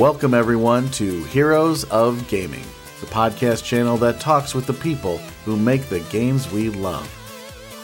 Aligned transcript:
Welcome, 0.00 0.32
everyone, 0.32 0.88
to 0.92 1.24
Heroes 1.24 1.84
of 1.84 2.26
Gaming, 2.26 2.64
the 3.00 3.06
podcast 3.06 3.62
channel 3.62 3.98
that 3.98 4.18
talks 4.18 4.54
with 4.54 4.66
the 4.66 4.72
people 4.72 5.18
who 5.44 5.58
make 5.58 5.90
the 5.90 6.00
games 6.08 6.50
we 6.50 6.70
love. 6.70 7.06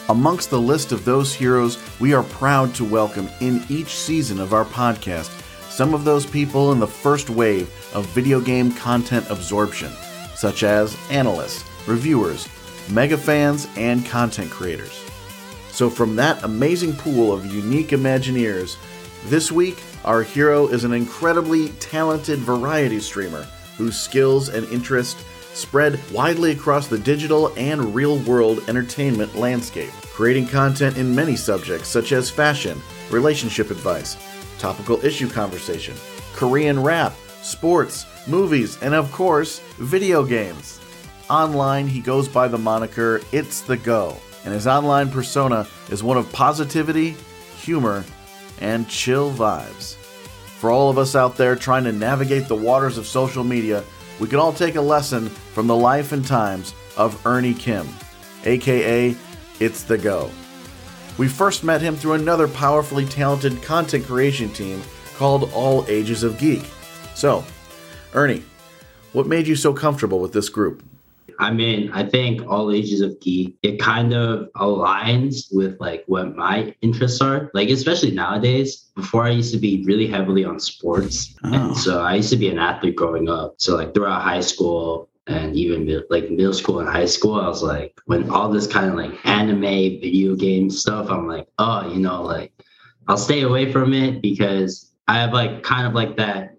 Amongst 0.09 0.49
the 0.49 0.59
list 0.59 0.91
of 0.91 1.05
those 1.05 1.31
heroes, 1.31 1.77
we 1.99 2.15
are 2.15 2.23
proud 2.23 2.73
to 2.73 2.83
welcome 2.83 3.29
in 3.39 3.63
each 3.69 3.89
season 3.89 4.39
of 4.39 4.51
our 4.51 4.65
podcast 4.65 5.29
some 5.69 5.93
of 5.93 6.05
those 6.05 6.25
people 6.25 6.71
in 6.71 6.79
the 6.79 6.87
first 6.87 7.29
wave 7.29 7.69
of 7.93 8.07
video 8.07 8.41
game 8.41 8.71
content 8.71 9.29
absorption, 9.29 9.91
such 10.33 10.63
as 10.63 10.97
analysts, 11.11 11.63
reviewers, 11.87 12.49
mega 12.89 13.15
fans, 13.15 13.67
and 13.77 14.03
content 14.07 14.49
creators. 14.49 14.99
So, 15.71 15.87
from 15.87 16.15
that 16.15 16.43
amazing 16.43 16.95
pool 16.95 17.31
of 17.31 17.45
unique 17.45 17.89
Imagineers, 17.89 18.77
this 19.29 19.51
week 19.51 19.77
our 20.05 20.23
hero 20.23 20.67
is 20.67 20.85
an 20.85 20.93
incredibly 20.93 21.69
talented 21.79 22.39
variety 22.39 22.99
streamer 22.99 23.43
whose 23.75 23.99
skills 23.99 24.47
and 24.49 24.65
interests 24.69 25.23
spread 25.53 25.99
widely 26.11 26.51
across 26.51 26.87
the 26.87 26.97
digital 26.97 27.53
and 27.57 27.93
real 27.93 28.19
world 28.19 28.63
entertainment 28.69 29.35
landscape, 29.35 29.91
creating 30.13 30.47
content 30.47 30.97
in 30.97 31.13
many 31.13 31.35
subjects 31.35 31.89
such 31.89 32.11
as 32.11 32.29
fashion, 32.29 32.81
relationship 33.09 33.69
advice, 33.69 34.17
topical 34.59 35.03
issue 35.03 35.29
conversation, 35.29 35.95
Korean 36.33 36.81
rap, 36.81 37.13
sports, 37.41 38.05
movies, 38.27 38.81
and 38.81 38.93
of 38.93 39.11
course, 39.11 39.59
video 39.77 40.23
games. 40.23 40.79
Online, 41.29 41.87
he 41.87 41.99
goes 41.99 42.29
by 42.29 42.47
the 42.47 42.57
moniker 42.57 43.19
It's 43.33 43.61
the 43.61 43.77
Go, 43.77 44.15
and 44.45 44.53
his 44.53 44.67
online 44.67 45.09
persona 45.09 45.67
is 45.89 46.01
one 46.01 46.17
of 46.17 46.31
positivity, 46.31 47.17
humor, 47.57 48.05
and 48.61 48.89
chill 48.89 49.31
vibes. 49.31 49.95
For 50.59 50.71
all 50.71 50.89
of 50.89 50.97
us 50.97 51.15
out 51.15 51.37
there 51.37 51.55
trying 51.55 51.83
to 51.83 51.91
navigate 51.91 52.47
the 52.47 52.55
waters 52.55 52.97
of 52.97 53.05
social 53.05 53.43
media, 53.43 53.83
we 54.19 54.27
can 54.27 54.39
all 54.39 54.53
take 54.53 54.75
a 54.75 54.81
lesson 54.81 55.29
from 55.29 55.67
the 55.67 55.75
life 55.75 56.11
and 56.11 56.25
times 56.25 56.73
of 56.97 57.23
Ernie 57.25 57.53
Kim, 57.53 57.87
aka 58.45 59.15
It's 59.59 59.83
the 59.83 59.97
Go. 59.97 60.31
We 61.17 61.27
first 61.27 61.63
met 61.63 61.81
him 61.81 61.95
through 61.95 62.13
another 62.13 62.47
powerfully 62.47 63.05
talented 63.05 63.61
content 63.61 64.05
creation 64.05 64.49
team 64.49 64.81
called 65.15 65.51
All 65.53 65.85
Ages 65.87 66.23
of 66.23 66.37
Geek. 66.37 66.63
So, 67.15 67.43
Ernie, 68.13 68.43
what 69.13 69.27
made 69.27 69.47
you 69.47 69.55
so 69.55 69.73
comfortable 69.73 70.19
with 70.19 70.33
this 70.33 70.49
group? 70.49 70.83
I 71.39 71.51
mean, 71.51 71.91
I 71.91 72.03
think 72.03 72.45
all 72.47 72.71
ages 72.71 73.01
of 73.01 73.19
geek, 73.19 73.55
it 73.61 73.79
kind 73.79 74.13
of 74.13 74.49
aligns 74.55 75.47
with 75.51 75.79
like 75.79 76.03
what 76.07 76.35
my 76.35 76.75
interests 76.81 77.21
are. 77.21 77.51
Like, 77.53 77.69
especially 77.69 78.11
nowadays, 78.11 78.89
before 78.95 79.23
I 79.23 79.29
used 79.29 79.53
to 79.53 79.59
be 79.59 79.83
really 79.85 80.07
heavily 80.07 80.43
on 80.45 80.59
sports. 80.59 81.35
Oh. 81.43 81.53
And 81.53 81.77
so 81.77 82.01
I 82.01 82.15
used 82.15 82.31
to 82.31 82.37
be 82.37 82.49
an 82.49 82.57
athlete 82.57 82.95
growing 82.95 83.29
up. 83.29 83.55
So, 83.57 83.75
like, 83.75 83.93
throughout 83.93 84.21
high 84.21 84.41
school, 84.41 85.09
and 85.27 85.55
even 85.55 86.03
like 86.09 86.29
middle 86.29 86.53
school 86.53 86.79
and 86.79 86.89
high 86.89 87.05
school, 87.05 87.39
I 87.39 87.47
was 87.47 87.61
like, 87.61 87.99
when 88.05 88.29
all 88.29 88.49
this 88.49 88.65
kind 88.65 88.89
of 88.89 88.95
like 88.95 89.13
anime, 89.25 89.61
video 89.61 90.35
game 90.35 90.69
stuff, 90.69 91.09
I'm 91.09 91.27
like, 91.27 91.47
oh, 91.59 91.91
you 91.91 91.99
know, 91.99 92.23
like 92.23 92.53
I'll 93.07 93.17
stay 93.17 93.41
away 93.41 93.71
from 93.71 93.93
it 93.93 94.21
because 94.21 94.91
I 95.07 95.19
have 95.19 95.33
like 95.33 95.63
kind 95.63 95.85
of 95.85 95.93
like 95.93 96.17
that 96.17 96.56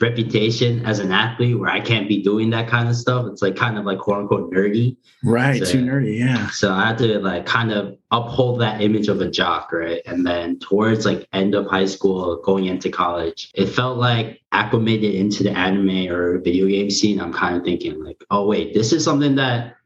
reputation 0.00 0.84
as 0.86 0.98
an 1.00 1.12
athlete 1.12 1.58
where 1.58 1.70
I 1.70 1.80
can't 1.80 2.08
be 2.08 2.22
doing 2.22 2.50
that 2.50 2.68
kind 2.68 2.88
of 2.88 2.96
stuff. 2.96 3.26
It's 3.26 3.42
like 3.42 3.56
kind 3.56 3.78
of 3.78 3.84
like 3.84 3.98
quote 3.98 4.20
unquote 4.20 4.52
nerdy. 4.52 4.96
Right. 5.24 5.64
So, 5.64 5.72
too 5.72 5.84
nerdy. 5.84 6.18
Yeah. 6.18 6.48
So 6.50 6.72
I 6.72 6.88
had 6.88 6.98
to 6.98 7.18
like 7.18 7.46
kind 7.46 7.72
of 7.72 7.96
uphold 8.10 8.60
that 8.60 8.80
image 8.80 9.08
of 9.08 9.20
a 9.20 9.30
jock. 9.30 9.72
Right. 9.72 10.02
And 10.06 10.26
then 10.26 10.58
towards 10.60 11.04
like 11.04 11.26
end 11.32 11.54
of 11.54 11.66
high 11.66 11.86
school, 11.86 12.40
going 12.42 12.66
into 12.66 12.90
college, 12.90 13.50
it 13.54 13.66
felt 13.66 13.98
like 13.98 14.40
acclimated 14.52 15.14
into 15.14 15.42
the 15.42 15.50
anime 15.50 16.12
or 16.12 16.38
video 16.38 16.66
game 16.66 16.90
scene. 16.90 17.20
I'm 17.20 17.32
kind 17.32 17.56
of 17.56 17.64
thinking 17.64 18.02
like, 18.02 18.22
oh, 18.30 18.46
wait, 18.46 18.74
this 18.74 18.92
is 18.92 19.04
something 19.04 19.34
that 19.36 19.76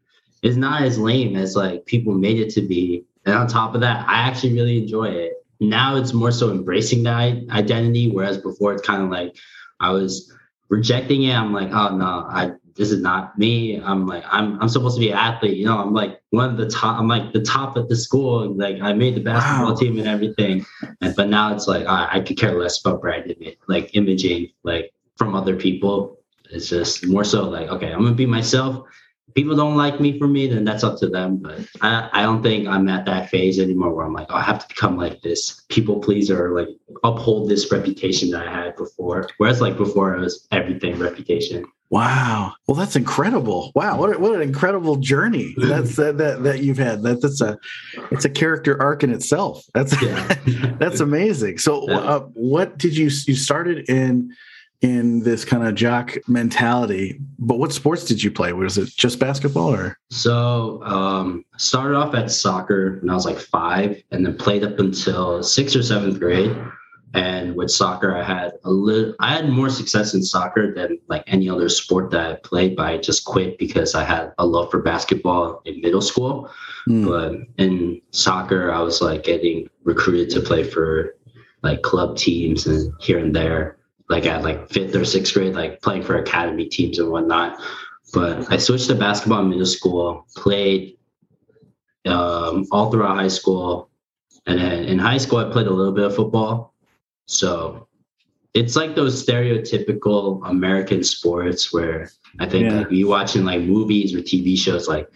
is 0.42 0.56
not 0.56 0.82
as 0.82 0.98
lame 0.98 1.36
as 1.36 1.56
like 1.56 1.86
people 1.86 2.12
made 2.14 2.38
it 2.38 2.50
to 2.50 2.62
be. 2.62 3.04
And 3.24 3.34
on 3.34 3.46
top 3.46 3.74
of 3.74 3.80
that, 3.80 4.06
I 4.08 4.28
actually 4.28 4.54
really 4.54 4.78
enjoy 4.78 5.04
it. 5.04 5.32
Now 5.60 5.94
it's 5.94 6.12
more 6.12 6.32
so 6.32 6.50
embracing 6.50 7.04
that 7.04 7.36
identity, 7.50 8.10
whereas 8.10 8.36
before 8.36 8.72
it's 8.72 8.84
kind 8.84 9.00
of 9.00 9.10
like, 9.10 9.36
I 9.82 9.90
was 9.90 10.32
rejecting 10.68 11.24
it. 11.24 11.34
I'm 11.34 11.52
like, 11.52 11.70
oh 11.72 11.94
no, 11.96 12.26
I 12.28 12.52
this 12.74 12.90
is 12.90 13.02
not 13.02 13.38
me. 13.38 13.80
I'm 13.80 14.06
like, 14.06 14.24
I'm 14.30 14.60
I'm 14.60 14.68
supposed 14.68 14.96
to 14.96 15.00
be 15.00 15.10
an 15.10 15.18
athlete. 15.18 15.56
You 15.58 15.66
know, 15.66 15.78
I'm 15.78 15.92
like 15.92 16.22
one 16.30 16.48
of 16.50 16.56
the 16.56 16.68
top. 16.70 16.98
I'm 16.98 17.08
like 17.08 17.32
the 17.32 17.42
top 17.42 17.76
at 17.76 17.88
the 17.88 17.96
school. 17.96 18.54
Like 18.54 18.80
I 18.80 18.92
made 18.94 19.14
the 19.14 19.20
basketball 19.20 19.74
wow. 19.74 19.76
team 19.76 19.98
and 19.98 20.08
everything. 20.08 20.64
And, 21.00 21.14
but 21.14 21.28
now 21.28 21.54
it's 21.54 21.68
like 21.68 21.86
I, 21.86 22.08
I 22.12 22.20
could 22.20 22.38
care 22.38 22.58
less 22.58 22.80
about 22.80 23.02
brand 23.02 23.30
image, 23.30 23.58
like 23.68 23.94
imaging, 23.94 24.48
like 24.62 24.92
from 25.16 25.34
other 25.34 25.56
people. 25.56 26.18
It's 26.50 26.68
just 26.68 27.06
more 27.06 27.24
so 27.24 27.48
like, 27.48 27.68
okay, 27.68 27.92
I'm 27.92 28.02
gonna 28.02 28.14
be 28.14 28.26
myself 28.26 28.86
people 29.34 29.56
don't 29.56 29.76
like 29.76 30.00
me 30.00 30.18
for 30.18 30.26
me, 30.26 30.46
then 30.46 30.64
that's 30.64 30.84
up 30.84 30.98
to 30.98 31.08
them. 31.08 31.36
But 31.36 31.60
I, 31.80 32.08
I 32.12 32.22
don't 32.22 32.42
think 32.42 32.68
I'm 32.68 32.88
at 32.88 33.06
that 33.06 33.30
phase 33.30 33.58
anymore 33.58 33.94
where 33.94 34.06
I'm 34.06 34.12
like, 34.12 34.28
oh, 34.30 34.36
I 34.36 34.42
have 34.42 34.60
to 34.60 34.68
become 34.68 34.96
like 34.96 35.22
this 35.22 35.62
people 35.68 36.00
pleaser, 36.00 36.50
like 36.54 36.68
uphold 37.04 37.48
this 37.48 37.70
reputation 37.70 38.30
that 38.30 38.46
I 38.46 38.50
had 38.50 38.76
before. 38.76 39.28
Whereas 39.38 39.60
like 39.60 39.76
before, 39.76 40.14
it 40.14 40.20
was 40.20 40.46
everything 40.50 40.98
reputation. 40.98 41.64
Wow. 41.92 42.54
Well, 42.66 42.74
that's 42.74 42.96
incredible. 42.96 43.70
Wow. 43.74 43.98
What, 43.98 44.16
a, 44.16 44.18
what 44.18 44.34
an 44.34 44.40
incredible 44.40 44.96
journey 44.96 45.54
that's 45.58 45.96
that, 45.96 46.16
that, 46.16 46.42
that 46.42 46.62
you've 46.62 46.78
had. 46.78 47.02
That, 47.02 47.20
that's 47.20 47.42
a, 47.42 47.58
it's 48.10 48.24
a 48.24 48.30
character 48.30 48.80
arc 48.80 49.04
in 49.04 49.12
itself. 49.12 49.62
That's, 49.74 50.00
yeah. 50.00 50.34
that's 50.78 51.00
amazing. 51.00 51.58
So 51.58 51.86
uh, 51.90 52.20
what 52.32 52.78
did 52.78 52.96
you, 52.96 53.10
you 53.26 53.34
started 53.34 53.90
in, 53.90 54.34
in 54.82 55.22
this 55.22 55.44
kind 55.44 55.66
of 55.66 55.76
jock 55.76 56.16
mentality. 56.28 57.18
But 57.38 57.58
what 57.58 57.72
sports 57.72 58.04
did 58.04 58.22
you 58.22 58.30
play? 58.30 58.52
Was 58.52 58.76
it 58.76 58.88
just 58.88 59.20
basketball 59.20 59.74
or? 59.74 59.96
So 60.10 60.82
um, 60.82 61.44
started 61.56 61.96
off 61.96 62.14
at 62.14 62.30
soccer 62.30 62.98
when 63.00 63.08
I 63.08 63.14
was 63.14 63.24
like 63.24 63.38
five, 63.38 64.02
and 64.10 64.26
then 64.26 64.36
played 64.36 64.64
up 64.64 64.78
until 64.78 65.42
sixth 65.42 65.76
or 65.76 65.82
seventh 65.82 66.18
grade. 66.18 66.54
And 67.14 67.54
with 67.56 67.70
soccer, 67.70 68.16
I 68.16 68.22
had 68.22 68.52
a 68.64 68.70
little, 68.70 69.14
I 69.20 69.34
had 69.34 69.48
more 69.48 69.68
success 69.68 70.14
in 70.14 70.22
soccer 70.22 70.74
than 70.74 70.98
like 71.08 71.22
any 71.26 71.48
other 71.48 71.68
sport 71.68 72.10
that 72.10 72.30
I 72.30 72.34
played. 72.36 72.74
But 72.74 72.86
I 72.86 72.96
just 72.96 73.24
quit 73.24 73.58
because 73.58 73.94
I 73.94 74.02
had 74.02 74.32
a 74.38 74.46
love 74.46 74.70
for 74.70 74.80
basketball 74.80 75.62
in 75.64 75.80
middle 75.80 76.00
school. 76.00 76.50
Mm. 76.88 77.06
But 77.06 77.62
in 77.62 78.00
soccer, 78.10 78.72
I 78.72 78.80
was 78.80 79.00
like 79.02 79.24
getting 79.24 79.68
recruited 79.84 80.30
to 80.30 80.40
play 80.40 80.64
for 80.64 81.14
like 81.62 81.82
club 81.82 82.16
teams 82.16 82.66
and 82.66 82.92
here 82.98 83.18
and 83.18 83.36
there 83.36 83.76
like 84.12 84.26
at 84.26 84.42
like 84.42 84.68
fifth 84.68 84.94
or 84.94 85.04
sixth 85.04 85.32
grade, 85.32 85.54
like 85.54 85.80
playing 85.80 86.02
for 86.02 86.18
academy 86.18 86.66
teams 86.66 86.98
and 86.98 87.10
whatnot. 87.10 87.58
But 88.12 88.52
I 88.52 88.58
switched 88.58 88.88
to 88.88 88.94
basketball 88.94 89.40
in 89.40 89.48
middle 89.48 89.64
school, 89.64 90.26
played 90.36 90.98
um, 92.04 92.66
all 92.70 92.90
throughout 92.90 93.16
high 93.16 93.28
school. 93.28 93.88
And 94.46 94.60
then 94.60 94.84
in 94.84 94.98
high 94.98 95.16
school, 95.16 95.38
I 95.38 95.50
played 95.50 95.66
a 95.66 95.72
little 95.72 95.92
bit 95.92 96.04
of 96.04 96.14
football. 96.14 96.74
So 97.26 97.88
it's 98.52 98.76
like 98.76 98.94
those 98.94 99.24
stereotypical 99.24 100.46
American 100.46 101.02
sports 101.02 101.72
where 101.72 102.10
I 102.38 102.46
think 102.46 102.66
yeah. 102.66 102.80
like 102.80 102.90
you 102.90 103.08
watching 103.08 103.46
like 103.46 103.62
movies 103.62 104.14
or 104.14 104.18
TV 104.18 104.58
shows, 104.58 104.88
like 104.88 105.08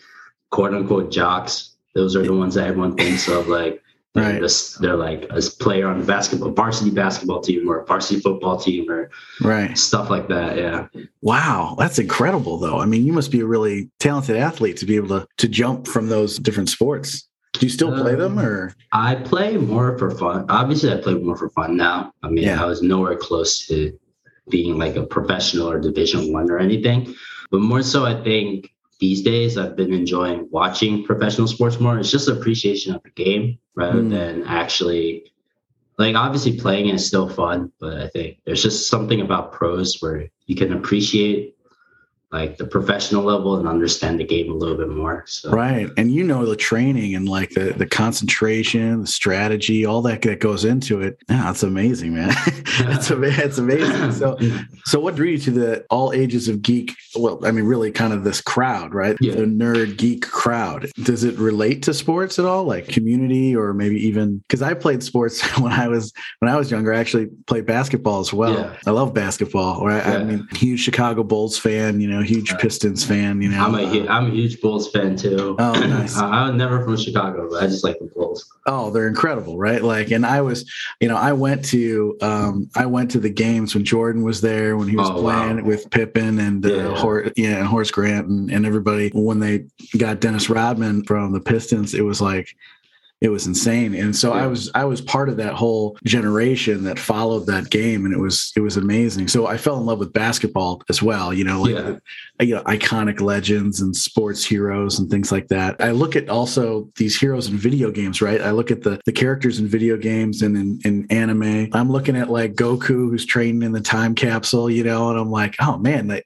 quote 0.50 0.72
unquote 0.72 1.12
jocks. 1.12 1.76
Those 1.94 2.16
are 2.16 2.22
the 2.22 2.32
ones 2.32 2.54
that 2.54 2.66
everyone 2.66 2.96
thinks 2.96 3.28
of. 3.28 3.48
Like 3.48 3.82
Right. 4.16 4.40
They're, 4.40 4.48
they're 4.80 4.96
like 4.96 5.26
a 5.30 5.40
player 5.60 5.86
on 5.86 5.98
the 6.00 6.06
basketball 6.06 6.50
varsity 6.50 6.90
basketball 6.90 7.40
team 7.40 7.68
or 7.68 7.80
a 7.80 7.84
varsity 7.84 8.20
football 8.20 8.56
team 8.56 8.90
or 8.90 9.10
right 9.42 9.76
stuff 9.76 10.08
like 10.08 10.28
that. 10.28 10.56
Yeah. 10.56 10.86
Wow, 11.20 11.76
that's 11.78 11.98
incredible 11.98 12.58
though. 12.58 12.78
I 12.78 12.86
mean, 12.86 13.04
you 13.04 13.12
must 13.12 13.30
be 13.30 13.40
a 13.40 13.46
really 13.46 13.90
talented 14.00 14.36
athlete 14.36 14.78
to 14.78 14.86
be 14.86 14.96
able 14.96 15.08
to 15.08 15.26
to 15.36 15.48
jump 15.48 15.86
from 15.86 16.08
those 16.08 16.38
different 16.38 16.70
sports. 16.70 17.28
Do 17.52 17.66
you 17.66 17.70
still 17.70 17.92
play 17.92 18.14
them 18.14 18.38
or? 18.38 18.68
Um, 18.68 18.74
I 18.92 19.14
play 19.14 19.56
more 19.56 19.96
for 19.98 20.10
fun. 20.10 20.46
Obviously, 20.48 20.92
I 20.92 20.96
play 20.96 21.14
more 21.14 21.36
for 21.36 21.48
fun 21.50 21.76
now. 21.76 22.12
I 22.22 22.28
mean, 22.28 22.44
yeah. 22.44 22.62
I 22.62 22.66
was 22.66 22.82
nowhere 22.82 23.16
close 23.16 23.66
to 23.66 23.98
being 24.48 24.78
like 24.78 24.96
a 24.96 25.04
professional 25.04 25.70
or 25.70 25.80
division 25.80 26.32
one 26.32 26.50
or 26.50 26.58
anything, 26.58 27.14
but 27.50 27.60
more 27.60 27.82
so, 27.82 28.04
I 28.04 28.22
think 28.22 28.70
these 28.98 29.22
days 29.22 29.58
I've 29.58 29.76
been 29.76 29.92
enjoying 29.92 30.48
watching 30.50 31.04
professional 31.04 31.46
sports 31.46 31.80
more. 31.80 31.98
It's 31.98 32.10
just 32.10 32.28
appreciation 32.28 32.94
of 32.94 33.02
the 33.02 33.10
game 33.10 33.58
rather 33.74 34.00
mm. 34.00 34.10
than 34.10 34.44
actually 34.44 35.32
like 35.98 36.14
obviously 36.14 36.58
playing 36.58 36.88
is 36.88 37.06
still 37.06 37.28
fun, 37.28 37.72
but 37.80 37.98
I 37.98 38.08
think 38.08 38.38
there's 38.44 38.62
just 38.62 38.88
something 38.88 39.20
about 39.20 39.52
pros 39.52 39.96
where 40.00 40.28
you 40.46 40.54
can 40.54 40.72
appreciate 40.72 41.55
like 42.36 42.58
the 42.58 42.66
professional 42.66 43.22
level 43.24 43.56
and 43.56 43.66
understand 43.66 44.20
the 44.20 44.24
game 44.24 44.50
a 44.50 44.54
little 44.54 44.76
bit 44.76 44.88
more. 44.88 45.24
So. 45.26 45.50
Right. 45.50 45.88
And 45.96 46.12
you 46.12 46.22
know 46.22 46.44
the 46.44 46.56
training 46.56 47.14
and 47.14 47.28
like 47.28 47.50
the, 47.50 47.72
the 47.72 47.86
concentration, 47.86 49.00
the 49.00 49.06
strategy, 49.06 49.86
all 49.86 50.02
that 50.02 50.22
that 50.22 50.40
goes 50.40 50.64
into 50.64 51.00
it. 51.00 51.18
Yeah, 51.28 51.44
that's 51.44 51.62
amazing, 51.62 52.14
man. 52.14 52.28
that's, 52.80 53.10
it's 53.10 53.58
amazing. 53.58 53.96
So 54.16 54.38
so 54.84 55.00
what 55.00 55.14
drew 55.16 55.28
you 55.28 55.38
to 55.38 55.50
the 55.50 55.84
all 55.90 56.12
ages 56.12 56.48
of 56.48 56.62
geek? 56.62 56.92
Well, 57.14 57.44
I 57.44 57.50
mean, 57.50 57.64
really 57.64 57.90
kind 57.90 58.12
of 58.12 58.24
this 58.24 58.40
crowd, 58.40 58.94
right? 58.94 59.16
Yeah. 59.20 59.34
The 59.34 59.42
nerd 59.42 59.96
geek 59.96 60.26
crowd. 60.26 60.90
Does 61.02 61.24
it 61.24 61.36
relate 61.38 61.82
to 61.84 61.94
sports 61.94 62.38
at 62.38 62.44
all? 62.44 62.64
Like 62.64 62.88
community 62.88 63.54
or 63.54 63.72
maybe 63.74 63.96
even 64.06 64.38
because 64.38 64.62
I 64.62 64.74
played 64.74 65.02
sports 65.02 65.40
when 65.60 65.72
I 65.72 65.88
was 65.88 66.12
when 66.40 66.50
I 66.50 66.56
was 66.56 66.70
younger. 66.70 66.92
I 66.92 66.98
actually 66.98 67.26
played 67.46 67.66
basketball 67.66 68.20
as 68.20 68.32
well. 68.32 68.54
Yeah. 68.54 68.76
I 68.86 68.90
love 68.90 69.12
basketball. 69.14 69.84
Right. 69.86 70.04
I 70.06 70.18
Yeah. 70.18 70.24
mean, 70.24 70.48
huge 70.52 70.80
Chicago 70.80 71.22
Bulls 71.22 71.58
fan, 71.58 72.00
you 72.00 72.08
know, 72.08 72.22
huge 72.26 72.52
Right. 72.52 72.60
Pistons 72.60 73.04
fan, 73.04 73.40
you 73.40 73.48
know. 73.48 73.64
I'm 73.64 73.74
a 73.74 74.06
I'm 74.08 74.26
a 74.26 74.30
huge 74.30 74.60
Bulls 74.60 74.90
fan 74.90 75.16
too. 75.16 75.56
Oh, 75.58 75.72
nice. 75.72 76.16
I'm 76.18 76.56
never 76.56 76.84
from 76.84 76.96
Chicago, 76.96 77.48
but 77.50 77.62
I 77.62 77.66
just 77.66 77.84
like 77.84 77.98
the 77.98 78.06
Bulls. 78.06 78.46
Oh, 78.66 78.90
they're 78.90 79.08
incredible, 79.08 79.56
right? 79.58 79.82
Like, 79.82 80.10
and 80.10 80.26
I 80.26 80.40
was, 80.42 80.70
you 81.00 81.08
know, 81.08 81.16
I 81.16 81.32
went 81.32 81.64
to, 81.66 82.16
um, 82.20 82.68
I 82.74 82.84
went 82.86 83.10
to 83.12 83.20
the 83.20 83.30
games 83.30 83.74
when 83.74 83.84
Jordan 83.84 84.22
was 84.24 84.40
there, 84.40 84.76
when 84.76 84.88
he 84.88 84.96
was 84.96 85.08
Oh, 85.08 85.22
wow. 85.22 85.44
playing 85.46 85.64
with 85.64 85.88
Pippen 85.90 86.38
and 86.40 86.66
uh, 86.66 86.74
Yeah. 86.74 86.94
Hor- 86.96 87.30
yeah, 87.36 87.58
and 87.58 87.66
Horace 87.66 87.90
Grant 87.92 88.26
and, 88.26 88.50
and 88.50 88.66
everybody. 88.66 89.10
When 89.14 89.38
they 89.40 89.66
got 89.96 90.20
Dennis 90.20 90.50
Rodman 90.50 91.04
from 91.04 91.32
the 91.32 91.40
Pistons, 91.40 91.94
it 91.94 92.02
was 92.02 92.20
like, 92.20 92.48
it 93.20 93.30
was 93.30 93.46
insane. 93.46 93.94
And 93.94 94.14
so 94.14 94.32
I 94.32 94.46
was, 94.46 94.70
I 94.74 94.84
was 94.84 95.00
part 95.00 95.30
of 95.30 95.38
that 95.38 95.54
whole 95.54 95.96
generation 96.04 96.84
that 96.84 96.98
followed 96.98 97.46
that 97.46 97.70
game, 97.70 98.04
and 98.04 98.12
it 98.12 98.18
was, 98.18 98.52
it 98.56 98.60
was 98.60 98.76
amazing. 98.76 99.28
So 99.28 99.46
I 99.46 99.56
fell 99.56 99.78
in 99.78 99.86
love 99.86 99.98
with 99.98 100.12
basketball 100.12 100.82
as 100.90 101.02
well. 101.02 101.32
You 101.32 101.44
know, 101.44 101.62
like 101.62 101.74
Yeah. 101.74 101.96
Uh, 102.38 102.44
you 102.44 102.54
know, 102.54 102.62
iconic 102.64 103.22
legends 103.22 103.80
and 103.80 103.96
sports 103.96 104.44
heroes 104.44 104.98
and 104.98 105.10
things 105.10 105.32
like 105.32 105.48
that. 105.48 105.76
I 105.80 105.92
look 105.92 106.16
at 106.16 106.28
also 106.28 106.90
these 106.96 107.18
heroes 107.18 107.48
in 107.48 107.56
video 107.56 107.90
games, 107.90 108.20
right? 108.20 108.42
I 108.42 108.50
look 108.50 108.70
at 108.70 108.82
the 108.82 109.00
the 109.06 109.12
characters 109.12 109.58
in 109.58 109.66
video 109.66 109.96
games 109.96 110.42
and 110.42 110.54
in, 110.54 110.80
in 110.84 111.06
anime. 111.10 111.70
I'm 111.72 111.90
looking 111.90 112.16
at 112.16 112.28
like 112.28 112.54
Goku 112.54 113.08
who's 113.08 113.24
training 113.24 113.62
in 113.62 113.72
the 113.72 113.80
time 113.80 114.14
capsule, 114.14 114.68
you 114.70 114.84
know, 114.84 115.08
and 115.08 115.18
I'm 115.18 115.30
like, 115.30 115.56
oh 115.60 115.78
man, 115.78 116.08
that 116.08 116.24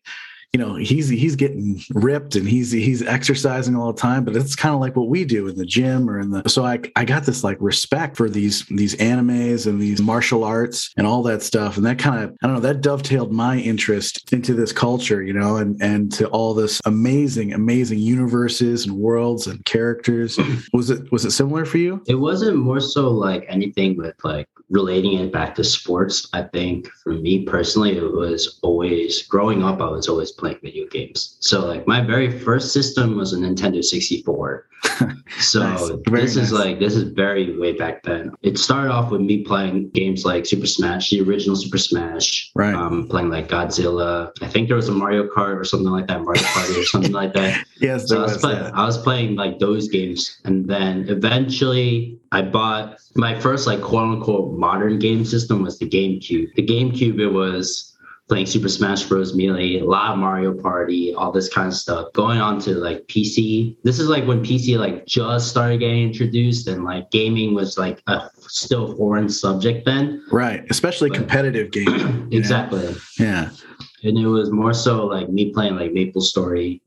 you 0.52 0.58
know, 0.58 0.74
he's 0.74 1.08
he's 1.08 1.36
getting 1.36 1.80
ripped 1.94 2.34
and 2.34 2.48
he's 2.48 2.72
he's 2.72 3.02
exercising 3.02 3.76
all 3.76 3.92
the 3.92 4.00
time, 4.00 4.24
but 4.24 4.34
it's 4.34 4.56
kind 4.56 4.74
of 4.74 4.80
like 4.80 4.96
what 4.96 5.08
we 5.08 5.24
do 5.24 5.46
in 5.46 5.54
the 5.54 5.64
gym 5.64 6.10
or 6.10 6.18
in 6.18 6.30
the 6.30 6.48
so 6.48 6.64
I 6.64 6.80
I 6.96 7.04
got 7.04 7.24
this 7.24 7.44
like 7.44 7.56
respect 7.60 8.16
for 8.16 8.28
these 8.28 8.64
these 8.66 8.96
animes 8.96 9.68
and 9.68 9.80
these 9.80 10.02
martial 10.02 10.42
arts 10.42 10.92
and 10.96 11.06
all 11.06 11.22
that 11.22 11.42
stuff. 11.42 11.76
And 11.76 11.86
that 11.86 12.00
kind 12.00 12.24
of 12.24 12.36
I 12.42 12.48
don't 12.48 12.56
know, 12.56 12.62
that 12.62 12.80
dovetailed 12.80 13.32
my 13.32 13.58
interest 13.58 14.32
into 14.32 14.54
this 14.54 14.72
culture, 14.72 15.22
you 15.22 15.32
know, 15.32 15.56
and 15.56 15.80
and 15.80 16.10
to 16.14 16.26
all 16.28 16.52
this 16.52 16.80
amazing, 16.84 17.52
amazing 17.52 18.00
universes 18.00 18.86
and 18.86 18.96
worlds 18.96 19.46
and 19.46 19.64
characters. 19.66 20.36
Was 20.72 20.90
it 20.90 21.10
was 21.12 21.24
it 21.24 21.30
similar 21.30 21.64
for 21.64 21.78
you? 21.78 22.02
It 22.06 22.14
wasn't 22.16 22.56
more 22.56 22.80
so 22.80 23.08
like 23.10 23.44
anything 23.48 23.96
with 23.96 24.14
like 24.24 24.48
relating 24.70 25.14
it 25.18 25.32
back 25.32 25.54
to 25.56 25.64
sports. 25.64 26.28
I 26.32 26.42
think 26.42 26.88
for 27.02 27.12
me 27.12 27.44
personally, 27.44 27.96
it 27.96 28.12
was 28.12 28.58
always 28.62 29.26
growing 29.26 29.62
up, 29.62 29.80
I 29.80 29.88
was 29.90 30.08
always 30.08 30.32
playing 30.32 30.58
video 30.62 30.86
games. 30.86 31.36
So 31.40 31.66
like 31.66 31.86
my 31.86 32.00
very 32.00 32.38
first 32.38 32.72
system 32.72 33.16
was 33.16 33.32
a 33.32 33.36
Nintendo 33.36 33.82
64. 33.82 34.66
So 35.38 35.60
Nice. 35.60 35.90
This 36.10 36.36
is 36.36 36.52
like 36.52 36.78
this 36.80 36.94
is 36.94 37.04
very 37.12 37.56
way 37.56 37.72
back 37.72 38.02
then. 38.02 38.32
It 38.42 38.58
started 38.58 38.90
off 38.90 39.10
with 39.10 39.20
me 39.20 39.42
playing 39.44 39.90
games 39.90 40.24
like 40.24 40.44
Super 40.44 40.66
Smash, 40.66 41.10
the 41.10 41.20
original 41.22 41.56
Super 41.56 41.78
Smash. 41.78 42.50
Right. 42.54 42.74
Um, 42.74 43.08
playing 43.08 43.30
like 43.30 43.48
Godzilla. 43.48 44.32
I 44.42 44.48
think 44.48 44.68
there 44.68 44.76
was 44.76 44.88
a 44.88 44.92
Mario 44.92 45.28
Kart 45.28 45.56
or 45.56 45.64
something 45.64 45.90
like 45.90 46.08
that, 46.08 46.22
Mario 46.22 46.42
Party 46.42 46.78
or 46.78 46.84
something 46.84 47.12
like 47.12 47.32
that. 47.34 47.64
Yes, 47.80 48.08
So 48.08 48.18
I 48.18 48.22
was 48.24 48.32
was 48.32 48.42
playing, 48.42 48.62
that. 48.62 48.74
I 48.74 48.84
was 48.84 48.98
playing 48.98 49.36
like 49.36 49.58
those 49.58 49.88
games, 49.88 50.38
and 50.44 50.68
then 50.68 51.06
eventually 51.08 52.18
I 52.30 52.42
bought 52.42 53.00
my 53.14 53.40
first 53.40 53.66
like 53.66 53.80
quote 53.80 54.06
unquote 54.06 54.58
modern 54.60 54.98
game 54.98 55.24
system 55.24 55.62
was 55.62 55.78
the 55.78 55.88
GameCube. 55.88 56.54
The 56.54 56.66
GameCube 56.66 57.18
it 57.18 57.28
was 57.28 57.96
playing 58.28 58.46
Super 58.46 58.68
Smash 58.68 59.02
Bros. 59.04 59.34
Melee, 59.34 59.78
a 59.80 59.84
lot 59.84 60.12
of 60.12 60.18
Mario 60.18 60.54
Party, 60.54 61.12
all 61.14 61.32
this 61.32 61.48
kind 61.52 61.66
of 61.68 61.74
stuff. 61.74 62.12
Going 62.12 62.38
on 62.40 62.60
to 62.60 62.74
like 62.74 63.04
PC. 63.08 63.76
This 63.82 63.98
is 63.98 64.08
like 64.08 64.24
when 64.26 64.44
PC 64.44 64.78
like 64.78 65.04
just 65.06 65.48
started 65.48 65.80
getting 65.80 66.02
introduced, 66.04 66.68
and 66.68 66.84
like 66.84 67.10
gaming 67.10 67.54
was 67.54 67.76
like 67.78 68.00
a 68.06 68.30
still 68.38 68.94
foreign 68.96 69.28
subject 69.28 69.84
then. 69.84 70.22
Right. 70.30 70.62
Especially 70.70 71.08
But- 71.08 71.18
competitive 71.18 71.72
gaming. 71.72 71.98
know? 71.98 72.28
Exactly. 72.38 72.94
Yeah. 73.18 73.50
and 74.04 74.16
it 74.18 74.26
was 74.26 74.50
more 74.52 74.72
so 74.74 75.06
like 75.06 75.28
me 75.28 75.52
playing 75.52 75.74
like 75.76 75.92
Maple 75.92 76.20
Story. 76.22 76.80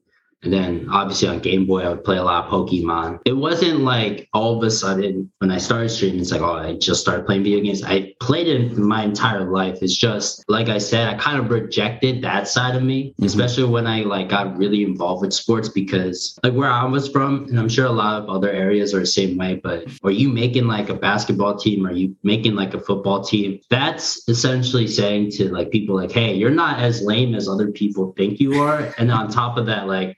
And 0.43 0.51
then 0.51 0.87
obviously 0.91 1.27
on 1.29 1.39
Game 1.39 1.65
Boy, 1.65 1.81
I 1.83 1.89
would 1.89 2.03
play 2.03 2.17
a 2.17 2.23
lot 2.23 2.45
of 2.45 2.51
Pokemon. 2.51 3.19
It 3.25 3.33
wasn't 3.33 3.79
like 3.81 4.27
all 4.33 4.57
of 4.57 4.63
a 4.63 4.71
sudden 4.71 5.31
when 5.39 5.51
I 5.51 5.57
started 5.57 5.89
streaming, 5.89 6.21
it's 6.21 6.31
like, 6.31 6.41
oh, 6.41 6.53
I 6.53 6.73
just 6.73 7.01
started 7.01 7.25
playing 7.25 7.43
video 7.43 7.61
games. 7.61 7.83
I 7.83 8.13
played 8.19 8.47
it 8.47 8.77
my 8.77 9.03
entire 9.03 9.49
life. 9.49 9.79
It's 9.81 9.95
just, 9.95 10.43
like 10.49 10.69
I 10.69 10.77
said, 10.77 11.07
I 11.07 11.15
kind 11.15 11.39
of 11.39 11.49
rejected 11.49 12.21
that 12.23 12.47
side 12.47 12.75
of 12.75 12.83
me, 12.83 13.13
Mhm. 13.19 13.25
especially 13.25 13.65
when 13.65 13.87
I 13.87 14.01
like 14.03 14.29
got 14.29 14.57
really 14.57 14.83
involved 14.83 15.21
with 15.21 15.33
sports 15.33 15.69
because 15.69 16.37
like 16.43 16.53
where 16.53 16.69
I 16.69 16.83
was 16.85 17.07
from, 17.07 17.45
and 17.49 17.59
I'm 17.59 17.69
sure 17.69 17.85
a 17.85 17.91
lot 17.91 18.21
of 18.21 18.29
other 18.29 18.49
areas 18.49 18.93
are 18.93 18.99
the 18.99 19.05
same 19.05 19.37
way, 19.37 19.59
but 19.63 19.85
are 20.03 20.11
you 20.11 20.29
making 20.29 20.67
like 20.67 20.89
a 20.89 20.93
basketball 20.93 21.55
team? 21.57 21.85
Are 21.87 21.93
you 21.93 22.15
making 22.23 22.55
like 22.55 22.73
a 22.73 22.79
football 22.79 23.23
team? 23.23 23.59
That's 23.69 24.27
essentially 24.27 24.87
saying 24.87 25.31
to 25.31 25.49
like 25.53 25.71
people 25.71 25.95
like, 25.95 26.11
hey, 26.11 26.33
you're 26.33 26.49
not 26.49 26.79
as 26.79 27.01
lame 27.01 27.33
as 27.35 27.47
other 27.47 27.71
people 27.71 28.13
think 28.17 28.39
you 28.39 28.61
are. 28.61 28.93
And 28.97 29.11
on 29.11 29.29
top 29.29 29.57
of 29.57 29.65
that, 29.67 29.87
like 29.87 30.17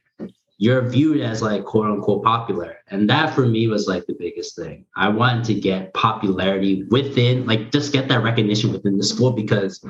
you're 0.57 0.81
viewed 0.81 1.21
as 1.21 1.41
like 1.41 1.65
quote 1.65 1.87
unquote 1.87 2.23
popular. 2.23 2.77
And 2.87 3.09
that 3.09 3.33
for 3.33 3.45
me 3.45 3.67
was 3.67 3.87
like 3.87 4.05
the 4.05 4.15
biggest 4.17 4.55
thing. 4.55 4.85
I 4.95 5.09
wanted 5.09 5.45
to 5.45 5.53
get 5.55 5.93
popularity 5.93 6.83
within, 6.83 7.45
like 7.45 7.71
just 7.71 7.91
get 7.91 8.07
that 8.09 8.23
recognition 8.23 8.71
within 8.71 8.97
the 8.97 9.03
school 9.03 9.31
because 9.31 9.83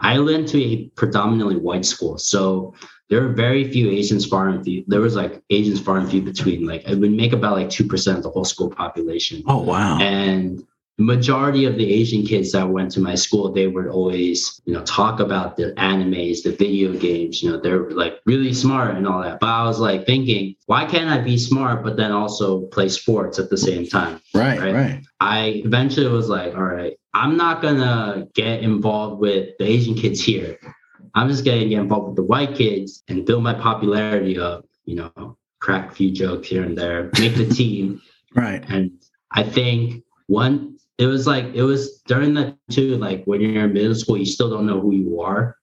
I 0.00 0.18
went 0.18 0.48
to 0.48 0.62
a 0.62 0.88
predominantly 0.96 1.56
white 1.56 1.84
school. 1.84 2.18
So 2.18 2.74
there 3.08 3.22
were 3.22 3.32
very 3.32 3.70
few 3.70 3.90
Asians 3.90 4.26
far 4.26 4.48
and 4.48 4.64
few. 4.64 4.84
There 4.86 5.00
was 5.00 5.14
like 5.14 5.42
Asians 5.50 5.80
far 5.80 5.98
and 5.98 6.10
few 6.10 6.22
between. 6.22 6.66
Like 6.66 6.88
it 6.88 6.96
would 6.96 7.12
make 7.12 7.32
about 7.32 7.56
like 7.56 7.68
2% 7.68 8.16
of 8.16 8.22
the 8.22 8.30
whole 8.30 8.44
school 8.44 8.70
population. 8.70 9.42
Oh 9.46 9.62
wow. 9.62 9.98
And 10.00 10.66
the 11.00 11.06
majority 11.06 11.64
of 11.64 11.76
the 11.76 11.94
Asian 11.94 12.26
kids 12.26 12.52
that 12.52 12.68
went 12.68 12.90
to 12.90 13.00
my 13.00 13.14
school, 13.14 13.50
they 13.50 13.66
would 13.66 13.86
always, 13.86 14.60
you 14.66 14.74
know, 14.74 14.84
talk 14.84 15.18
about 15.18 15.56
the 15.56 15.72
animes, 15.78 16.42
the 16.42 16.54
video 16.54 16.92
games, 16.92 17.42
you 17.42 17.50
know, 17.50 17.58
they're 17.58 17.90
like 17.92 18.20
really 18.26 18.52
smart 18.52 18.94
and 18.94 19.08
all 19.08 19.22
that. 19.22 19.40
But 19.40 19.46
I 19.46 19.64
was 19.64 19.80
like 19.80 20.04
thinking, 20.04 20.56
why 20.66 20.84
can't 20.84 21.08
I 21.08 21.16
be 21.16 21.38
smart, 21.38 21.82
but 21.82 21.96
then 21.96 22.12
also 22.12 22.66
play 22.66 22.90
sports 22.90 23.38
at 23.38 23.48
the 23.48 23.56
same 23.56 23.86
time? 23.86 24.20
right, 24.34 24.60
right. 24.60 24.74
right. 24.74 25.04
I 25.20 25.62
eventually 25.64 26.06
was 26.06 26.28
like, 26.28 26.54
all 26.54 26.64
right, 26.64 26.98
I'm 27.14 27.34
not 27.34 27.62
gonna 27.62 28.28
get 28.34 28.60
involved 28.62 29.22
with 29.22 29.56
the 29.58 29.64
Asian 29.64 29.94
kids 29.94 30.20
here. 30.20 30.58
I'm 31.14 31.30
just 31.30 31.46
gonna 31.46 31.64
get 31.64 31.80
involved 31.80 32.08
with 32.08 32.16
the 32.16 32.24
white 32.24 32.54
kids 32.54 33.02
and 33.08 33.24
build 33.24 33.42
my 33.42 33.54
popularity 33.54 34.38
up, 34.38 34.66
you 34.84 34.96
know, 34.96 35.38
crack 35.60 35.92
a 35.92 35.94
few 35.94 36.10
jokes 36.10 36.48
here 36.48 36.62
and 36.62 36.76
there, 36.76 37.10
make 37.18 37.36
the 37.36 37.48
team. 37.48 38.02
Right. 38.32 38.64
And 38.68 38.92
I 39.32 39.42
think 39.42 40.04
one, 40.28 40.78
it 41.00 41.06
was 41.06 41.26
like, 41.26 41.46
it 41.54 41.62
was 41.62 42.02
during 42.02 42.34
that 42.34 42.56
too, 42.70 42.96
like 42.96 43.24
when 43.24 43.40
you're 43.40 43.64
in 43.64 43.72
middle 43.72 43.94
school, 43.94 44.18
you 44.18 44.26
still 44.26 44.50
don't 44.50 44.66
know 44.66 44.78
who 44.78 44.92
you 44.92 45.20
are. 45.22 45.56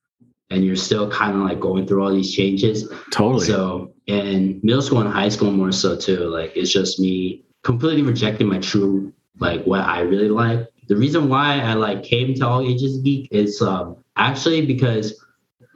And 0.49 0.65
you're 0.65 0.77
still 0.77 1.11
kind 1.11 1.35
of 1.35 1.43
like 1.43 1.59
going 1.59 1.85
through 1.85 2.03
all 2.03 2.11
these 2.11 2.33
changes. 2.33 2.89
Totally. 3.11 3.45
So 3.45 3.93
in 4.07 4.59
middle 4.63 4.81
school 4.81 5.01
and 5.01 5.09
high 5.09 5.29
school 5.29 5.51
more 5.51 5.71
so 5.71 5.95
too, 5.95 6.21
like 6.29 6.53
it's 6.55 6.71
just 6.71 6.99
me 6.99 7.43
completely 7.63 8.01
rejecting 8.01 8.47
my 8.47 8.57
true 8.59 9.13
like 9.39 9.63
what 9.65 9.81
I 9.81 9.99
really 9.99 10.29
like. 10.29 10.67
The 10.87 10.95
reason 10.95 11.29
why 11.29 11.59
I 11.59 11.73
like 11.73 12.03
came 12.03 12.33
to 12.35 12.47
All 12.47 12.61
Ages 12.61 12.97
Geek 12.99 13.27
is 13.29 13.61
um 13.61 13.97
actually 14.15 14.65
because 14.65 15.21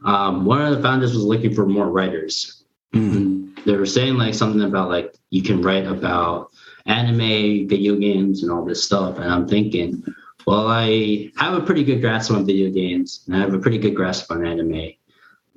um 0.05 0.45
one 0.45 0.61
of 0.61 0.75
the 0.75 0.81
founders 0.81 1.13
was 1.13 1.23
looking 1.23 1.53
for 1.53 1.67
more 1.67 1.89
writers. 1.91 2.63
Mm. 2.95 3.63
They 3.65 3.75
were 3.75 3.85
saying 3.85 4.15
like 4.15 4.33
something 4.33 4.61
about 4.61 4.89
like 4.89 5.15
you 5.29 5.43
can 5.43 5.61
write 5.61 5.85
about 5.85 6.50
anime, 6.85 7.67
video 7.67 7.95
games, 7.95 8.43
and 8.43 8.51
all 8.51 8.65
this 8.65 8.83
stuff. 8.83 9.17
And 9.17 9.31
I'm 9.31 9.47
thinking, 9.47 10.03
well, 10.47 10.67
I 10.67 11.31
have 11.37 11.53
a 11.53 11.61
pretty 11.61 11.83
good 11.83 12.01
grasp 12.01 12.31
on 12.31 12.45
video 12.45 12.71
games 12.71 13.23
and 13.27 13.35
I 13.35 13.39
have 13.39 13.53
a 13.53 13.59
pretty 13.59 13.77
good 13.77 13.95
grasp 13.95 14.31
on 14.31 14.45
anime. 14.45 14.91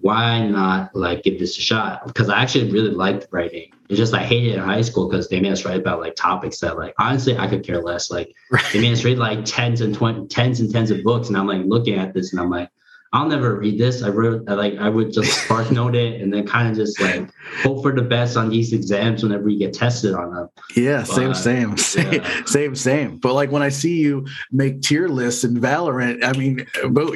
Why 0.00 0.46
not 0.46 0.94
like 0.94 1.22
give 1.22 1.38
this 1.38 1.56
a 1.56 1.62
shot? 1.62 2.06
Because 2.06 2.28
I 2.28 2.42
actually 2.42 2.70
really 2.70 2.90
liked 2.90 3.28
writing. 3.30 3.72
It's 3.88 3.98
just 3.98 4.12
I 4.12 4.22
hated 4.22 4.52
it 4.52 4.56
in 4.56 4.60
high 4.60 4.82
school 4.82 5.08
because 5.08 5.28
they 5.28 5.40
made 5.40 5.52
us 5.52 5.64
write 5.64 5.80
about 5.80 6.00
like 6.00 6.14
topics 6.14 6.58
that 6.60 6.76
like 6.76 6.94
honestly 6.98 7.36
I 7.38 7.46
could 7.46 7.64
care 7.64 7.80
less. 7.80 8.10
Like 8.10 8.34
they 8.72 8.80
made 8.80 8.92
us 8.92 9.04
read 9.04 9.18
like 9.18 9.44
tens 9.44 9.80
and 9.80 9.94
twenty 9.94 10.26
tens 10.26 10.60
and 10.60 10.70
tens 10.70 10.90
of 10.90 11.02
books, 11.02 11.28
and 11.28 11.36
I'm 11.36 11.46
like 11.46 11.64
looking 11.64 11.94
at 11.94 12.12
this 12.12 12.32
and 12.32 12.40
I'm 12.40 12.50
like, 12.50 12.70
I'll 13.14 13.28
never 13.28 13.54
read 13.54 13.78
this. 13.78 14.02
I 14.02 14.08
wrote 14.08 14.44
like 14.46 14.76
I 14.76 14.88
would 14.88 15.12
just 15.12 15.32
spark 15.44 15.70
note 15.70 15.94
it 15.94 16.20
and 16.20 16.34
then 16.34 16.44
kind 16.44 16.68
of 16.68 16.76
just 16.76 17.00
like 17.00 17.30
hope 17.62 17.80
for 17.80 17.92
the 17.92 18.02
best 18.02 18.36
on 18.36 18.48
these 18.48 18.72
exams 18.72 19.22
whenever 19.22 19.48
you 19.48 19.56
get 19.56 19.72
tested 19.72 20.14
on 20.14 20.34
them. 20.34 20.48
Yeah, 20.76 21.04
same, 21.04 21.28
but, 21.28 21.34
same, 21.34 21.76
same, 21.76 22.12
yeah. 22.12 22.44
same, 22.46 22.74
same. 22.74 23.18
But 23.18 23.34
like 23.34 23.52
when 23.52 23.62
I 23.62 23.68
see 23.68 24.00
you 24.00 24.26
make 24.50 24.82
tier 24.82 25.06
lists 25.06 25.44
in 25.44 25.54
Valorant, 25.54 26.24
I 26.24 26.36
mean, 26.36 26.66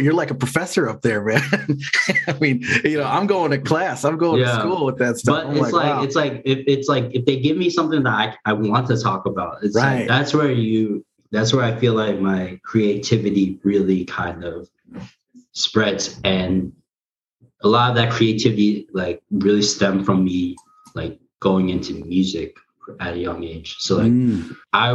you're 0.01 0.15
like 0.15 0.31
a 0.31 0.37
professor 0.37 0.89
up 0.89 1.03
there, 1.03 1.21
man. 1.25 1.43
I 2.29 2.33
mean, 2.41 2.63
you 2.85 2.99
know, 2.99 3.05
I'm 3.05 3.27
going 3.27 3.51
to 3.51 3.59
class, 3.59 4.05
I'm 4.05 4.19
going 4.19 4.41
yeah. 4.41 4.53
to 4.53 4.61
school 4.61 4.87
with 4.87 4.99
that 4.99 5.17
stuff. 5.17 5.43
But 5.43 5.47
I'm 5.49 5.57
it's 5.57 5.73
like, 5.73 5.73
like 5.73 5.97
wow. 5.97 6.03
it's 6.05 6.15
like 6.15 6.43
if 6.45 6.63
it's 6.69 6.89
like 6.89 7.11
if 7.13 7.25
they 7.25 7.41
give 7.41 7.57
me 7.57 7.71
something 7.71 8.05
that 8.05 8.13
I, 8.15 8.37
I 8.51 8.53
want 8.53 8.87
to 8.87 8.97
talk 9.03 9.27
about, 9.27 9.65
it's 9.65 9.75
right. 9.75 10.01
Like, 10.01 10.09
that's 10.09 10.33
where 10.33 10.53
you 10.53 11.05
that's 11.33 11.53
where 11.53 11.65
I 11.65 11.77
feel 11.77 11.95
like 11.95 12.21
my 12.21 12.61
creativity 12.63 13.59
really 13.65 14.05
kind 14.05 14.45
of 14.45 14.69
spreads 15.59 16.21
and 16.25 16.73
a 17.63 17.69
lot 17.69 17.91
of 17.91 17.97
that 17.97 18.13
creativity 18.13 18.89
like 18.93 19.21
really 19.31 19.63
stemmed 19.63 20.07
from 20.07 20.25
me 20.25 20.57
like 20.95 21.19
going 21.41 21.69
into 21.71 21.95
music 22.05 22.57
at 23.01 23.15
a 23.15 23.19
young 23.19 23.43
age. 23.45 23.77
So 23.81 23.97
like 23.97 24.13
mm. 24.13 24.57
i 24.73 24.93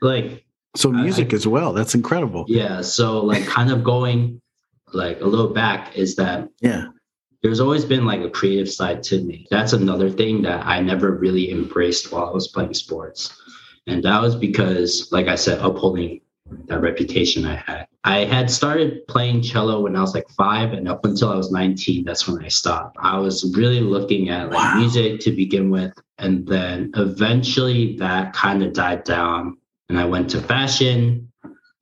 like 0.00 0.44
so 0.74 0.90
music 0.90 1.32
I, 1.32 1.36
as 1.36 1.46
well. 1.46 1.72
That's 1.72 1.94
incredible. 1.94 2.46
Yeah 2.48 2.80
so 2.80 3.20
like 3.20 3.46
kind 3.46 3.70
of 3.70 3.84
going 3.84 4.40
like 4.94 5.20
a 5.20 5.26
little 5.26 5.52
back 5.52 5.94
is 5.94 6.16
that 6.16 6.48
yeah. 6.60 6.86
there's 7.42 7.60
always 7.60 7.84
been 7.84 8.06
like 8.06 8.22
a 8.22 8.30
creative 8.30 8.70
side 8.70 9.02
to 9.04 9.20
me. 9.22 9.46
That's 9.50 9.74
another 9.74 10.08
thing 10.08 10.40
that 10.42 10.64
i 10.66 10.80
never 10.80 11.12
really 11.12 11.50
embraced 11.50 12.10
while 12.10 12.26
i 12.26 12.30
was 12.30 12.48
playing 12.48 12.74
sports. 12.74 13.36
And 13.86 14.02
that 14.04 14.22
was 14.22 14.34
because 14.34 15.12
like 15.12 15.28
i 15.28 15.34
said 15.34 15.58
upholding 15.58 16.22
that 16.66 16.80
reputation 16.80 17.44
I 17.44 17.56
had. 17.56 17.86
I 18.04 18.24
had 18.24 18.50
started 18.50 19.06
playing 19.06 19.42
cello 19.42 19.82
when 19.82 19.96
I 19.96 20.00
was 20.00 20.14
like 20.14 20.28
five, 20.30 20.72
and 20.72 20.88
up 20.88 21.04
until 21.04 21.30
I 21.30 21.36
was 21.36 21.50
19, 21.50 22.04
that's 22.04 22.28
when 22.28 22.42
I 22.44 22.48
stopped. 22.48 22.96
I 23.00 23.18
was 23.18 23.54
really 23.56 23.80
looking 23.80 24.30
at 24.30 24.50
like 24.50 24.74
wow. 24.74 24.78
music 24.78 25.20
to 25.20 25.30
begin 25.30 25.70
with, 25.70 25.92
and 26.18 26.46
then 26.46 26.90
eventually 26.96 27.96
that 27.96 28.32
kind 28.32 28.62
of 28.62 28.72
died 28.72 29.04
down, 29.04 29.58
and 29.88 29.98
I 29.98 30.04
went 30.04 30.30
to 30.30 30.40
fashion. 30.40 31.24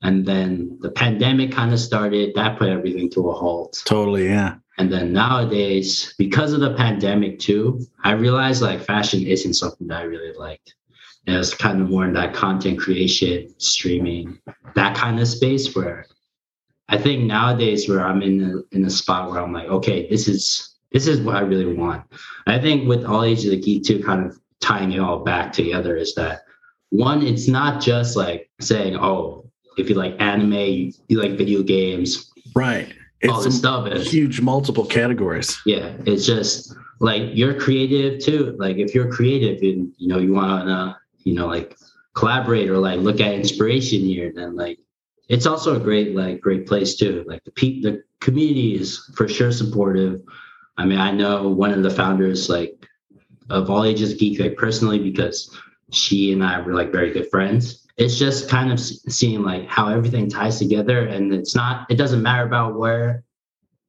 And 0.02 0.26
then 0.26 0.78
the 0.82 0.90
pandemic 0.90 1.52
kind 1.52 1.72
of 1.72 1.80
started, 1.80 2.34
that 2.34 2.58
put 2.58 2.68
everything 2.68 3.10
to 3.10 3.30
a 3.30 3.32
halt. 3.32 3.82
Totally, 3.86 4.26
yeah. 4.26 4.56
And 4.78 4.92
then 4.92 5.12
nowadays, 5.12 6.14
because 6.18 6.52
of 6.52 6.60
the 6.60 6.74
pandemic 6.74 7.38
too, 7.38 7.80
I 8.04 8.12
realized 8.12 8.62
like 8.62 8.80
fashion 8.82 9.26
isn't 9.26 9.54
something 9.54 9.86
that 9.88 10.00
I 10.00 10.04
really 10.04 10.34
liked. 10.36 10.74
And 11.26 11.34
it 11.34 11.38
was 11.38 11.54
kind 11.54 11.80
of 11.80 11.90
more 11.90 12.04
in 12.04 12.12
that 12.14 12.34
content 12.34 12.78
creation, 12.78 13.52
streaming, 13.58 14.38
that 14.74 14.96
kind 14.96 15.18
of 15.18 15.26
space 15.26 15.74
where 15.74 16.06
I 16.88 16.98
think 16.98 17.24
nowadays 17.24 17.88
where 17.88 18.04
I'm 18.04 18.22
in 18.22 18.44
a, 18.44 18.76
in 18.76 18.84
a 18.84 18.90
spot 18.90 19.30
where 19.30 19.40
I'm 19.40 19.52
like, 19.52 19.68
okay, 19.68 20.08
this 20.08 20.28
is 20.28 20.76
this 20.92 21.08
is 21.08 21.20
what 21.20 21.36
I 21.36 21.40
really 21.40 21.74
want. 21.74 22.04
I 22.46 22.58
think 22.58 22.88
with 22.88 23.04
all 23.04 23.24
age 23.24 23.44
of 23.44 23.50
the 23.50 23.60
geek 23.60 23.84
too, 23.84 24.02
kind 24.02 24.24
of 24.24 24.38
tying 24.60 24.92
it 24.92 25.00
all 25.00 25.24
back 25.24 25.52
together 25.52 25.96
is 25.96 26.14
that 26.14 26.42
one, 26.90 27.22
it's 27.22 27.48
not 27.48 27.82
just 27.82 28.16
like 28.16 28.48
saying, 28.60 28.96
oh, 28.96 29.50
if 29.76 29.88
you 29.90 29.96
like 29.96 30.16
anime, 30.20 30.52
you, 30.52 30.92
you 31.08 31.20
like 31.20 31.32
video 31.32 31.62
games, 31.62 32.30
right? 32.54 32.92
It's 33.20 33.32
all 33.32 33.42
this 33.42 33.58
stuff 33.58 33.88
is 33.88 34.10
huge 34.10 34.40
multiple 34.40 34.86
categories. 34.86 35.60
Yeah, 35.66 35.92
it's 36.06 36.24
just 36.24 36.74
like 37.00 37.22
you're 37.32 37.58
creative 37.58 38.20
too. 38.20 38.54
Like 38.58 38.76
if 38.76 38.94
you're 38.94 39.10
creative 39.10 39.60
and 39.62 39.92
you 39.98 40.08
know 40.08 40.18
you 40.18 40.32
want 40.32 40.66
to 40.66 40.96
you 41.26 41.34
know 41.34 41.46
like 41.46 41.76
collaborate 42.14 42.70
or 42.70 42.78
like 42.78 43.00
look 43.00 43.20
at 43.20 43.34
inspiration 43.34 44.00
here 44.00 44.32
then 44.34 44.56
like 44.56 44.78
it's 45.28 45.46
also 45.46 45.76
a 45.76 45.80
great 45.80 46.14
like 46.14 46.40
great 46.40 46.66
place 46.66 46.96
too. 46.96 47.24
Like 47.26 47.44
the 47.44 47.50
pe- 47.50 47.80
the 47.80 48.02
community 48.20 48.74
is 48.76 49.10
for 49.16 49.28
sure 49.28 49.52
supportive. 49.52 50.22
I 50.78 50.84
mean 50.84 50.98
i 50.98 51.10
know 51.10 51.48
one 51.48 51.72
of 51.72 51.82
the 51.82 51.90
founders 51.90 52.48
like 52.48 52.86
of 53.50 53.70
all 53.70 53.84
ages 53.84 54.14
geek 54.14 54.38
like 54.40 54.56
personally 54.56 54.98
because 54.98 55.56
she 55.92 56.32
and 56.32 56.44
i 56.44 56.60
were 56.60 56.74
like 56.74 56.92
very 56.92 57.12
good 57.12 57.30
friends. 57.30 57.86
It's 57.96 58.18
just 58.18 58.50
kind 58.50 58.70
of 58.70 58.78
seeing 58.78 59.42
like 59.42 59.66
how 59.68 59.88
everything 59.88 60.28
ties 60.28 60.58
together 60.58 61.06
and 61.06 61.32
it's 61.32 61.54
not 61.54 61.90
it 61.90 61.96
doesn't 61.96 62.22
matter 62.22 62.46
about 62.46 62.78
where 62.78 63.24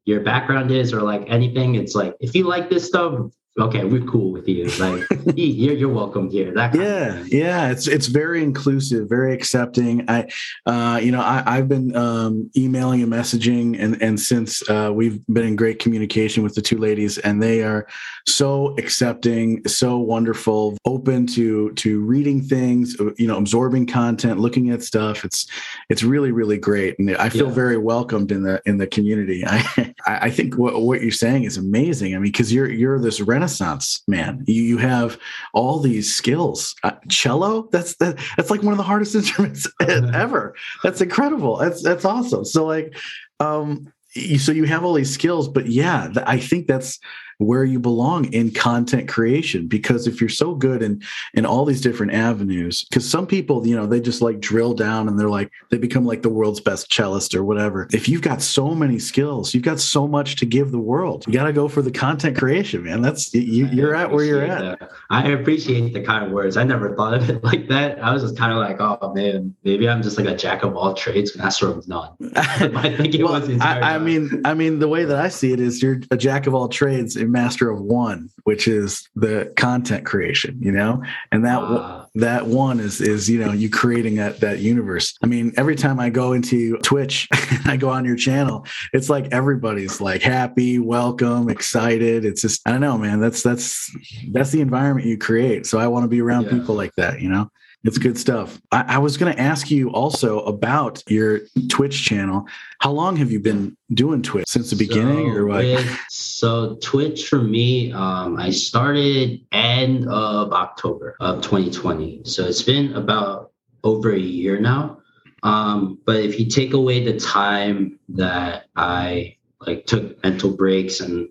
your 0.05 0.21
background 0.21 0.71
is 0.71 0.93
or 0.93 1.01
like 1.01 1.25
anything. 1.27 1.75
It's 1.75 1.93
like 1.93 2.15
if 2.19 2.33
you 2.33 2.47
like 2.47 2.69
this 2.69 2.87
stuff 2.87 3.31
okay, 3.59 3.83
we're 3.83 4.05
cool 4.05 4.31
with 4.31 4.47
you. 4.47 4.65
Like 4.79 5.03
you're, 5.35 5.75
you're 5.75 5.89
welcome 5.93 6.29
here. 6.29 6.53
That 6.53 6.75
yeah, 6.75 7.23
yeah. 7.27 7.71
It's 7.71 7.87
it's 7.87 8.07
very 8.07 8.43
inclusive, 8.43 9.09
very 9.09 9.33
accepting. 9.33 10.05
I, 10.09 10.27
uh, 10.65 10.99
you 11.01 11.11
know, 11.11 11.21
I, 11.21 11.55
have 11.55 11.67
been 11.67 11.95
um, 11.95 12.49
emailing 12.55 13.01
and 13.01 13.11
messaging, 13.11 13.81
and 13.81 14.01
and 14.01 14.19
since 14.19 14.67
uh, 14.69 14.91
we've 14.93 15.25
been 15.27 15.45
in 15.45 15.55
great 15.55 15.79
communication 15.79 16.43
with 16.43 16.55
the 16.55 16.61
two 16.61 16.77
ladies, 16.77 17.17
and 17.19 17.41
they 17.41 17.63
are 17.63 17.87
so 18.27 18.75
accepting, 18.77 19.65
so 19.67 19.97
wonderful, 19.97 20.77
open 20.85 21.25
to 21.27 21.71
to 21.73 22.01
reading 22.01 22.41
things, 22.41 22.99
uh, 22.99 23.11
you 23.17 23.27
know, 23.27 23.37
absorbing 23.37 23.87
content, 23.87 24.39
looking 24.39 24.69
at 24.69 24.83
stuff. 24.83 25.25
It's 25.25 25.47
it's 25.89 26.03
really 26.03 26.31
really 26.31 26.57
great, 26.57 26.97
and 26.99 27.15
I 27.17 27.29
feel 27.29 27.47
yeah. 27.47 27.53
very 27.53 27.77
welcomed 27.77 28.31
in 28.31 28.43
the 28.43 28.61
in 28.65 28.77
the 28.77 28.87
community. 28.87 29.43
I 29.47 29.93
I 30.05 30.29
think 30.29 30.57
what 30.57 30.81
what 30.81 31.01
you're 31.01 31.11
saying 31.11 31.45
is 31.45 31.57
amazing. 31.57 32.15
I 32.15 32.17
mean, 32.17 32.31
because 32.31 32.53
you're 32.53 32.69
you're 32.69 32.99
this 32.99 33.19
renaissance 33.19 33.46
renaissance 33.47 34.03
man. 34.07 34.43
You, 34.47 34.63
you 34.63 34.77
have 34.77 35.17
all 35.53 35.79
these 35.79 36.13
skills. 36.13 36.75
Uh, 36.83 36.91
cello? 37.07 37.69
That's 37.71 37.95
that, 37.97 38.19
that's 38.35 38.49
like 38.49 38.63
one 38.63 38.73
of 38.73 38.77
the 38.77 38.83
hardest 38.83 39.15
instruments 39.21 39.67
ever. 39.81 40.53
That's 40.83 41.01
incredible. 41.01 41.57
That's 41.57 41.81
that's 41.81 42.05
awesome. 42.05 42.45
So 42.45 42.65
like 42.65 42.95
um 43.39 43.91
so 44.37 44.51
you 44.51 44.63
have 44.63 44.83
all 44.83 44.93
these 44.93 45.13
skills 45.13 45.47
but 45.47 45.67
yeah 45.67 46.11
i 46.25 46.39
think 46.39 46.65
that's 46.65 46.97
where 47.37 47.63
you 47.63 47.79
belong 47.79 48.31
in 48.33 48.51
content 48.51 49.07
creation. 49.07 49.67
Because 49.67 50.07
if 50.07 50.19
you're 50.19 50.29
so 50.29 50.55
good 50.55 50.81
in 50.81 51.01
in 51.33 51.45
all 51.45 51.65
these 51.65 51.81
different 51.81 52.13
avenues 52.13 52.83
because 52.85 53.09
some 53.09 53.27
people 53.27 53.65
you 53.65 53.75
know 53.75 53.85
they 53.85 53.99
just 53.99 54.21
like 54.21 54.39
drill 54.39 54.73
down 54.73 55.07
and 55.07 55.19
they're 55.19 55.29
like 55.29 55.51
they 55.69 55.77
become 55.77 56.05
like 56.05 56.21
the 56.21 56.29
world's 56.29 56.59
best 56.59 56.89
cellist 56.89 57.35
or 57.35 57.43
whatever. 57.43 57.87
If 57.91 58.09
you've 58.09 58.21
got 58.21 58.41
so 58.41 58.73
many 58.73 58.99
skills 58.99 59.53
you've 59.53 59.63
got 59.63 59.79
so 59.79 60.07
much 60.07 60.35
to 60.37 60.45
give 60.45 60.71
the 60.71 60.79
world 60.79 61.25
you 61.27 61.33
got 61.33 61.45
to 61.45 61.53
go 61.53 61.67
for 61.67 61.81
the 61.81 61.91
content 61.91 62.37
creation 62.37 62.83
man. 62.83 63.01
That's 63.01 63.33
you, 63.33 63.67
you're 63.67 63.95
at 63.95 64.11
where 64.11 64.25
you're 64.25 64.43
at. 64.43 64.79
that. 64.79 64.91
i 65.09 65.27
appreciate 65.29 65.93
the 65.93 66.01
kind 66.01 66.25
of 66.25 66.31
words. 66.31 66.57
I 66.57 66.63
never 66.63 66.95
thought 66.95 67.13
of 67.13 67.29
it 67.29 67.43
like 67.43 67.67
that. 67.69 68.03
I 68.03 68.13
was 68.13 68.23
just 68.23 68.37
kind 68.37 68.51
of 68.51 68.57
like 68.57 68.77
oh 68.79 69.13
man 69.13 69.55
maybe 69.63 69.87
i'm 69.87 70.01
just 70.01 70.17
like 70.17 70.27
a 70.27 70.35
jack 70.35 70.63
of 70.63 70.75
all 70.75 70.93
trades 70.93 71.35
master 71.37 71.67
of 71.69 71.87
none. 71.87 72.11
I 72.35 72.95
think 72.95 73.15
it 73.15 73.23
well, 73.23 73.39
was 73.39 73.49
I, 73.61 73.95
I 73.95 73.97
mean 73.97 74.41
i 74.45 74.53
mean 74.53 74.79
the 74.79 74.87
way 74.87 75.05
that 75.05 75.17
i 75.17 75.29
see 75.29 75.51
it 75.51 75.59
is 75.59 75.81
you're 75.81 76.01
a 76.11 76.17
jack 76.17 76.47
of 76.47 76.55
all 76.55 76.67
trades 76.67 77.15
master 77.27 77.69
of 77.69 77.81
one, 77.81 78.29
which 78.43 78.67
is 78.67 79.09
the 79.15 79.51
content 79.55 80.05
creation, 80.05 80.57
you 80.61 80.71
know, 80.71 81.03
and 81.31 81.45
that 81.45 82.06
that 82.17 82.47
one 82.47 82.79
is 82.79 82.99
is 82.99 83.29
you 83.29 83.39
know 83.39 83.51
you 83.51 83.69
creating 83.69 84.15
that 84.15 84.39
that 84.39 84.59
universe. 84.59 85.15
I 85.23 85.27
mean, 85.27 85.53
every 85.55 85.75
time 85.75 85.99
I 85.99 86.09
go 86.09 86.33
into 86.33 86.77
Twitch, 86.77 87.27
I 87.65 87.77
go 87.77 87.89
on 87.89 88.05
your 88.05 88.15
channel, 88.15 88.65
it's 88.91 89.09
like 89.09 89.27
everybody's 89.31 90.01
like 90.01 90.21
happy, 90.21 90.79
welcome, 90.79 91.49
excited. 91.49 92.25
It's 92.25 92.41
just 92.41 92.67
I 92.67 92.71
don't 92.71 92.81
know, 92.81 92.97
man. 92.97 93.19
That's 93.19 93.43
that's 93.43 93.95
that's 94.31 94.51
the 94.51 94.61
environment 94.61 95.07
you 95.07 95.17
create. 95.17 95.67
So 95.67 95.77
I 95.77 95.87
want 95.87 96.05
to 96.05 96.07
be 96.07 96.21
around 96.21 96.45
yeah. 96.45 96.51
people 96.51 96.75
like 96.75 96.93
that, 96.97 97.21
you 97.21 97.29
know. 97.29 97.51
It's 97.83 97.97
good 97.97 98.17
stuff. 98.17 98.59
I, 98.71 98.95
I 98.95 98.97
was 98.97 99.17
going 99.17 99.33
to 99.33 99.39
ask 99.39 99.69
you 99.69 99.91
also 99.91 100.39
about 100.41 101.01
your 101.07 101.41
Twitch 101.69 102.03
channel. 102.03 102.45
How 102.79 102.91
long 102.91 103.15
have 103.15 103.31
you 103.31 103.39
been 103.39 103.77
doing 103.93 104.21
Twitch 104.21 104.47
since 104.47 104.71
the 104.71 104.75
beginning, 104.75 105.31
so 105.31 105.37
or 105.37 105.45
what? 105.45 105.63
With, 105.63 105.99
so 106.09 106.75
Twitch 106.81 107.27
for 107.29 107.41
me, 107.41 107.93
um, 107.93 108.37
I 108.37 108.49
started 108.49 109.41
end 109.51 110.07
of 110.09 110.51
October 110.51 111.15
of 111.19 111.41
2020. 111.41 112.06
So 112.23 112.45
it's 112.45 112.61
been 112.61 112.93
about 112.93 113.51
over 113.83 114.11
a 114.13 114.19
year 114.19 114.59
now. 114.59 114.99
Um, 115.43 115.99
but 116.05 116.17
if 116.17 116.39
you 116.39 116.47
take 116.47 116.73
away 116.73 117.03
the 117.03 117.19
time 117.19 117.99
that 118.09 118.65
I 118.75 119.37
like 119.65 119.85
took 119.85 120.21
mental 120.23 120.51
breaks 120.51 120.99
and 120.99 121.29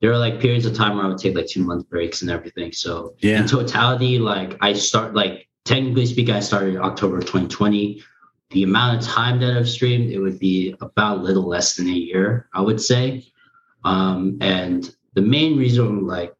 there 0.00 0.10
are 0.10 0.18
like 0.18 0.40
periods 0.40 0.66
of 0.66 0.74
time 0.74 0.96
where 0.96 1.04
I 1.04 1.08
would 1.08 1.18
take 1.18 1.34
like 1.34 1.46
two 1.46 1.62
month 1.62 1.88
breaks 1.88 2.22
and 2.22 2.30
everything. 2.30 2.72
So 2.72 3.14
yeah. 3.18 3.40
in 3.40 3.46
totality, 3.46 4.18
like 4.18 4.56
I 4.60 4.72
start 4.72 5.14
like 5.14 5.48
technically 5.64 6.06
speaking, 6.06 6.34
I 6.34 6.40
started 6.40 6.76
October 6.76 7.20
2020. 7.20 8.02
The 8.50 8.62
amount 8.64 9.00
of 9.00 9.06
time 9.06 9.38
that 9.40 9.56
I've 9.56 9.68
streamed, 9.68 10.10
it 10.10 10.18
would 10.18 10.38
be 10.38 10.74
about 10.80 11.18
a 11.18 11.20
little 11.20 11.46
less 11.46 11.76
than 11.76 11.86
a 11.86 11.92
year, 11.92 12.48
I 12.52 12.60
would 12.60 12.80
say. 12.80 13.24
Um, 13.84 14.38
and 14.40 14.92
the 15.14 15.22
main 15.22 15.56
reason, 15.56 16.06
like, 16.06 16.34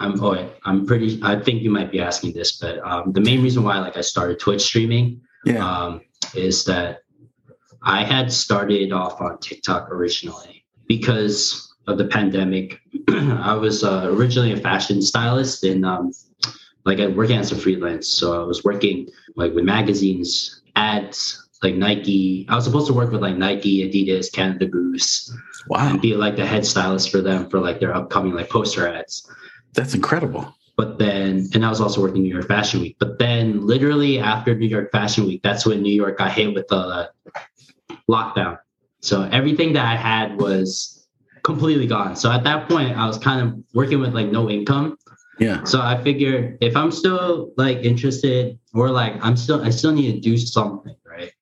I'm 0.00 0.22
oh, 0.22 0.48
I'm 0.64 0.86
pretty. 0.86 1.20
I 1.22 1.40
think 1.40 1.62
you 1.62 1.70
might 1.70 1.90
be 1.90 2.00
asking 2.00 2.32
this, 2.32 2.58
but 2.58 2.78
um, 2.86 3.12
the 3.12 3.20
main 3.20 3.42
reason 3.42 3.64
why, 3.64 3.78
like, 3.78 3.96
I 3.96 4.00
started 4.00 4.38
Twitch 4.38 4.62
streaming, 4.62 5.20
yeah. 5.44 5.64
um, 5.64 6.02
is 6.34 6.64
that 6.66 7.00
I 7.82 8.04
had 8.04 8.32
started 8.32 8.92
off 8.92 9.20
on 9.20 9.38
TikTok 9.38 9.90
originally 9.90 10.64
because 10.86 11.74
of 11.86 11.98
the 11.98 12.04
pandemic. 12.06 12.80
I 13.08 13.54
was 13.54 13.82
uh, 13.82 14.08
originally 14.12 14.52
a 14.52 14.56
fashion 14.56 15.00
stylist 15.02 15.64
and 15.64 15.84
um, 15.84 16.12
like 16.84 16.98
I'm 16.98 17.16
working 17.16 17.38
as 17.38 17.50
a 17.52 17.56
freelance. 17.56 18.08
So 18.08 18.40
I 18.40 18.44
was 18.44 18.64
working 18.64 19.08
like 19.36 19.54
with 19.54 19.64
magazines, 19.64 20.62
ads, 20.76 21.48
like 21.62 21.74
Nike. 21.74 22.46
I 22.48 22.54
was 22.54 22.64
supposed 22.64 22.86
to 22.88 22.92
work 22.92 23.10
with 23.10 23.22
like 23.22 23.36
Nike, 23.36 23.88
Adidas, 23.88 24.32
Canada 24.32 24.66
Goose, 24.66 25.34
Wow. 25.68 25.90
and 25.90 26.00
be 26.00 26.14
like 26.14 26.36
the 26.36 26.46
head 26.46 26.64
stylist 26.64 27.10
for 27.10 27.20
them 27.20 27.48
for 27.50 27.58
like 27.60 27.80
their 27.80 27.94
upcoming 27.94 28.32
like 28.34 28.48
poster 28.48 28.86
ads. 28.88 29.28
That's 29.74 29.94
incredible. 29.94 30.54
But 30.76 30.98
then, 30.98 31.48
and 31.54 31.64
I 31.64 31.68
was 31.68 31.80
also 31.80 32.00
working 32.00 32.22
New 32.22 32.32
York 32.32 32.46
Fashion 32.46 32.80
Week. 32.80 32.96
But 33.00 33.18
then, 33.18 33.66
literally 33.66 34.20
after 34.20 34.54
New 34.54 34.68
York 34.68 34.92
Fashion 34.92 35.26
Week, 35.26 35.42
that's 35.42 35.66
when 35.66 35.82
New 35.82 35.92
York 35.92 36.18
got 36.18 36.32
hit 36.32 36.54
with 36.54 36.68
the 36.68 37.10
lockdown. 38.08 38.58
So 39.00 39.22
everything 39.32 39.72
that 39.74 39.84
I 39.84 39.96
had 39.96 40.40
was 40.40 41.06
completely 41.42 41.86
gone. 41.86 42.16
So 42.16 42.30
at 42.30 42.44
that 42.44 42.68
point, 42.68 42.96
I 42.96 43.06
was 43.06 43.18
kind 43.18 43.40
of 43.46 43.58
working 43.74 44.00
with 44.00 44.14
like 44.14 44.28
no 44.28 44.48
income. 44.50 44.98
Yeah. 45.38 45.64
So 45.64 45.80
I 45.80 46.02
figured 46.02 46.58
if 46.60 46.76
I'm 46.76 46.90
still 46.90 47.52
like 47.56 47.78
interested 47.78 48.58
or 48.74 48.90
like 48.90 49.14
I'm 49.24 49.36
still 49.36 49.62
I 49.62 49.70
still 49.70 49.92
need 49.92 50.12
to 50.14 50.20
do 50.20 50.36
something, 50.36 50.96
right? 51.06 51.32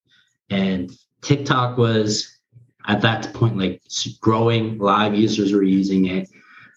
And 0.51 0.91
TikTok 1.23 1.79
was 1.79 2.39
at 2.87 3.01
that 3.01 3.33
point 3.33 3.57
like 3.59 3.83
growing, 4.21 4.79
live 4.79 5.15
users 5.15 5.53
were 5.53 5.63
using 5.63 6.07
it. 6.07 6.29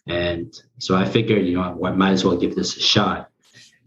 And 0.08 0.54
so 0.80 0.96
I 0.96 1.06
figured, 1.06 1.46
you 1.46 1.56
know, 1.56 1.86
I 1.86 1.92
might 1.92 2.12
as 2.12 2.26
well 2.26 2.38
give 2.38 2.56
this 2.56 2.78
a 2.78 2.82
shot. 2.82 3.30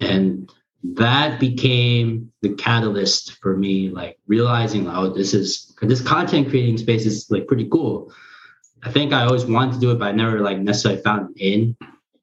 And 0.01 0.51
that 0.83 1.39
became 1.39 2.33
the 2.43 2.55
catalyst 2.55 3.39
for 3.41 3.57
me, 3.57 3.91
like 3.91 4.19
realizing, 4.27 4.89
oh, 4.89 5.09
this 5.09 5.33
is 5.35 5.75
this 5.81 6.01
content 6.01 6.49
creating 6.49 6.79
space 6.79 7.07
is 7.07 7.31
like 7.31 7.47
pretty 7.47 7.69
cool. 7.69 8.13
I 8.83 8.91
think 8.91 9.13
I 9.13 9.25
always 9.25 9.45
wanted 9.45 9.75
to 9.75 9.81
do 9.81 9.91
it, 9.93 9.99
but 9.99 10.09
I 10.09 10.13
never 10.13 10.41
like 10.41 10.59
necessarily 10.59 11.01
found 11.03 11.37
it 11.37 11.41
in 11.41 11.77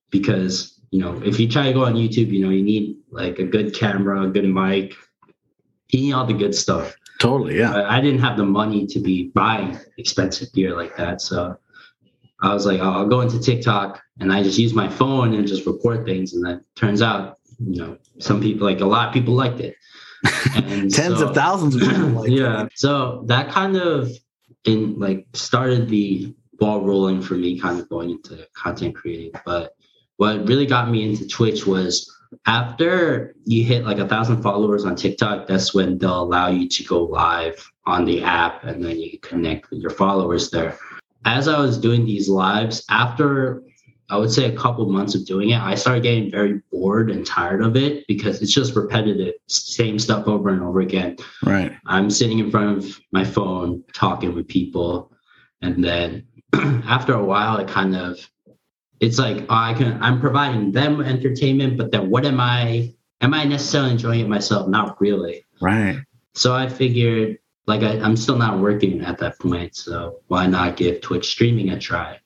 because 0.09 0.79
you 0.91 0.99
know, 0.99 1.21
if 1.23 1.39
you 1.39 1.47
try 1.47 1.65
to 1.67 1.73
go 1.73 1.85
on 1.85 1.93
YouTube, 1.93 2.31
you 2.31 2.43
know, 2.43 2.49
you 2.49 2.63
need 2.63 2.97
like 3.11 3.39
a 3.39 3.43
good 3.43 3.73
camera, 3.75 4.23
a 4.23 4.27
good 4.27 4.45
mic, 4.45 4.95
you 5.89 6.01
need 6.01 6.13
all 6.13 6.25
the 6.25 6.33
good 6.33 6.55
stuff. 6.55 6.95
Totally. 7.19 7.59
Yeah. 7.59 7.73
But 7.73 7.85
I 7.85 8.01
didn't 8.01 8.21
have 8.21 8.37
the 8.37 8.45
money 8.45 8.87
to 8.87 8.99
be 8.99 9.29
buying 9.35 9.77
expensive 9.97 10.51
gear 10.53 10.75
like 10.75 10.95
that. 10.97 11.21
So 11.21 11.57
I 12.41 12.53
was 12.53 12.65
like, 12.65 12.79
oh, 12.79 12.91
I'll 12.91 13.07
go 13.07 13.21
into 13.21 13.39
TikTok 13.39 14.01
and 14.19 14.31
I 14.31 14.43
just 14.43 14.57
use 14.57 14.73
my 14.73 14.87
phone 14.87 15.33
and 15.33 15.47
just 15.47 15.65
record 15.65 16.05
things. 16.05 16.33
And 16.33 16.45
that 16.45 16.61
turns 16.75 17.01
out, 17.01 17.39
you 17.59 17.81
know, 17.81 17.97
some 18.19 18.41
people 18.41 18.65
like 18.65 18.79
a 18.79 18.85
lot 18.85 19.07
of 19.07 19.13
people 19.13 19.33
liked 19.33 19.59
it. 19.59 19.75
And 20.55 20.93
Tens 20.93 21.19
so, 21.19 21.29
of 21.29 21.35
thousands 21.35 21.75
of 21.75 21.81
people 21.81 22.07
like 22.07 22.29
yeah. 22.31 22.65
It. 22.65 22.71
So 22.75 23.23
that 23.27 23.49
kind 23.49 23.77
of 23.77 24.11
in 24.65 24.99
like 24.99 25.25
started 25.33 25.89
the 25.89 26.33
ball 26.53 26.81
rolling 26.81 27.21
for 27.21 27.35
me 27.35 27.59
kind 27.59 27.79
of 27.79 27.89
going 27.89 28.11
into 28.11 28.47
content 28.53 28.95
creating. 28.95 29.31
But 29.45 29.75
what 30.17 30.47
really 30.47 30.65
got 30.65 30.89
me 30.89 31.09
into 31.09 31.27
Twitch 31.27 31.65
was 31.65 32.13
after 32.45 33.35
you 33.45 33.63
hit 33.63 33.85
like 33.85 33.97
a 33.97 34.07
thousand 34.07 34.41
followers 34.41 34.85
on 34.85 34.95
TikTok, 34.95 35.47
that's 35.47 35.73
when 35.73 35.97
they'll 35.97 36.21
allow 36.21 36.49
you 36.49 36.67
to 36.67 36.83
go 36.83 37.03
live 37.03 37.71
on 37.85 38.05
the 38.05 38.23
app 38.23 38.63
and 38.63 38.83
then 38.83 38.99
you 38.99 39.17
connect 39.19 39.69
with 39.69 39.79
your 39.79 39.91
followers 39.91 40.51
there. 40.51 40.77
As 41.25 41.47
I 41.47 41.59
was 41.59 41.77
doing 41.77 42.05
these 42.05 42.29
lives, 42.29 42.83
after 42.89 43.63
I 44.09 44.17
would 44.17 44.31
say 44.31 44.45
a 44.45 44.55
couple 44.55 44.89
months 44.89 45.13
of 45.13 45.25
doing 45.25 45.51
it, 45.51 45.59
I 45.59 45.75
started 45.75 46.03
getting 46.03 46.31
very 46.31 46.61
bored 46.71 47.11
and 47.11 47.25
tired 47.25 47.61
of 47.61 47.75
it 47.75 48.07
because 48.07 48.41
it's 48.41 48.51
just 48.51 48.75
repetitive, 48.75 49.35
same 49.47 49.99
stuff 49.99 50.27
over 50.27 50.49
and 50.49 50.63
over 50.63 50.79
again. 50.79 51.17
Right. 51.45 51.71
I'm 51.85 52.09
sitting 52.09 52.39
in 52.39 52.49
front 52.49 52.77
of 52.77 52.99
my 53.11 53.23
phone 53.23 53.83
talking 53.93 54.33
with 54.33 54.47
people. 54.47 55.11
And 55.61 55.83
then 55.83 56.25
after 56.53 57.13
a 57.13 57.23
while, 57.23 57.57
it 57.57 57.67
kind 57.67 57.95
of 57.95 58.17
it's 58.99 59.19
like 59.19 59.45
oh, 59.49 59.55
I 59.55 59.73
can 59.75 60.01
I'm 60.01 60.19
providing 60.19 60.71
them 60.71 61.01
entertainment, 61.01 61.77
but 61.77 61.91
then 61.91 62.09
what 62.09 62.25
am 62.25 62.39
I 62.39 62.93
am 63.21 63.33
I 63.33 63.43
necessarily 63.43 63.91
enjoying 63.91 64.21
it 64.21 64.27
myself? 64.27 64.67
Not 64.67 64.99
really. 64.99 65.45
Right. 65.61 66.01
So 66.33 66.55
I 66.55 66.67
figured 66.67 67.37
like 67.69 67.83
I, 67.83 67.99
I'm 67.99 68.17
still 68.17 68.35
not 68.35 68.59
working 68.59 69.01
at 69.01 69.19
that 69.19 69.39
point. 69.39 69.75
So 69.75 70.21
why 70.27 70.47
not 70.47 70.75
give 70.75 71.01
Twitch 71.01 71.29
streaming 71.29 71.69
a 71.69 71.79
try? 71.79 72.19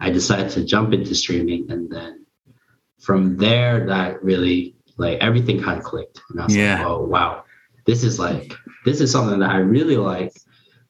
I 0.00 0.10
decided 0.10 0.50
to 0.52 0.64
jump 0.64 0.92
into 0.92 1.14
streaming 1.14 1.70
and 1.70 1.90
then 1.90 2.26
from 2.98 3.36
there 3.36 3.86
that 3.86 4.22
really 4.22 4.74
like 4.96 5.18
everything 5.18 5.62
kind 5.62 5.78
of 5.78 5.84
clicked. 5.84 6.20
And 6.30 6.40
I 6.40 6.44
was 6.44 6.56
yeah. 6.56 6.78
like, 6.78 6.86
oh 6.86 7.04
wow. 7.04 7.44
This 7.84 8.02
is 8.02 8.18
like 8.18 8.54
this 8.84 9.00
is 9.00 9.12
something 9.12 9.38
that 9.40 9.50
I 9.50 9.58
really 9.58 9.98
like 9.98 10.32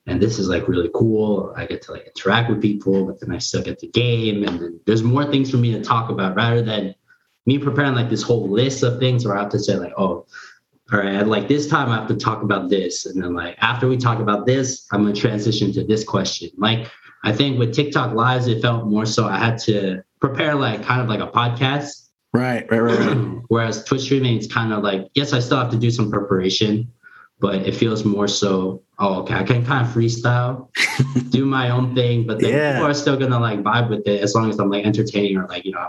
and 0.06 0.22
this 0.22 0.38
is 0.38 0.48
like 0.48 0.68
really 0.68 0.90
cool. 0.94 1.52
I 1.56 1.66
get 1.66 1.82
to 1.82 1.92
like 1.92 2.06
interact 2.06 2.48
with 2.48 2.62
people, 2.62 3.06
but 3.06 3.20
then 3.20 3.34
I 3.34 3.38
still 3.38 3.62
get 3.62 3.80
the 3.80 3.88
game, 3.88 4.44
and 4.44 4.60
then 4.60 4.80
there's 4.86 5.02
more 5.02 5.25
things 5.25 5.50
for 5.50 5.56
me 5.56 5.72
to 5.72 5.82
talk 5.82 6.10
about 6.10 6.36
rather 6.36 6.62
than 6.62 6.94
me 7.44 7.58
preparing 7.58 7.94
like 7.94 8.08
this 8.08 8.22
whole 8.22 8.48
list 8.48 8.84
of 8.84 9.00
things 9.00 9.26
where 9.26 9.36
I 9.36 9.42
have 9.42 9.50
to 9.50 9.58
say 9.58 9.76
like, 9.76 9.94
oh, 9.98 10.26
all 10.93 11.00
right, 11.00 11.26
like 11.26 11.49
this 11.49 11.66
time 11.66 11.90
I 11.90 11.97
have 11.97 12.09
to 12.09 12.16
talk 12.16 12.43
about 12.43 12.71
this, 12.71 13.07
and 13.07 13.23
then 13.23 13.35
like 13.35 13.57
after 13.59 13.88
we 13.88 13.97
talk 13.97 14.21
about 14.21 14.47
this, 14.47 14.87
I'm 14.93 15.02
gonna 15.02 15.14
transition 15.14 15.73
to 15.73 15.85
this 15.85 16.05
question. 16.05 16.50
Like 16.57 16.90
I 17.25 17.33
think 17.33 17.59
with 17.59 17.75
TikTok 17.75 18.14
lives, 18.14 18.47
it 18.47 18.62
felt 18.62 18.87
more 18.87 19.05
so 19.05 19.26
I 19.26 19.37
had 19.37 19.59
to 19.61 20.02
prepare 20.21 20.55
like 20.55 20.85
kind 20.85 21.00
of 21.00 21.09
like 21.09 21.21
a 21.21 21.26
podcast. 21.26 22.09
Right, 22.33 22.71
right, 22.71 22.78
right. 22.78 22.99
right. 22.99 23.38
Whereas 23.49 23.85
Twitch 23.85 24.02
streaming, 24.02 24.37
it's 24.37 24.47
kind 24.47 24.73
of 24.73 24.85
like 24.85 25.09
yes, 25.14 25.33
I 25.33 25.40
still 25.40 25.59
have 25.59 25.71
to 25.71 25.78
do 25.78 25.90
some 25.90 26.11
preparation, 26.11 26.93
but 27.40 27.57
it 27.57 27.75
feels 27.75 28.05
more 28.05 28.28
so 28.28 28.83
oh 28.99 29.21
okay 29.21 29.35
i 29.35 29.43
can 29.43 29.64
kind 29.64 29.87
of 29.87 29.93
freestyle 29.93 30.69
do 31.30 31.45
my 31.45 31.71
own 31.71 31.95
thing 31.95 32.26
but 32.26 32.41
then 32.41 32.50
yeah. 32.50 32.73
people 32.73 32.87
are 32.87 32.95
still 32.95 33.17
gonna 33.17 33.39
like 33.39 33.63
vibe 33.63 33.91
with 33.91 34.06
it 34.06 34.23
as 34.23 34.34
long 34.34 34.49
as 34.49 34.58
i'm 34.58 34.71
like 34.71 34.84
entertaining 34.84 35.37
or 35.37 35.47
like 35.49 35.65
you 35.65 35.73
know 35.73 35.89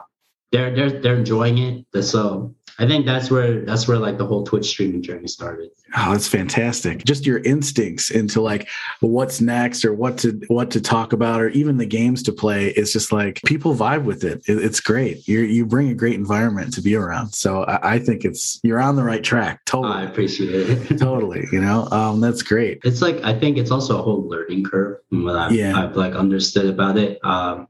they're 0.51 0.75
they're 0.75 1.01
they're 1.01 1.15
enjoying 1.15 1.57
it 1.57 2.03
so 2.03 2.53
I 2.79 2.85
think 2.85 3.07
that's 3.07 3.31
where 3.31 3.61
that's 3.61 3.87
where 3.87 3.97
like 3.97 4.19
the 4.19 4.25
whole 4.25 4.43
Twitch 4.43 4.67
streaming 4.67 5.01
journey 5.01 5.27
started. 5.27 5.71
Oh, 5.95 6.11
that's 6.11 6.27
fantastic. 6.27 7.03
Just 7.05 7.25
your 7.25 7.39
instincts 7.39 8.11
into 8.11 8.39
like 8.39 8.67
what's 8.99 9.41
next 9.41 9.83
or 9.83 9.93
what 9.93 10.19
to 10.19 10.39
what 10.47 10.69
to 10.71 10.81
talk 10.81 11.11
about 11.11 11.41
or 11.41 11.49
even 11.49 11.77
the 11.77 11.87
games 11.87 12.21
to 12.23 12.31
play 12.31 12.67
is 12.69 12.93
just 12.93 13.11
like 13.11 13.41
people 13.45 13.73
vibe 13.73 14.03
with 14.03 14.23
it. 14.23 14.43
it 14.47 14.59
it's 14.59 14.79
great. 14.79 15.27
You 15.27 15.39
you 15.39 15.65
bring 15.65 15.89
a 15.89 15.95
great 15.95 16.15
environment 16.15 16.71
to 16.73 16.81
be 16.81 16.95
around. 16.95 17.33
So 17.33 17.63
I, 17.63 17.95
I, 17.95 17.99
think 17.99 18.23
it's 18.23 18.59
you're 18.63 18.79
on 18.79 18.95
the 18.95 19.03
right 19.03 19.23
track. 19.23 19.65
Totally. 19.65 19.93
I 19.95 20.03
appreciate 20.03 20.69
it. 20.69 20.97
totally. 20.99 21.47
You 21.51 21.61
know, 21.61 21.87
um, 21.91 22.21
that's 22.21 22.43
great. 22.43 22.79
It's 22.83 23.01
like 23.01 23.23
I 23.23 23.37
think 23.37 23.57
it's 23.57 23.71
also 23.71 23.97
a 23.97 24.03
whole 24.03 24.27
learning 24.29 24.65
curve. 24.65 24.99
What 25.09 25.35
I've, 25.35 25.51
yeah. 25.51 25.81
I've 25.81 25.95
like 25.95 26.13
understood 26.13 26.67
about 26.67 26.97
it. 26.97 27.17
Um, 27.25 27.67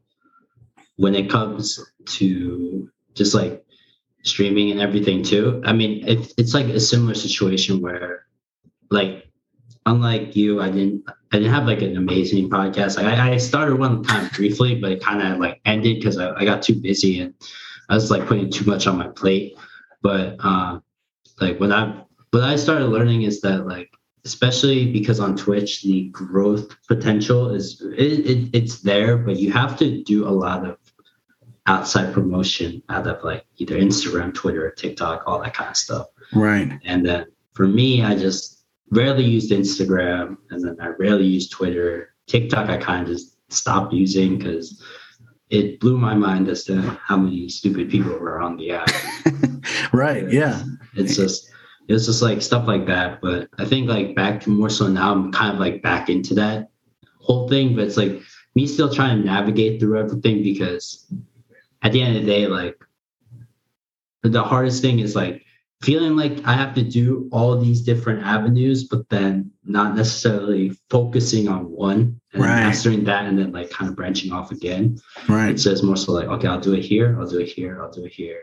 when 0.97 1.15
it 1.15 1.29
comes 1.29 1.79
to 2.07 2.89
just 3.13 3.33
like 3.33 3.63
streaming 4.27 4.71
and 4.71 4.79
everything 4.79 5.23
too. 5.23 5.61
I 5.65 5.73
mean, 5.73 6.07
it, 6.07 6.33
it's 6.37 6.53
like 6.53 6.67
a 6.67 6.79
similar 6.79 7.15
situation 7.15 7.81
where, 7.81 8.25
like, 8.89 9.27
unlike 9.85 10.35
you, 10.35 10.61
I 10.61 10.69
didn't 10.69 11.03
I 11.31 11.37
didn't 11.37 11.53
have 11.53 11.65
like 11.65 11.81
an 11.81 11.97
amazing 11.97 12.49
podcast. 12.49 12.97
Like, 12.97 13.05
I, 13.05 13.33
I 13.33 13.37
started 13.37 13.79
one 13.79 14.03
time 14.03 14.29
briefly, 14.33 14.75
but 14.75 14.91
it 14.91 15.03
kind 15.03 15.21
of 15.21 15.39
like 15.39 15.61
ended 15.65 15.97
because 15.97 16.17
I, 16.17 16.33
I 16.35 16.45
got 16.45 16.61
too 16.61 16.75
busy 16.75 17.21
and 17.21 17.33
I 17.89 17.95
was 17.95 18.11
like 18.11 18.27
putting 18.27 18.49
too 18.51 18.65
much 18.65 18.87
on 18.87 18.97
my 18.97 19.07
plate. 19.07 19.57
But 20.01 20.35
uh, 20.39 20.79
like 21.41 21.59
what 21.59 21.71
I 21.71 22.03
what 22.31 22.43
I 22.43 22.55
started 22.55 22.87
learning 22.87 23.23
is 23.23 23.41
that 23.41 23.65
like 23.67 23.89
especially 24.25 24.91
because 24.91 25.19
on 25.19 25.37
Twitch 25.37 25.83
the 25.83 26.09
growth 26.09 26.75
potential 26.87 27.49
is 27.49 27.81
it, 27.81 28.25
it, 28.25 28.49
it's 28.53 28.81
there, 28.81 29.17
but 29.17 29.37
you 29.37 29.51
have 29.51 29.77
to 29.77 30.03
do 30.03 30.27
a 30.27 30.29
lot 30.29 30.67
of 30.67 30.77
outside 31.67 32.13
promotion 32.13 32.81
out 32.89 33.07
of 33.07 33.23
like 33.23 33.45
either 33.57 33.77
Instagram, 33.77 34.33
Twitter, 34.33 34.71
TikTok, 34.71 35.23
all 35.27 35.41
that 35.41 35.53
kind 35.53 35.69
of 35.69 35.77
stuff. 35.77 36.07
Right. 36.33 36.79
And 36.85 37.05
then 37.05 37.27
for 37.53 37.67
me, 37.67 38.03
I 38.03 38.15
just 38.15 38.63
rarely 38.89 39.25
used 39.25 39.51
Instagram 39.51 40.37
and 40.49 40.63
then 40.63 40.77
I 40.81 40.87
rarely 40.87 41.25
used 41.25 41.51
Twitter. 41.51 42.13
TikTok, 42.27 42.69
I 42.69 42.77
kind 42.77 43.03
of 43.03 43.09
just 43.09 43.37
stopped 43.51 43.93
using 43.93 44.37
because 44.37 44.81
it 45.49 45.79
blew 45.79 45.97
my 45.97 46.13
mind 46.13 46.47
as 46.47 46.63
to 46.65 46.81
how 46.81 47.17
many 47.17 47.47
stupid 47.49 47.89
people 47.89 48.11
were 48.11 48.41
on 48.41 48.57
the 48.57 48.71
app. 48.71 48.89
right. 49.93 50.29
Yeah. 50.31 50.63
It's 50.95 51.15
just, 51.15 51.49
it's 51.87 52.05
just 52.05 52.21
like 52.21 52.41
stuff 52.41 52.67
like 52.67 52.85
that. 52.87 53.21
But 53.21 53.49
I 53.57 53.65
think 53.65 53.89
like 53.89 54.15
back 54.15 54.41
to 54.41 54.49
more 54.49 54.69
so 54.69 54.87
now, 54.87 55.11
I'm 55.11 55.31
kind 55.31 55.53
of 55.53 55.59
like 55.59 55.81
back 55.81 56.09
into 56.09 56.33
that 56.35 56.69
whole 57.19 57.47
thing. 57.49 57.75
But 57.75 57.85
it's 57.85 57.97
like 57.97 58.21
me 58.55 58.67
still 58.67 58.93
trying 58.93 59.19
to 59.19 59.25
navigate 59.25 59.79
through 59.79 59.99
everything 59.99 60.43
because 60.43 61.05
at 61.81 61.91
the 61.91 62.01
end 62.01 62.15
of 62.15 62.23
the 62.23 62.27
day, 62.27 62.47
like 62.47 62.77
the 64.23 64.43
hardest 64.43 64.81
thing 64.81 64.99
is 64.99 65.15
like 65.15 65.43
feeling 65.81 66.15
like 66.15 66.45
I 66.45 66.53
have 66.53 66.73
to 66.75 66.83
do 66.83 67.29
all 67.31 67.57
these 67.57 67.81
different 67.81 68.25
avenues, 68.25 68.85
but 68.85 69.07
then 69.09 69.51
not 69.63 69.95
necessarily 69.95 70.71
focusing 70.89 71.47
on 71.47 71.71
one 71.71 72.19
and 72.33 72.43
right. 72.43 72.63
mastering 72.63 73.03
that 73.05 73.25
and 73.25 73.37
then 73.37 73.51
like 73.51 73.69
kind 73.69 73.89
of 73.89 73.95
branching 73.95 74.31
off 74.31 74.51
again. 74.51 74.99
Right. 75.29 75.49
It 75.49 75.59
says 75.59 75.83
more 75.83 75.97
so 75.97 76.13
like, 76.13 76.27
okay, 76.27 76.47
I'll 76.47 76.59
do 76.59 76.73
it 76.73 76.83
here, 76.83 77.17
I'll 77.19 77.29
do 77.29 77.39
it 77.39 77.49
here, 77.49 77.81
I'll 77.81 77.91
do 77.91 78.05
it 78.05 78.11
here. 78.11 78.41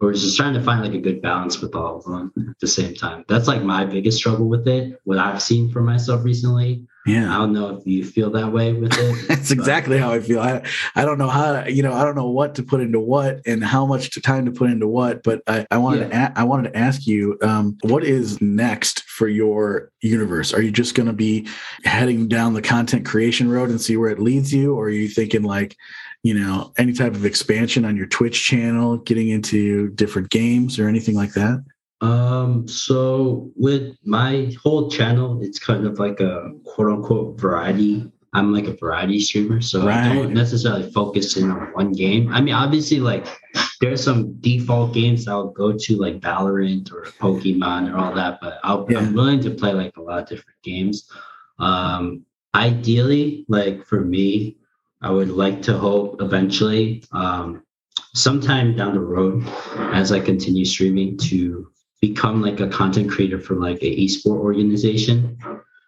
We're 0.00 0.12
just 0.12 0.36
trying 0.36 0.54
to 0.54 0.62
find 0.62 0.82
like 0.82 0.94
a 0.94 1.00
good 1.00 1.22
balance 1.22 1.60
with 1.60 1.74
all 1.74 1.96
of 1.96 2.04
them 2.04 2.32
at 2.50 2.58
the 2.60 2.66
same 2.66 2.94
time. 2.94 3.24
That's 3.28 3.48
like 3.48 3.62
my 3.62 3.84
biggest 3.84 4.18
struggle 4.18 4.48
with 4.48 4.68
it, 4.68 5.00
what 5.04 5.18
I've 5.18 5.40
seen 5.40 5.70
for 5.70 5.80
myself 5.80 6.24
recently. 6.24 6.86
Yeah. 7.06 7.32
I 7.32 7.38
don't 7.38 7.52
know 7.52 7.76
if 7.76 7.86
you 7.86 8.04
feel 8.04 8.30
that 8.30 8.52
way 8.52 8.72
with 8.72 8.92
it. 8.92 9.28
That's 9.28 9.52
exactly 9.52 9.96
how 9.96 10.10
I 10.10 10.20
feel. 10.20 10.40
I, 10.40 10.62
I 10.96 11.04
don't 11.04 11.18
know 11.18 11.28
how, 11.28 11.64
you 11.64 11.82
know, 11.82 11.92
I 11.92 12.04
don't 12.04 12.16
know 12.16 12.28
what 12.28 12.56
to 12.56 12.64
put 12.64 12.80
into 12.80 12.98
what 12.98 13.40
and 13.46 13.64
how 13.64 13.86
much 13.86 14.20
time 14.22 14.44
to 14.46 14.50
put 14.50 14.70
into 14.70 14.88
what, 14.88 15.22
but 15.22 15.40
I, 15.46 15.66
I 15.70 15.78
wanted 15.78 16.08
yeah. 16.08 16.28
to, 16.28 16.32
a- 16.32 16.40
I 16.40 16.44
wanted 16.44 16.72
to 16.72 16.78
ask 16.78 17.06
you, 17.06 17.38
um, 17.42 17.78
what 17.82 18.02
is 18.02 18.40
next 18.40 19.02
for 19.04 19.28
your 19.28 19.92
universe? 20.00 20.52
Are 20.52 20.60
you 20.60 20.72
just 20.72 20.96
going 20.96 21.06
to 21.06 21.12
be 21.12 21.48
heading 21.84 22.26
down 22.26 22.54
the 22.54 22.62
content 22.62 23.06
creation 23.06 23.48
road 23.48 23.70
and 23.70 23.80
see 23.80 23.96
where 23.96 24.10
it 24.10 24.18
leads 24.18 24.52
you? 24.52 24.74
Or 24.74 24.86
are 24.86 24.90
you 24.90 25.08
thinking 25.08 25.42
like, 25.42 25.76
you 26.24 26.34
know, 26.34 26.72
any 26.76 26.92
type 26.92 27.14
of 27.14 27.24
expansion 27.24 27.84
on 27.84 27.96
your 27.96 28.06
Twitch 28.06 28.44
channel, 28.44 28.96
getting 28.98 29.28
into 29.28 29.90
different 29.90 30.30
games 30.30 30.76
or 30.78 30.88
anything 30.88 31.14
like 31.14 31.34
that? 31.34 31.64
Um, 32.00 32.68
so 32.68 33.50
with 33.56 33.96
my 34.04 34.54
whole 34.62 34.90
channel, 34.90 35.40
it's 35.42 35.58
kind 35.58 35.86
of 35.86 35.98
like 35.98 36.20
a 36.20 36.52
quote 36.64 36.88
unquote 36.88 37.40
variety. 37.40 38.10
I'm 38.32 38.52
like 38.52 38.66
a 38.66 38.76
variety 38.76 39.18
streamer, 39.20 39.62
so 39.62 39.86
right. 39.86 40.10
I 40.10 40.14
don't 40.14 40.34
necessarily 40.34 40.90
focus 40.92 41.38
in 41.38 41.50
on 41.50 41.72
one 41.72 41.92
game. 41.92 42.32
I 42.34 42.42
mean, 42.42 42.54
obviously, 42.54 43.00
like 43.00 43.26
there's 43.80 44.02
some 44.02 44.34
default 44.40 44.92
games 44.92 45.26
I'll 45.26 45.48
go 45.48 45.72
to, 45.72 45.96
like 45.96 46.20
Valorant 46.20 46.92
or 46.92 47.04
Pokemon 47.18 47.92
or 47.92 47.98
all 47.98 48.14
that, 48.14 48.38
but 48.42 48.58
i 48.62 48.74
am 48.74 48.84
yeah. 48.90 49.10
willing 49.12 49.40
to 49.40 49.50
play 49.50 49.72
like 49.72 49.96
a 49.96 50.02
lot 50.02 50.22
of 50.22 50.28
different 50.28 50.62
games. 50.62 51.10
Um, 51.58 52.26
ideally, 52.54 53.46
like 53.48 53.86
for 53.86 54.00
me, 54.00 54.58
I 55.00 55.10
would 55.10 55.30
like 55.30 55.62
to 55.62 55.78
hope 55.78 56.20
eventually, 56.20 57.04
um, 57.12 57.62
sometime 58.14 58.76
down 58.76 58.94
the 58.94 59.00
road, 59.00 59.44
as 59.94 60.12
I 60.12 60.20
continue 60.20 60.64
streaming, 60.64 61.16
to 61.18 61.70
become 62.00 62.42
like 62.42 62.60
a 62.60 62.68
content 62.68 63.10
creator 63.10 63.40
for 63.40 63.54
like 63.54 63.78
a 63.82 63.96
esport 63.96 64.38
organization. 64.38 65.38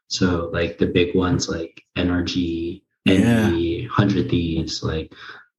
So 0.08 0.50
like 0.52 0.78
the 0.78 0.86
big 0.86 1.14
ones 1.14 1.48
like 1.48 1.82
NRG, 1.96 2.82
yeah. 3.04 3.88
Hundred 3.88 4.30
Thieves, 4.30 4.82
like 4.82 5.12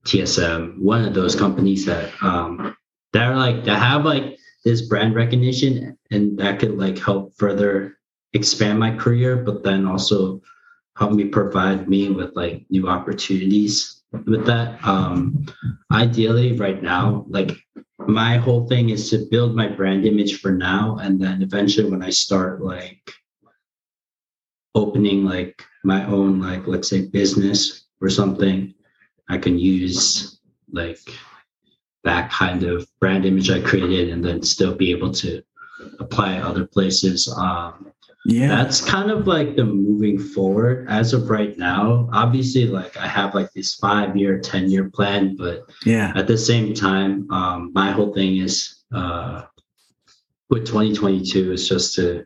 TSM, 0.05 0.79
one 0.79 1.05
of 1.05 1.13
those 1.13 1.35
companies 1.35 1.85
that 1.85 2.11
um 2.21 2.75
that 3.13 3.27
are 3.27 3.35
like 3.35 3.63
that 3.65 3.79
have 3.79 4.05
like 4.05 4.37
this 4.65 4.81
brand 4.81 5.15
recognition 5.15 5.97
and 6.11 6.37
that 6.39 6.59
could 6.59 6.77
like 6.77 6.97
help 6.97 7.35
further 7.37 7.97
expand 8.33 8.79
my 8.79 8.95
career, 8.95 9.37
but 9.37 9.63
then 9.63 9.85
also 9.85 10.41
help 10.97 11.13
me 11.13 11.25
provide 11.25 11.87
me 11.87 12.09
with 12.09 12.35
like 12.35 12.65
new 12.69 12.87
opportunities 12.87 13.98
with 14.11 14.45
that. 14.45 14.83
Um 14.85 15.45
ideally 15.91 16.53
right 16.53 16.81
now, 16.81 17.25
like 17.27 17.51
my 18.09 18.37
whole 18.37 18.65
thing 18.67 18.89
is 18.89 19.09
to 19.09 19.27
build 19.29 19.55
my 19.55 19.67
brand 19.67 20.05
image 20.05 20.39
for 20.39 20.51
now 20.51 20.97
and 21.01 21.21
then 21.21 21.41
eventually 21.41 21.89
when 21.89 22.01
i 22.01 22.09
start 22.09 22.61
like 22.63 23.11
opening 24.73 25.25
like 25.25 25.63
my 25.83 26.05
own 26.05 26.39
like 26.41 26.65
let's 26.65 26.89
say 26.89 27.05
business 27.07 27.85
or 28.01 28.09
something 28.09 28.73
i 29.29 29.37
can 29.37 29.59
use 29.59 30.39
like 30.71 30.99
that 32.03 32.31
kind 32.31 32.63
of 32.63 32.87
brand 32.99 33.25
image 33.25 33.51
i 33.51 33.59
created 33.59 34.09
and 34.09 34.23
then 34.23 34.41
still 34.41 34.73
be 34.73 34.91
able 34.91 35.11
to 35.11 35.43
apply 35.99 36.37
other 36.37 36.65
places 36.65 37.31
um 37.37 37.91
yeah. 38.25 38.49
That's 38.49 38.81
kind 38.81 39.11
of 39.11 39.27
like 39.27 39.55
the 39.55 39.63
moving 39.63 40.19
forward 40.19 40.87
as 40.89 41.13
of 41.13 41.29
right 41.29 41.57
now. 41.57 42.09
Obviously 42.11 42.65
like 42.67 42.97
i 42.97 43.07
have 43.07 43.33
like 43.33 43.51
this 43.53 43.75
five 43.75 44.15
year 44.17 44.39
ten 44.39 44.69
year 44.69 44.89
plan 44.89 45.35
but 45.37 45.69
yeah. 45.85 46.11
at 46.15 46.27
the 46.27 46.37
same 46.37 46.73
time 46.73 47.29
um 47.31 47.71
my 47.73 47.91
whole 47.91 48.13
thing 48.13 48.37
is 48.37 48.83
uh 48.93 49.43
with 50.49 50.65
2022 50.65 51.53
is 51.53 51.69
just 51.69 51.95
to 51.95 52.25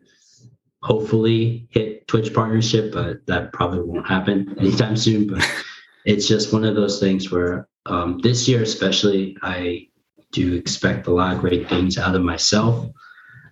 hopefully 0.81 1.67
hit 1.69 2.07
twitch 2.07 2.33
partnership 2.33 2.91
but 2.93 3.25
that 3.27 3.53
probably 3.53 3.81
won't 3.81 4.07
happen 4.07 4.55
anytime 4.59 4.97
soon. 4.97 5.27
But 5.27 5.47
it's 6.05 6.27
just 6.27 6.51
one 6.51 6.65
of 6.65 6.75
those 6.75 6.99
things 6.99 7.31
where 7.31 7.67
um 7.85 8.19
this 8.19 8.47
year 8.47 8.63
especially 8.63 9.37
i 9.41 9.87
do 10.31 10.55
expect 10.55 11.07
a 11.07 11.11
lot 11.11 11.35
of 11.35 11.39
great 11.39 11.69
things 11.69 11.97
out 11.97 12.15
of 12.15 12.23
myself 12.23 12.89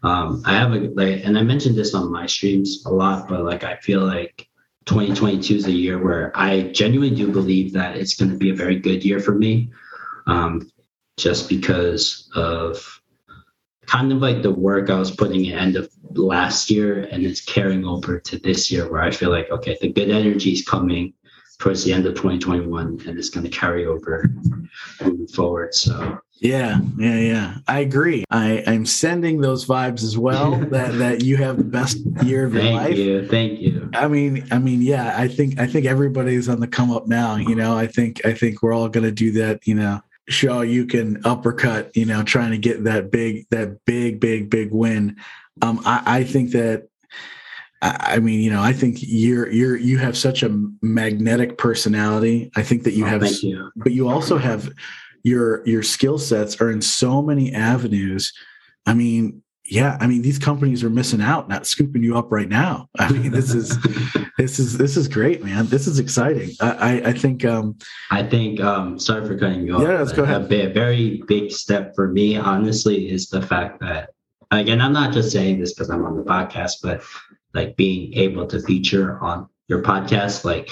um, 0.04 0.42
I 0.46 0.54
have 0.54 0.74
a 0.74 0.80
like, 0.96 1.24
and 1.24 1.38
I 1.38 1.44
mentioned 1.44 1.76
this 1.76 1.94
on 1.94 2.12
my 2.12 2.26
streams 2.26 2.84
a 2.86 2.90
lot, 2.90 3.28
but 3.28 3.44
like 3.44 3.64
I 3.64 3.76
feel 3.78 4.02
like 4.02 4.48
2022 4.86 5.56
is 5.56 5.68
a 5.68 5.72
year 5.72 6.04
where 6.04 6.32
I 6.36 6.64
genuinely 6.74 7.16
do 7.16 7.32
believe 7.32 7.74
that 7.74 7.96
it's 7.96 8.16
going 8.16 8.32
to 8.32 8.38
be 8.38 8.50
a 8.50 8.56
very 8.56 8.80
good 8.80 9.06
year 9.06 9.20
for 9.20 9.36
me, 9.36 9.72
um, 10.26 10.70
just 11.18 11.50
because 11.50 12.30
of 12.36 13.02
kind 13.86 14.12
of 14.12 14.20
like 14.20 14.42
the 14.42 14.52
work 14.52 14.90
I 14.90 14.98
was 14.98 15.12
putting 15.12 15.46
in 15.46 15.54
at 15.54 15.56
the 15.56 15.62
end 15.62 15.76
of 15.76 15.92
last 16.18 16.72
year, 16.72 17.04
and 17.12 17.24
it's 17.24 17.42
carrying 17.42 17.86
over 17.86 18.20
to 18.20 18.40
this 18.40 18.72
year, 18.72 18.92
where 18.92 19.02
I 19.02 19.12
feel 19.12 19.30
like 19.30 19.52
okay, 19.52 19.78
the 19.82 19.92
good 19.92 20.10
energy 20.10 20.54
is 20.54 20.66
coming 20.66 21.14
towards 21.60 21.84
the 21.84 21.94
end 21.94 22.08
of 22.08 22.16
2021, 22.16 23.02
and 23.06 23.20
it's 23.20 23.30
going 23.30 23.44
to 23.44 23.52
carry 23.56 23.86
over 23.86 24.34
moving 25.00 25.28
forward. 25.28 25.76
So 25.76 26.20
yeah, 26.42 26.80
yeah, 26.98 27.18
yeah. 27.18 27.58
I 27.68 27.82
agree. 27.82 28.26
I, 28.32 28.64
I'm 28.66 28.84
sending 28.84 29.42
those 29.42 29.66
vibes 29.66 30.04
as 30.04 30.18
well. 30.18 30.58
that 30.72 30.98
that 30.98 31.24
you 31.24 31.38
have 31.38 31.58
the 31.58 31.64
best 31.64 31.98
year 32.24 32.46
of 32.46 32.56
your 32.56 32.64
Thank 32.64 32.76
life. 32.76 32.88
Thank 32.88 32.98
you. 32.98 33.28
Thank 33.28 33.60
you. 33.60 33.90
I 33.94 34.08
mean, 34.08 34.48
I 34.52 34.58
mean, 34.58 34.82
yeah. 34.82 35.14
I 35.16 35.28
think 35.28 35.60
I 35.60 35.68
think 35.68 35.86
everybody's 35.86 36.50
on 36.50 36.60
the 36.60 36.68
come 36.68 36.90
up 36.90 37.08
now. 37.08 37.36
You 37.36 37.54
know, 37.54 37.78
I 37.78 37.86
think 37.86 38.26
I 38.26 38.34
think 38.34 38.64
we're 38.64 38.74
all 38.74 38.90
gonna 38.90 39.12
do 39.12 39.32
that. 39.34 39.68
You 39.68 39.76
know, 39.76 40.02
Shoryuken 40.32 41.22
uppercut. 41.26 41.96
You 41.96 42.06
know, 42.06 42.24
trying 42.24 42.52
to 42.52 42.58
get 42.58 42.86
that 42.86 43.12
big 43.12 43.46
that 43.52 43.86
big 43.86 44.20
big 44.20 44.50
big 44.50 44.72
win. 44.72 45.18
Um, 45.62 45.80
I, 45.86 46.02
I 46.06 46.24
think 46.24 46.54
that 46.54 46.88
I 47.84 48.18
mean, 48.18 48.42
you 48.42 48.50
know, 48.50 48.64
I 48.64 48.74
think 48.74 48.98
you're 49.00 49.48
you're 49.52 49.78
you 49.78 50.00
have 50.00 50.18
such 50.18 50.42
a 50.42 50.50
magnetic 50.82 51.60
personality. 51.60 52.50
I 52.56 52.64
think 52.64 52.82
that 52.84 52.94
you 52.94 53.06
oh, 53.06 53.10
have, 53.10 53.24
you. 53.44 53.72
but 53.76 53.92
you 53.92 54.10
also 54.10 54.40
have 54.40 54.72
your 55.24 55.66
your 55.68 55.84
skill 55.84 56.18
sets 56.18 56.60
are 56.62 56.72
in 56.72 56.82
so 56.82 57.22
many 57.22 57.54
avenues. 57.54 58.34
I 58.86 58.94
mean 58.94 59.44
yeah 59.64 59.96
i 60.02 60.08
mean 60.08 60.22
these 60.22 60.40
companies 60.40 60.84
are 60.84 60.90
missing 60.90 61.22
out 61.22 61.48
not 61.48 61.66
scooping 61.66 62.04
you 62.04 62.18
up 62.18 62.32
right 62.32 62.50
now. 62.50 62.90
I 63.00 63.12
mean 63.12 63.32
this 63.32 63.54
is 63.54 63.78
this 64.38 64.60
is 64.60 64.78
this 64.78 64.98
is 64.98 65.08
great 65.08 65.44
man. 65.44 65.68
This 65.68 65.88
is 65.88 66.00
exciting. 66.00 66.52
I 66.60 66.72
i, 66.72 67.10
I 67.10 67.14
think 67.14 67.46
um 67.46 67.78
i 68.10 68.24
think 68.24 68.60
um 68.60 69.00
sorry 69.00 69.26
for 69.26 69.38
cutting 69.38 69.66
you 69.66 69.76
off 69.76 69.82
yeah 69.82 70.00
let's 70.00 70.12
go 70.12 70.24
ahead. 70.24 70.52
a, 70.52 70.70
a 70.70 70.74
very 70.74 71.24
big 71.28 71.52
step 71.52 71.96
for 71.96 72.08
me 72.08 72.38
honestly 72.38 73.10
is 73.10 73.30
the 73.30 73.42
fact 73.42 73.80
that 73.82 74.10
again 74.52 74.82
i'm 74.82 74.94
not 74.94 75.14
just 75.14 75.32
saying 75.32 75.60
this 75.60 75.74
because 75.74 75.90
i'm 75.90 76.06
on 76.06 76.18
the 76.18 76.24
podcast 76.24 76.78
but 76.84 77.02
like 77.54 77.76
being 77.76 78.14
able 78.16 78.46
to 78.48 78.60
feature 78.62 79.20
on 79.20 79.48
your 79.68 79.82
podcast 79.82 80.44
like 80.44 80.70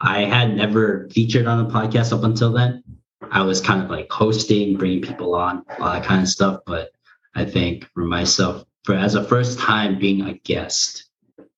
i 0.00 0.24
had 0.24 0.56
never 0.56 1.08
featured 1.10 1.46
on 1.46 1.66
a 1.66 1.68
podcast 1.68 2.16
up 2.16 2.24
until 2.24 2.52
then 2.52 2.82
I 3.30 3.42
was 3.42 3.60
kind 3.60 3.82
of 3.82 3.90
like 3.90 4.10
hosting, 4.10 4.76
bringing 4.76 5.02
people 5.02 5.34
on, 5.34 5.64
all 5.78 5.92
that 5.92 6.04
kind 6.04 6.22
of 6.22 6.28
stuff. 6.28 6.60
But 6.66 6.90
I 7.34 7.44
think 7.44 7.84
for 7.94 8.04
myself, 8.04 8.64
for 8.84 8.94
as 8.94 9.14
a 9.14 9.24
first 9.24 9.58
time 9.58 9.98
being 9.98 10.22
a 10.22 10.34
guest, 10.34 11.08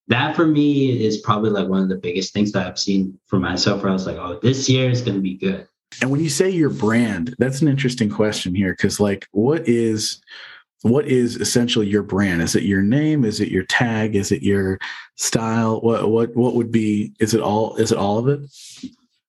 that 0.08 0.34
for 0.34 0.46
me 0.46 1.04
is 1.04 1.18
probably 1.18 1.50
like 1.50 1.68
one 1.68 1.82
of 1.82 1.88
the 1.88 1.96
biggest 1.96 2.32
things 2.32 2.52
that 2.52 2.66
I've 2.66 2.78
seen 2.78 3.18
for 3.26 3.38
myself 3.38 3.82
where 3.82 3.90
I 3.90 3.92
was 3.92 4.06
like, 4.06 4.16
oh, 4.16 4.38
this 4.42 4.68
year 4.68 4.90
is 4.90 5.02
going 5.02 5.16
to 5.16 5.22
be 5.22 5.36
good. 5.36 5.66
And 6.00 6.10
when 6.10 6.20
you 6.20 6.30
say 6.30 6.50
your 6.50 6.70
brand, 6.70 7.34
that's 7.38 7.62
an 7.62 7.68
interesting 7.68 8.10
question 8.10 8.54
here 8.54 8.72
because, 8.72 9.00
like, 9.00 9.28
what 9.32 9.68
is 9.68 10.20
what 10.82 11.06
is 11.06 11.36
essentially 11.36 11.86
your 11.86 12.02
brand? 12.02 12.40
Is 12.42 12.56
it 12.56 12.62
your 12.62 12.82
name? 12.82 13.24
Is 13.24 13.40
it 13.40 13.48
your 13.48 13.64
tag? 13.64 14.16
Is 14.16 14.32
it 14.32 14.42
your 14.42 14.78
style? 15.16 15.80
What 15.80 16.10
what 16.10 16.34
what 16.36 16.54
would 16.54 16.72
be? 16.72 17.12
Is 17.20 17.34
it 17.34 17.40
all? 17.40 17.76
Is 17.76 17.92
it 17.92 17.98
all 17.98 18.18
of 18.18 18.28
it? 18.28 18.40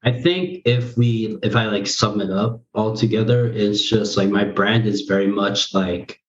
I 0.03 0.11
think 0.11 0.63
if 0.65 0.97
we 0.97 1.37
if 1.43 1.55
I 1.55 1.67
like 1.67 1.85
sum 1.85 2.21
it 2.21 2.31
up 2.31 2.61
all 2.73 2.95
together, 2.95 3.47
it's 3.47 3.81
just 3.81 4.17
like 4.17 4.29
my 4.29 4.43
brand 4.43 4.87
is 4.87 5.01
very 5.01 5.27
much 5.27 5.73
like 5.73 6.19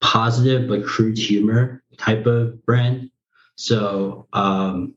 positive 0.00 0.68
but 0.68 0.84
crude 0.84 1.16
humor 1.16 1.82
type 1.96 2.26
of 2.26 2.64
brand. 2.66 3.10
So 3.56 4.26
um 4.32 4.94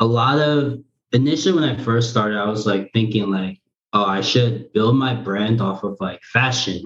a 0.00 0.04
lot 0.04 0.38
of 0.40 0.82
initially 1.12 1.54
when 1.54 1.64
I 1.64 1.82
first 1.82 2.10
started, 2.10 2.38
I 2.38 2.48
was 2.48 2.66
like 2.66 2.90
thinking 2.92 3.30
like, 3.30 3.60
oh, 3.94 4.04
I 4.04 4.20
should 4.20 4.72
build 4.72 4.96
my 4.96 5.14
brand 5.14 5.60
off 5.60 5.84
of 5.84 5.96
like 6.00 6.22
fashion, 6.22 6.82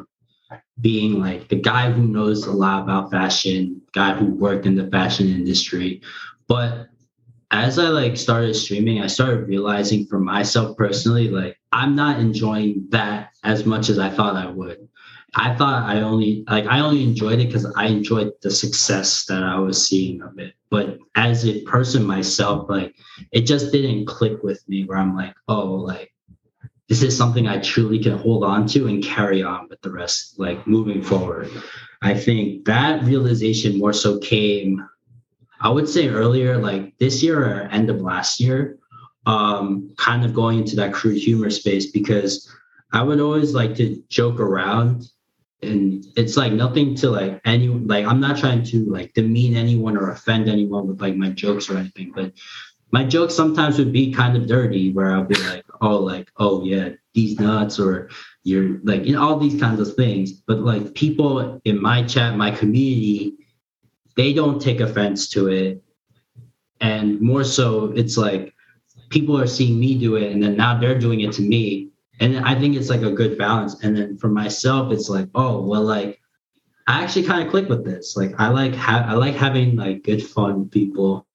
being 0.80 1.20
like 1.20 1.48
the 1.48 1.56
guy 1.56 1.90
who 1.90 2.02
knows 2.06 2.46
a 2.46 2.52
lot 2.52 2.82
about 2.82 3.10
fashion, 3.10 3.82
guy 3.92 4.14
who 4.14 4.26
worked 4.26 4.66
in 4.66 4.76
the 4.76 4.88
fashion 4.90 5.28
industry. 5.28 6.02
But 6.46 6.88
as 7.50 7.78
I 7.78 7.88
like 7.88 8.16
started 8.16 8.54
streaming, 8.54 9.00
I 9.02 9.06
started 9.06 9.46
realizing 9.46 10.06
for 10.06 10.18
myself 10.18 10.76
personally, 10.76 11.28
like 11.28 11.58
I'm 11.72 11.94
not 11.94 12.18
enjoying 12.18 12.86
that 12.90 13.30
as 13.44 13.64
much 13.66 13.88
as 13.88 13.98
I 13.98 14.10
thought 14.10 14.36
I 14.36 14.50
would. 14.50 14.88
I 15.34 15.54
thought 15.54 15.84
I 15.84 16.00
only 16.00 16.44
like 16.48 16.66
I 16.66 16.80
only 16.80 17.02
enjoyed 17.02 17.40
it 17.40 17.46
because 17.46 17.70
I 17.76 17.86
enjoyed 17.86 18.32
the 18.42 18.50
success 18.50 19.26
that 19.26 19.42
I 19.42 19.58
was 19.58 19.86
seeing 19.86 20.22
of 20.22 20.38
it. 20.38 20.54
But 20.70 20.98
as 21.14 21.46
a 21.46 21.62
person 21.62 22.04
myself, 22.04 22.68
like 22.70 22.94
it 23.32 23.42
just 23.42 23.70
didn't 23.70 24.06
click 24.06 24.42
with 24.42 24.66
me 24.68 24.84
where 24.84 24.98
I'm 24.98 25.14
like, 25.14 25.34
oh, 25.46 25.66
like 25.66 26.12
this 26.88 27.02
is 27.02 27.16
something 27.16 27.46
I 27.46 27.58
truly 27.58 27.98
can 27.98 28.16
hold 28.16 28.44
on 28.44 28.66
to 28.68 28.86
and 28.86 29.02
carry 29.02 29.42
on 29.42 29.68
with 29.68 29.80
the 29.82 29.90
rest, 29.90 30.38
like 30.38 30.66
moving 30.66 31.02
forward. 31.02 31.50
I 32.02 32.14
think 32.14 32.64
that 32.66 33.04
realization 33.04 33.78
more 33.78 33.92
so 33.92 34.18
came 34.18 34.86
I 35.60 35.68
would 35.68 35.88
say 35.88 36.08
earlier, 36.08 36.58
like 36.58 36.96
this 36.98 37.22
year 37.22 37.44
or 37.44 37.60
end 37.68 37.90
of 37.90 38.00
last 38.00 38.40
year, 38.40 38.78
um, 39.26 39.92
kind 39.96 40.24
of 40.24 40.34
going 40.34 40.58
into 40.58 40.76
that 40.76 40.92
crude 40.92 41.18
humor 41.18 41.50
space 41.50 41.90
because 41.90 42.50
I 42.92 43.02
would 43.02 43.20
always 43.20 43.54
like 43.54 43.74
to 43.76 44.02
joke 44.08 44.38
around 44.40 45.08
and 45.62 46.06
it's 46.16 46.36
like 46.36 46.52
nothing 46.52 46.94
to 46.96 47.10
like 47.10 47.40
any 47.44 47.68
like 47.68 48.06
I'm 48.06 48.20
not 48.20 48.38
trying 48.38 48.62
to 48.64 48.84
like 48.86 49.14
demean 49.14 49.56
anyone 49.56 49.96
or 49.96 50.10
offend 50.10 50.48
anyone 50.48 50.86
with 50.86 51.00
like 51.00 51.16
my 51.16 51.30
jokes 51.30 51.68
or 51.68 51.76
anything, 51.76 52.12
but 52.14 52.32
my 52.92 53.04
jokes 53.04 53.34
sometimes 53.34 53.78
would 53.78 53.92
be 53.92 54.12
kind 54.12 54.36
of 54.36 54.46
dirty 54.46 54.92
where 54.92 55.12
I'll 55.12 55.24
be 55.24 55.34
like, 55.34 55.64
oh, 55.80 55.98
like, 55.98 56.30
oh 56.36 56.62
yeah, 56.64 56.90
these 57.14 57.38
nuts 57.40 57.80
or 57.80 58.10
you're 58.44 58.78
like 58.84 59.04
you 59.04 59.14
know, 59.14 59.22
all 59.22 59.38
these 59.38 59.60
kinds 59.60 59.80
of 59.80 59.94
things. 59.96 60.32
But 60.32 60.60
like 60.60 60.94
people 60.94 61.60
in 61.64 61.82
my 61.82 62.04
chat, 62.04 62.36
my 62.36 62.50
community, 62.50 63.34
they 64.16 64.32
don't 64.32 64.60
take 64.60 64.80
offense 64.80 65.28
to 65.30 65.48
it. 65.48 65.82
And 66.80 67.20
more 67.20 67.44
so, 67.44 67.92
it's 67.94 68.16
like 68.16 68.54
people 69.10 69.38
are 69.38 69.46
seeing 69.46 69.78
me 69.78 69.96
do 69.96 70.16
it 70.16 70.32
and 70.32 70.42
then 70.42 70.56
now 70.56 70.78
they're 70.78 70.98
doing 70.98 71.20
it 71.20 71.32
to 71.32 71.42
me. 71.42 71.90
And 72.18 72.38
i 72.38 72.58
think 72.58 72.76
it's 72.76 72.90
like 72.90 73.02
a 73.02 73.10
good 73.10 73.38
balance. 73.38 73.82
And 73.84 73.96
then 73.96 74.16
for 74.16 74.28
myself 74.28 74.92
it's 74.92 75.08
like 75.08 75.28
oh 75.34 75.62
well 75.62 75.82
like 75.82 76.20
i 76.86 77.02
actually 77.02 77.24
kind 77.24 77.42
of 77.42 77.50
click 77.50 77.68
with 77.68 77.84
this. 77.84 78.16
Like 78.16 78.34
i 78.38 78.48
like 78.48 78.74
ha- 78.74 79.06
i 79.08 79.14
like 79.14 79.34
having 79.34 79.76
like 79.76 80.02
good 80.02 80.22
fun 80.22 80.68
people. 80.68 81.26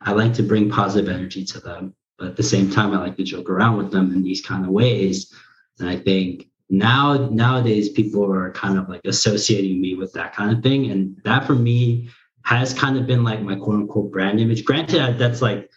I 0.00 0.12
like 0.12 0.34
to 0.34 0.42
bring 0.42 0.70
positive 0.70 1.12
energy 1.12 1.44
to 1.46 1.60
them. 1.60 1.94
But 2.18 2.28
at 2.28 2.36
the 2.36 2.42
same 2.42 2.70
time 2.70 2.92
i 2.92 2.98
like 2.98 3.16
to 3.16 3.24
joke 3.24 3.48
around 3.48 3.78
with 3.78 3.90
them 3.90 4.12
in 4.12 4.22
these 4.22 4.42
kind 4.42 4.64
of 4.64 4.70
ways. 4.70 5.32
And 5.78 5.88
i 5.88 5.96
think 5.96 6.47
now 6.70 7.28
nowadays 7.30 7.88
people 7.88 8.30
are 8.30 8.52
kind 8.52 8.78
of 8.78 8.88
like 8.88 9.00
associating 9.04 9.80
me 9.80 9.94
with 9.94 10.12
that 10.12 10.34
kind 10.34 10.56
of 10.56 10.62
thing. 10.62 10.90
And 10.90 11.16
that 11.24 11.46
for 11.46 11.54
me 11.54 12.08
has 12.44 12.74
kind 12.74 12.98
of 12.98 13.06
been 13.06 13.24
like 13.24 13.40
my 13.42 13.54
quote 13.54 13.76
unquote 13.76 14.10
brand 14.10 14.40
image. 14.40 14.64
Granted 14.64 15.18
that's 15.18 15.42
like 15.42 15.70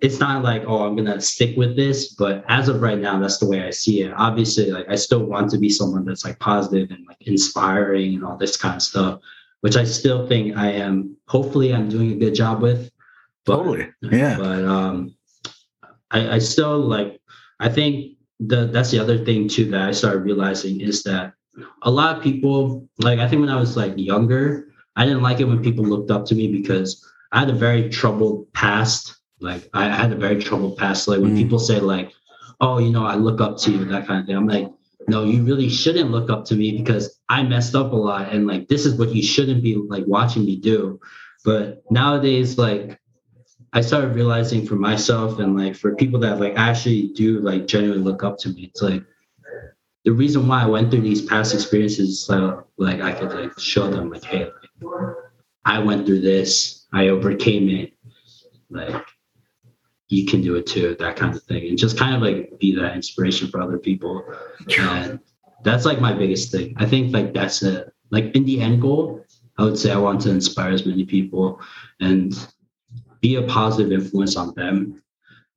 it's 0.00 0.20
not 0.20 0.44
like 0.44 0.62
oh 0.66 0.84
i'm 0.84 0.94
gonna 0.94 1.20
stick 1.20 1.56
with 1.56 1.74
this 1.74 2.14
but 2.14 2.44
as 2.48 2.68
of 2.68 2.80
right 2.80 2.98
now 2.98 3.18
that's 3.18 3.38
the 3.38 3.48
way 3.48 3.66
i 3.66 3.70
see 3.70 4.02
it. 4.02 4.12
Obviously 4.16 4.70
like 4.70 4.88
i 4.88 4.94
still 4.94 5.24
want 5.24 5.50
to 5.50 5.58
be 5.58 5.68
someone 5.68 6.04
that's 6.04 6.24
like 6.24 6.38
positive 6.38 6.90
and 6.90 7.06
like 7.06 7.16
inspiring 7.22 8.14
and 8.14 8.24
all 8.24 8.36
this 8.36 8.56
kind 8.56 8.76
of 8.76 8.82
stuff 8.82 9.20
which 9.60 9.76
i 9.76 9.84
still 9.84 10.26
think 10.26 10.56
i 10.56 10.70
am 10.70 11.16
hopefully 11.26 11.74
i'm 11.74 11.88
doing 11.88 12.12
a 12.12 12.16
good 12.16 12.34
job 12.34 12.62
with. 12.62 12.90
But, 13.44 13.56
totally. 13.56 13.88
Yeah. 14.02 14.38
but 14.38 14.64
um 14.64 15.16
I, 16.10 16.34
I 16.34 16.38
still 16.38 16.78
like 16.78 17.20
i 17.58 17.68
think 17.68 18.17
the 18.40 18.66
that's 18.66 18.90
the 18.90 18.98
other 18.98 19.24
thing 19.24 19.48
too 19.48 19.70
that 19.70 19.88
i 19.88 19.92
started 19.92 20.20
realizing 20.20 20.80
is 20.80 21.02
that 21.02 21.32
a 21.82 21.90
lot 21.90 22.16
of 22.16 22.22
people 22.22 22.88
like 23.00 23.18
i 23.18 23.28
think 23.28 23.40
when 23.40 23.50
i 23.50 23.58
was 23.58 23.76
like 23.76 23.92
younger 23.96 24.68
i 24.96 25.04
didn't 25.04 25.22
like 25.22 25.40
it 25.40 25.44
when 25.44 25.62
people 25.62 25.84
looked 25.84 26.10
up 26.10 26.24
to 26.24 26.34
me 26.34 26.52
because 26.52 27.04
i 27.32 27.40
had 27.40 27.50
a 27.50 27.54
very 27.54 27.88
troubled 27.88 28.50
past 28.52 29.18
like 29.40 29.68
I 29.72 29.88
had 29.88 30.12
a 30.12 30.16
very 30.16 30.42
troubled 30.42 30.76
past. 30.76 31.08
Like 31.08 31.20
when 31.20 31.34
mm. 31.34 31.38
people 31.38 31.58
say 31.58 31.80
like, 31.80 32.12
"Oh, 32.60 32.78
you 32.78 32.90
know, 32.90 33.04
I 33.04 33.14
look 33.14 33.40
up 33.40 33.58
to 33.58 33.70
you," 33.70 33.84
that 33.86 34.06
kind 34.06 34.20
of 34.20 34.26
thing. 34.26 34.36
I'm 34.36 34.48
like, 34.48 34.70
no, 35.06 35.24
you 35.24 35.42
really 35.44 35.68
shouldn't 35.68 36.10
look 36.10 36.30
up 36.30 36.44
to 36.46 36.54
me 36.54 36.76
because 36.76 37.18
I 37.28 37.42
messed 37.42 37.74
up 37.74 37.92
a 37.92 37.96
lot, 37.96 38.32
and 38.32 38.46
like 38.46 38.68
this 38.68 38.84
is 38.84 38.98
what 38.98 39.14
you 39.14 39.22
shouldn't 39.22 39.62
be 39.62 39.76
like 39.76 40.04
watching 40.06 40.44
me 40.44 40.56
do. 40.56 41.00
But 41.44 41.82
nowadays, 41.90 42.58
like 42.58 43.00
I 43.72 43.80
started 43.80 44.14
realizing 44.14 44.66
for 44.66 44.76
myself 44.76 45.38
and 45.38 45.56
like 45.56 45.76
for 45.76 45.94
people 45.94 46.18
that 46.20 46.40
like 46.40 46.54
actually 46.56 47.08
do 47.08 47.40
like 47.40 47.66
genuinely 47.66 48.02
look 48.02 48.22
up 48.22 48.38
to 48.38 48.48
me, 48.48 48.64
it's 48.64 48.82
like 48.82 49.04
the 50.04 50.12
reason 50.12 50.48
why 50.48 50.62
I 50.62 50.66
went 50.66 50.90
through 50.90 51.02
these 51.02 51.22
past 51.22 51.52
experiences, 51.52 52.24
so 52.24 52.64
like 52.78 53.00
I 53.00 53.12
could 53.12 53.32
like 53.32 53.58
show 53.58 53.90
them 53.90 54.10
like, 54.10 54.24
hey, 54.24 54.44
like, 54.80 55.14
I 55.64 55.80
went 55.80 56.06
through 56.06 56.20
this, 56.20 56.86
I 56.92 57.08
overcame 57.08 57.68
it, 57.68 57.92
like 58.70 59.06
you 60.08 60.24
can 60.24 60.40
do 60.40 60.56
it 60.56 60.66
too, 60.66 60.96
that 60.98 61.16
kind 61.16 61.36
of 61.36 61.42
thing. 61.42 61.68
And 61.68 61.76
just 61.76 61.98
kind 61.98 62.14
of 62.16 62.22
like 62.22 62.58
be 62.58 62.74
that 62.76 62.96
inspiration 62.96 63.48
for 63.48 63.60
other 63.60 63.78
people. 63.78 64.24
And 64.78 65.20
that's 65.62 65.84
like 65.84 66.00
my 66.00 66.14
biggest 66.14 66.50
thing. 66.50 66.74
I 66.78 66.86
think 66.86 67.12
like 67.12 67.34
that's 67.34 67.62
it. 67.62 67.92
Like 68.10 68.34
in 68.34 68.44
the 68.44 68.60
end 68.60 68.80
goal, 68.80 69.24
I 69.58 69.64
would 69.64 69.78
say 69.78 69.92
I 69.92 69.98
want 69.98 70.22
to 70.22 70.30
inspire 70.30 70.70
as 70.70 70.86
many 70.86 71.04
people 71.04 71.60
and 72.00 72.32
be 73.20 73.36
a 73.36 73.42
positive 73.42 73.92
influence 73.92 74.36
on 74.36 74.54
them. 74.54 75.02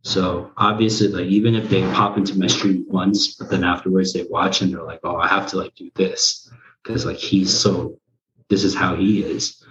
So 0.04 0.52
obviously, 0.58 1.10
like 1.10 1.28
even 1.28 1.56
if 1.56 1.69
they 1.69 1.82
pop 1.93 2.17
into 2.17 2.38
my 2.38 2.47
stream 2.47 2.86
once, 2.88 3.36
but 3.36 3.50
then 3.50 3.63
afterwards 3.63 4.13
they 4.13 4.26
watch 4.30 4.62
and 4.62 4.74
they're 4.74 4.84
like, 4.84 5.02
oh, 5.04 5.17
I 5.17 5.28
have 5.28 5.47
to 5.47 5.58
like 5.58 5.76
do 5.76 5.91
this 5.95 6.50
because 6.84 7.06
like 7.06 7.17
he's 7.17 7.56
so 7.56 7.97
this 8.50 8.63
is 8.63 8.76
how 8.76 8.95
he 8.95 9.24
is. 9.24 9.63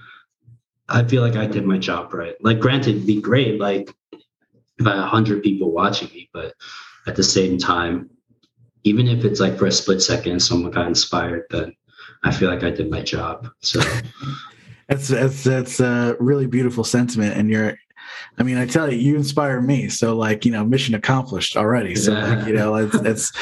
I 0.88 1.04
feel 1.04 1.22
like 1.22 1.36
I 1.36 1.46
did 1.46 1.66
my 1.66 1.78
job 1.78 2.14
right. 2.14 2.36
Like 2.40 2.60
granted, 2.60 2.96
it'd 2.96 3.06
be 3.06 3.20
great. 3.20 3.60
Like 3.60 3.94
about 4.80 4.98
100 4.98 5.42
people 5.42 5.70
watching 5.70 6.08
me 6.08 6.28
but 6.32 6.54
at 7.06 7.14
the 7.14 7.22
same 7.22 7.58
time 7.58 8.10
even 8.82 9.06
if 9.06 9.24
it's 9.24 9.40
like 9.40 9.58
for 9.58 9.66
a 9.66 9.72
split 9.72 10.00
second 10.00 10.40
someone 10.40 10.70
got 10.70 10.86
inspired 10.86 11.44
then 11.50 11.74
i 12.24 12.32
feel 12.32 12.50
like 12.50 12.64
i 12.64 12.70
did 12.70 12.90
my 12.90 13.02
job 13.02 13.48
so 13.60 13.80
that's 14.90 15.08
that's 15.08 15.44
that's 15.44 15.80
a 15.80 16.16
really 16.20 16.46
beautiful 16.46 16.84
sentiment 16.84 17.36
and 17.36 17.48
you're 17.48 17.76
I 18.38 18.42
mean, 18.42 18.56
I 18.56 18.66
tell 18.66 18.90
you, 18.90 18.98
you 18.98 19.16
inspire 19.16 19.60
me. 19.60 19.88
So, 19.88 20.16
like, 20.16 20.44
you 20.44 20.52
know, 20.52 20.64
mission 20.64 20.94
accomplished 20.94 21.56
already. 21.56 21.94
So, 21.94 22.12
yeah. 22.12 22.34
like, 22.34 22.46
you 22.46 22.54
know, 22.54 22.74
it's, 22.76 22.94
it's, 22.94 23.32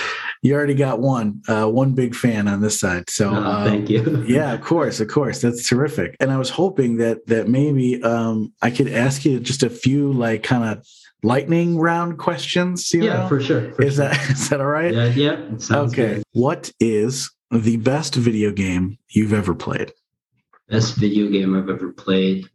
you 0.43 0.55
already 0.55 0.75
got 0.75 1.01
one, 1.01 1.43
uh, 1.47 1.67
one 1.67 1.95
big 1.95 2.15
fan 2.15 2.49
on 2.49 2.61
this 2.61 2.81
side. 2.81 3.09
So, 3.09 3.31
oh, 3.31 3.35
uh, 3.35 3.65
thank 3.65 3.89
you. 3.89 4.25
yeah, 4.29 4.53
of 4.53 4.61
course, 4.61 4.99
of 5.01 5.09
course, 5.09 5.41
that's 5.41 5.69
terrific. 5.69 6.17
And 6.21 6.33
I 6.33 6.37
was 6.37 6.51
hoping 6.51 6.97
that 6.97 7.27
that 7.27 7.49
maybe 7.49 8.03
um, 8.03 8.53
I 8.61 8.71
could 8.71 8.89
ask 8.89 9.25
you 9.25 9.41
just 9.41 9.63
a 9.63 9.71
few 9.71 10.13
like 10.13 10.43
kind 10.43 10.65
of 10.65 10.85
lightning 11.23 11.79
round 11.79 12.19
questions? 12.19 12.93
yeah, 12.93 13.01
know? 13.01 13.29
for 13.29 13.41
sure. 13.41 13.73
For 13.73 13.83
is 13.83 13.97
sure. 13.97 14.09
that 14.09 14.31
is 14.31 14.49
that 14.49 14.61
all 14.61 14.67
right? 14.67 14.95
Yeah, 14.95 15.07
yeah. 15.07 15.51
Okay. 15.71 16.15
Good. 16.15 16.23
What 16.33 16.73
is 16.81 17.31
the 17.51 17.77
best 17.79 18.15
video 18.15 18.51
game 18.53 18.99
you've 19.11 19.33
ever 19.33 19.55
played? 19.55 19.93
Best 20.69 20.97
video 20.97 21.29
game 21.29 21.57
I've 21.57 21.69
ever 21.69 21.93
played. 21.93 22.49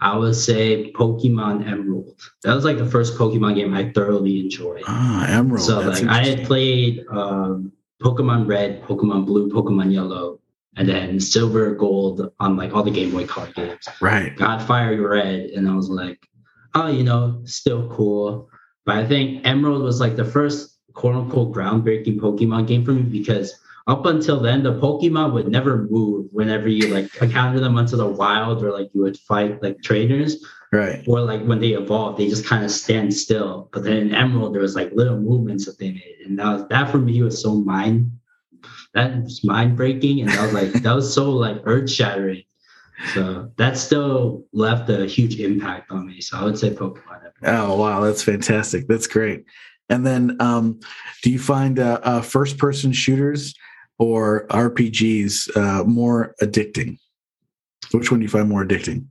I 0.00 0.16
would 0.16 0.34
say 0.34 0.92
Pokemon 0.92 1.66
Emerald. 1.66 2.20
That 2.42 2.54
was 2.54 2.64
like 2.64 2.78
the 2.78 2.86
first 2.86 3.16
Pokemon 3.16 3.54
game 3.54 3.72
I 3.72 3.90
thoroughly 3.92 4.40
enjoyed. 4.40 4.82
Ah, 4.86 5.26
Emerald. 5.28 5.64
So 5.64 5.82
That's 5.82 6.02
like 6.02 6.10
I 6.10 6.24
had 6.24 6.44
played 6.44 7.04
um, 7.08 7.72
Pokemon 8.02 8.48
Red, 8.48 8.82
Pokemon 8.82 9.26
Blue, 9.26 9.48
Pokemon 9.48 9.92
Yellow, 9.92 10.40
and 10.76 10.88
then 10.88 11.20
Silver, 11.20 11.74
Gold 11.74 12.32
on 12.40 12.56
like 12.56 12.74
all 12.74 12.82
the 12.82 12.90
Game 12.90 13.12
Boy 13.12 13.26
card 13.26 13.54
games. 13.54 13.86
Right. 14.00 14.34
Got 14.36 14.62
Fire 14.62 15.00
Red, 15.08 15.50
and 15.50 15.68
I 15.68 15.74
was 15.74 15.88
like, 15.88 16.18
oh, 16.74 16.88
you 16.88 17.04
know, 17.04 17.40
still 17.44 17.88
cool. 17.88 18.48
But 18.84 18.96
I 18.96 19.06
think 19.06 19.46
Emerald 19.46 19.82
was 19.82 20.00
like 20.00 20.16
the 20.16 20.24
first 20.24 20.78
quote 20.94 21.14
unquote 21.14 21.54
groundbreaking 21.54 22.18
Pokemon 22.18 22.66
game 22.66 22.84
for 22.84 22.92
me 22.92 23.02
because 23.02 23.54
up 23.86 24.06
until 24.06 24.40
then, 24.40 24.62
the 24.62 24.78
Pokemon 24.78 25.32
would 25.32 25.48
never 25.48 25.88
move 25.90 26.26
whenever 26.32 26.68
you 26.68 26.88
like 26.88 27.14
encounter 27.22 27.60
them 27.60 27.76
onto 27.76 27.96
the 27.96 28.06
wild 28.06 28.62
or 28.62 28.72
like 28.72 28.90
you 28.94 29.02
would 29.02 29.18
fight 29.18 29.62
like 29.62 29.82
trainers. 29.82 30.44
Right. 30.72 31.04
Or 31.06 31.20
like 31.20 31.44
when 31.44 31.60
they 31.60 31.72
evolve, 31.72 32.16
they 32.16 32.28
just 32.28 32.46
kind 32.46 32.64
of 32.64 32.70
stand 32.70 33.12
still. 33.12 33.68
But 33.72 33.84
then 33.84 33.96
in 33.96 34.14
Emerald, 34.14 34.54
there 34.54 34.62
was 34.62 34.74
like 34.74 34.90
little 34.92 35.18
movements 35.18 35.66
that 35.66 35.78
they 35.78 35.90
made. 35.90 36.16
And 36.24 36.38
that 36.38 36.46
was 36.46 36.68
that 36.68 36.90
for 36.90 36.98
me 36.98 37.22
was 37.22 37.42
so 37.42 37.56
mind 37.56 38.10
that 38.94 39.22
was 39.22 39.44
mind 39.44 39.76
breaking. 39.76 40.20
And 40.20 40.30
that 40.30 40.42
was 40.42 40.52
like 40.52 40.72
that 40.82 40.94
was 40.94 41.12
so 41.12 41.30
like 41.30 41.60
earth 41.64 41.90
shattering 41.90 42.44
so 43.14 43.50
that 43.56 43.76
still 43.76 44.44
left 44.52 44.88
a 44.90 45.06
huge 45.06 45.40
impact 45.40 45.90
on 45.90 46.06
me. 46.06 46.20
So 46.20 46.38
I 46.38 46.44
would 46.44 46.58
say 46.58 46.70
Pokemon. 46.70 47.32
Oh 47.42 47.76
wow, 47.76 48.00
that's 48.00 48.22
fantastic. 48.22 48.86
That's 48.86 49.06
great. 49.06 49.44
And 49.88 50.06
then, 50.06 50.36
um, 50.40 50.80
do 51.22 51.30
you 51.30 51.38
find 51.38 51.78
uh, 51.78 52.00
uh, 52.02 52.22
first-person 52.22 52.92
shooters 52.92 53.54
or 54.02 54.46
RPGs 54.48 55.56
uh, 55.56 55.84
more 55.84 56.34
addicting? 56.42 56.98
Which 57.92 58.10
one 58.10 58.20
do 58.20 58.24
you 58.24 58.30
find 58.30 58.48
more 58.48 58.64
addicting? 58.64 59.06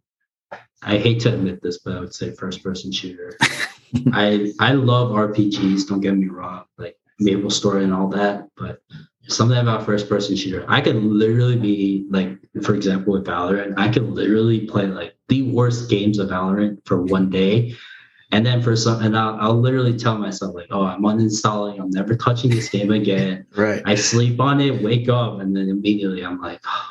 I 0.84 0.98
hate 0.98 1.22
to 1.22 1.34
admit 1.34 1.62
this, 1.62 1.80
but 1.80 1.96
I 1.96 2.00
would 2.00 2.14
say 2.14 2.32
first-person 2.32 2.92
shooter. 2.92 3.38
I 4.14 4.52
I 4.60 4.74
love 4.74 5.12
RPGs. 5.12 5.88
Don't 5.88 6.02
get 6.02 6.16
me 6.16 6.28
wrong, 6.28 6.66
like 6.78 6.98
Maple 7.20 7.50
Story 7.50 7.84
and 7.84 7.94
all 7.94 8.08
that, 8.10 8.48
but 8.58 8.82
something 9.28 9.58
about 9.58 9.86
first 9.86 10.10
person 10.10 10.36
shooter. 10.36 10.66
I 10.68 10.82
could 10.82 10.96
literally 10.96 11.58
be 11.58 12.08
like, 12.10 12.38
for 12.64 12.74
example, 12.74 13.14
with 13.14 13.26
Valorant, 13.26 13.76
I 13.78 13.90
could 13.90 14.10
literally 14.10 14.66
play 14.66 14.88
like 14.88 15.16
the 15.30 15.44
worst 15.44 15.90
games 15.90 16.18
of 16.20 16.30
Valorant 16.30 16.80
for 16.86 17.02
one 17.02 17.30
day. 17.30 17.76
And 18.32 18.46
then 18.46 18.62
for 18.62 18.76
some, 18.76 19.02
and 19.02 19.18
I'll, 19.18 19.36
I'll 19.40 19.60
literally 19.60 19.98
tell 19.98 20.18
myself 20.18 20.56
like, 20.56 20.68
oh, 20.72 20.84
I'm 20.84 21.02
uninstalling. 21.02 21.80
I'm 21.80 21.90
never 21.90 22.16
touching 22.16 22.50
this 22.50 22.70
game 22.70 22.92
again. 22.92 23.46
right. 23.56 23.82
I 23.86 23.96
sleep 23.96 24.40
on 24.40 24.62
it, 24.62 24.82
wake 24.82 25.10
up, 25.10 25.42
and 25.42 25.56
then 25.56 25.70
immediately 25.70 26.24
I'm 26.24 26.40
like, 26.40 26.62
oh, 26.66 26.90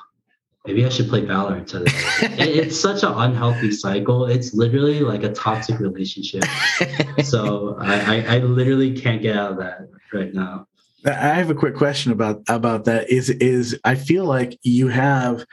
maybe 0.67 0.85
I 0.85 0.91
should 0.91 1.09
play 1.09 1.23
Valorant 1.23 1.67
today. 1.67 1.91
it, 2.43 2.67
it's 2.67 2.79
such 2.79 3.03
an 3.03 3.13
unhealthy 3.15 3.73
cycle. 3.73 4.27
It's 4.27 4.53
literally 4.53 5.01
like 5.01 5.23
a 5.23 5.33
toxic 5.33 5.81
relationship. 5.81 6.45
so 7.25 7.77
I, 7.81 8.17
I, 8.19 8.37
I 8.37 8.39
literally 8.39 9.01
can't 9.01 9.23
get 9.23 9.37
out 9.37 9.53
of 9.53 9.59
that 9.59 9.89
right 10.13 10.35
now. 10.35 10.67
I 11.07 11.13
have 11.13 11.49
a 11.49 11.55
quick 11.55 11.77
question 11.77 12.13
about 12.13 12.43
about 12.47 12.85
that. 12.85 13.09
Is 13.09 13.31
is 13.31 13.79
I 13.85 13.95
feel 13.95 14.27
like 14.27 14.59
you 14.63 14.89
have 14.89 15.47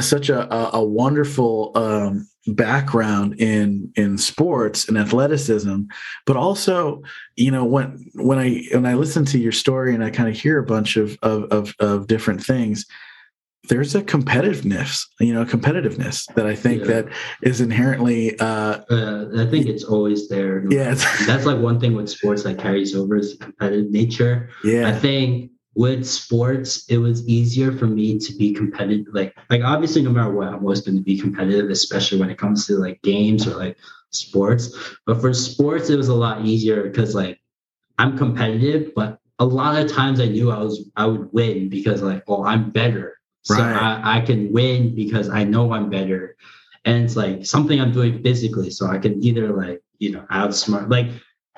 such 0.00 0.30
a, 0.30 0.50
a, 0.50 0.78
a 0.78 0.82
wonderful 0.82 1.72
um, 1.74 2.26
background 2.46 3.40
in 3.40 3.90
in 3.96 4.18
sports 4.18 4.88
and 4.88 4.98
athleticism, 4.98 5.82
but 6.26 6.36
also 6.36 7.02
you 7.36 7.50
know 7.50 7.64
when 7.64 8.06
when 8.14 8.38
I 8.38 8.62
when 8.72 8.86
I 8.86 8.94
listen 8.94 9.24
to 9.26 9.38
your 9.38 9.52
story 9.52 9.94
and 9.94 10.04
I 10.04 10.10
kind 10.10 10.28
of 10.28 10.36
hear 10.38 10.58
a 10.58 10.64
bunch 10.66 10.96
of 10.96 11.18
of 11.22 11.44
of, 11.44 11.74
of 11.80 12.06
different 12.06 12.42
things, 12.44 12.86
there's 13.70 13.94
a 13.94 14.02
competitiveness, 14.02 15.00
you 15.20 15.32
know, 15.32 15.44
competitiveness 15.46 16.26
that 16.34 16.46
I 16.46 16.54
think 16.54 16.80
Yeah. 16.82 16.86
that 17.02 17.08
is 17.42 17.62
inherently, 17.62 18.38
uh, 18.38 18.80
Uh, 18.90 19.24
I 19.38 19.46
think 19.46 19.66
it's 19.66 19.84
always 19.84 20.28
there. 20.28 20.66
yeah, 20.70 20.94
That's 21.26 21.46
like 21.46 21.58
one 21.58 21.80
thing 21.80 21.94
with 21.94 22.10
sports 22.10 22.42
that 22.42 22.58
carries 22.58 22.94
over 22.94 23.16
is 23.16 23.36
competitive 23.40 23.90
nature. 23.90 24.50
Yeah. 24.64 24.88
I 24.88 24.92
think 24.92 25.50
with 25.74 26.06
sports, 26.06 26.84
it 26.88 26.98
was 26.98 27.26
easier 27.28 27.72
for 27.72 27.86
me 27.86 28.18
to 28.18 28.32
be 28.36 28.52
competitive. 28.52 29.12
Like, 29.12 29.34
like 29.50 29.62
obviously, 29.62 30.02
no 30.02 30.10
matter 30.10 30.32
what, 30.32 30.48
I'm 30.48 30.62
always 30.62 30.80
going 30.80 30.96
to 30.96 31.02
be 31.02 31.18
competitive, 31.18 31.70
especially 31.70 32.20
when 32.20 32.30
it 32.30 32.38
comes 32.38 32.66
to 32.66 32.74
like 32.76 33.02
games 33.02 33.46
or 33.46 33.56
like 33.56 33.76
sports. 34.10 34.94
But 35.06 35.20
for 35.20 35.32
sports, 35.34 35.90
it 35.90 35.96
was 35.96 36.08
a 36.08 36.14
lot 36.14 36.44
easier 36.44 36.84
because 36.84 37.14
like 37.14 37.40
I'm 37.98 38.16
competitive, 38.16 38.92
but 38.94 39.18
a 39.38 39.44
lot 39.44 39.82
of 39.82 39.90
times 39.90 40.20
I 40.20 40.26
knew 40.26 40.50
I 40.50 40.58
was 40.58 40.90
I 40.96 41.06
would 41.06 41.32
win 41.32 41.68
because 41.68 42.02
like, 42.02 42.22
oh, 42.28 42.44
I'm 42.44 42.70
better. 42.70 43.18
So 43.42 43.56
Right. 43.56 43.76
I, 43.76 44.18
I 44.18 44.20
can 44.20 44.52
win 44.52 44.94
because 44.94 45.28
I 45.28 45.44
know 45.44 45.72
I'm 45.72 45.90
better. 45.90 46.36
And 46.84 47.04
it's 47.04 47.16
like 47.16 47.44
something 47.44 47.80
I'm 47.80 47.92
doing 47.92 48.22
physically. 48.22 48.70
So 48.70 48.86
I 48.86 48.98
can 48.98 49.22
either 49.22 49.52
like, 49.52 49.82
you 49.98 50.12
know, 50.12 50.24
outsmart 50.30 50.90
like 50.90 51.08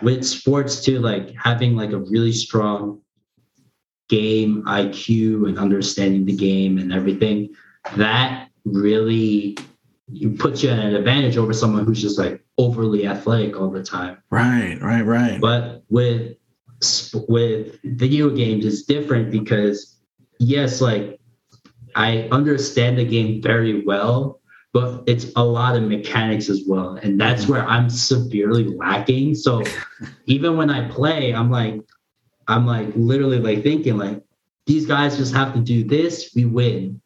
with 0.03 0.25
sports 0.25 0.85
too, 0.85 1.01
like 1.01 1.35
having 1.35 1.77
like 1.77 1.93
a 1.93 1.99
really 1.99 2.33
strong 2.33 3.01
game 4.09 4.63
IQ 4.67 5.49
and 5.49 5.59
understanding 5.59 6.25
the 6.25 6.37
game 6.37 6.79
and 6.79 6.93
everything, 6.93 7.55
that 7.97 8.49
really 8.65 9.57
puts 10.39 10.63
you 10.63 10.71
at 10.71 10.79
an 10.79 10.95
advantage 10.95 11.37
over 11.37 11.53
someone 11.53 11.85
who's 11.85 12.01
just 12.01 12.19
like 12.19 12.45
overly 12.59 13.07
athletic 13.07 13.59
all 13.59 13.71
the 13.71 13.83
time. 13.83 14.19
right, 14.31 14.79
right, 14.81 15.03
right. 15.03 15.41
But 15.41 15.85
with 15.89 16.37
with 17.29 17.79
video 17.85 18.31
games, 18.31 18.65
it's 18.67 18.83
different 18.83 19.31
because 19.31 19.97
yes, 20.39 20.81
like 20.81 21.19
I 21.95 22.29
understand 22.31 22.99
the 22.99 23.05
game 23.05 23.41
very 23.41 23.85
well, 23.85 24.41
but 24.73 25.03
it's 25.07 25.33
a 25.37 25.45
lot 25.45 25.77
of 25.77 25.83
mechanics 25.85 26.49
as 26.49 26.63
well, 26.67 26.99
and 27.03 27.21
that's 27.21 27.45
mm-hmm. 27.45 27.53
where 27.53 27.67
I'm 27.67 27.89
severely 27.89 28.65
lacking. 28.65 29.35
So 29.35 29.63
even 30.27 30.57
when 30.57 30.71
I 30.71 30.89
play, 30.89 31.35
I'm 31.35 31.51
like, 31.51 31.81
I'm 32.49 32.67
like 32.67 32.89
literally 32.95 33.39
like 33.39 33.63
thinking 33.63 33.97
like 33.99 34.23
these 34.67 34.87
guys 34.87 35.17
just 35.17 35.35
have 35.35 35.55
to 35.55 35.61
do 35.61 35.85
this, 35.85 36.33
we 36.35 36.45
win. 36.45 37.01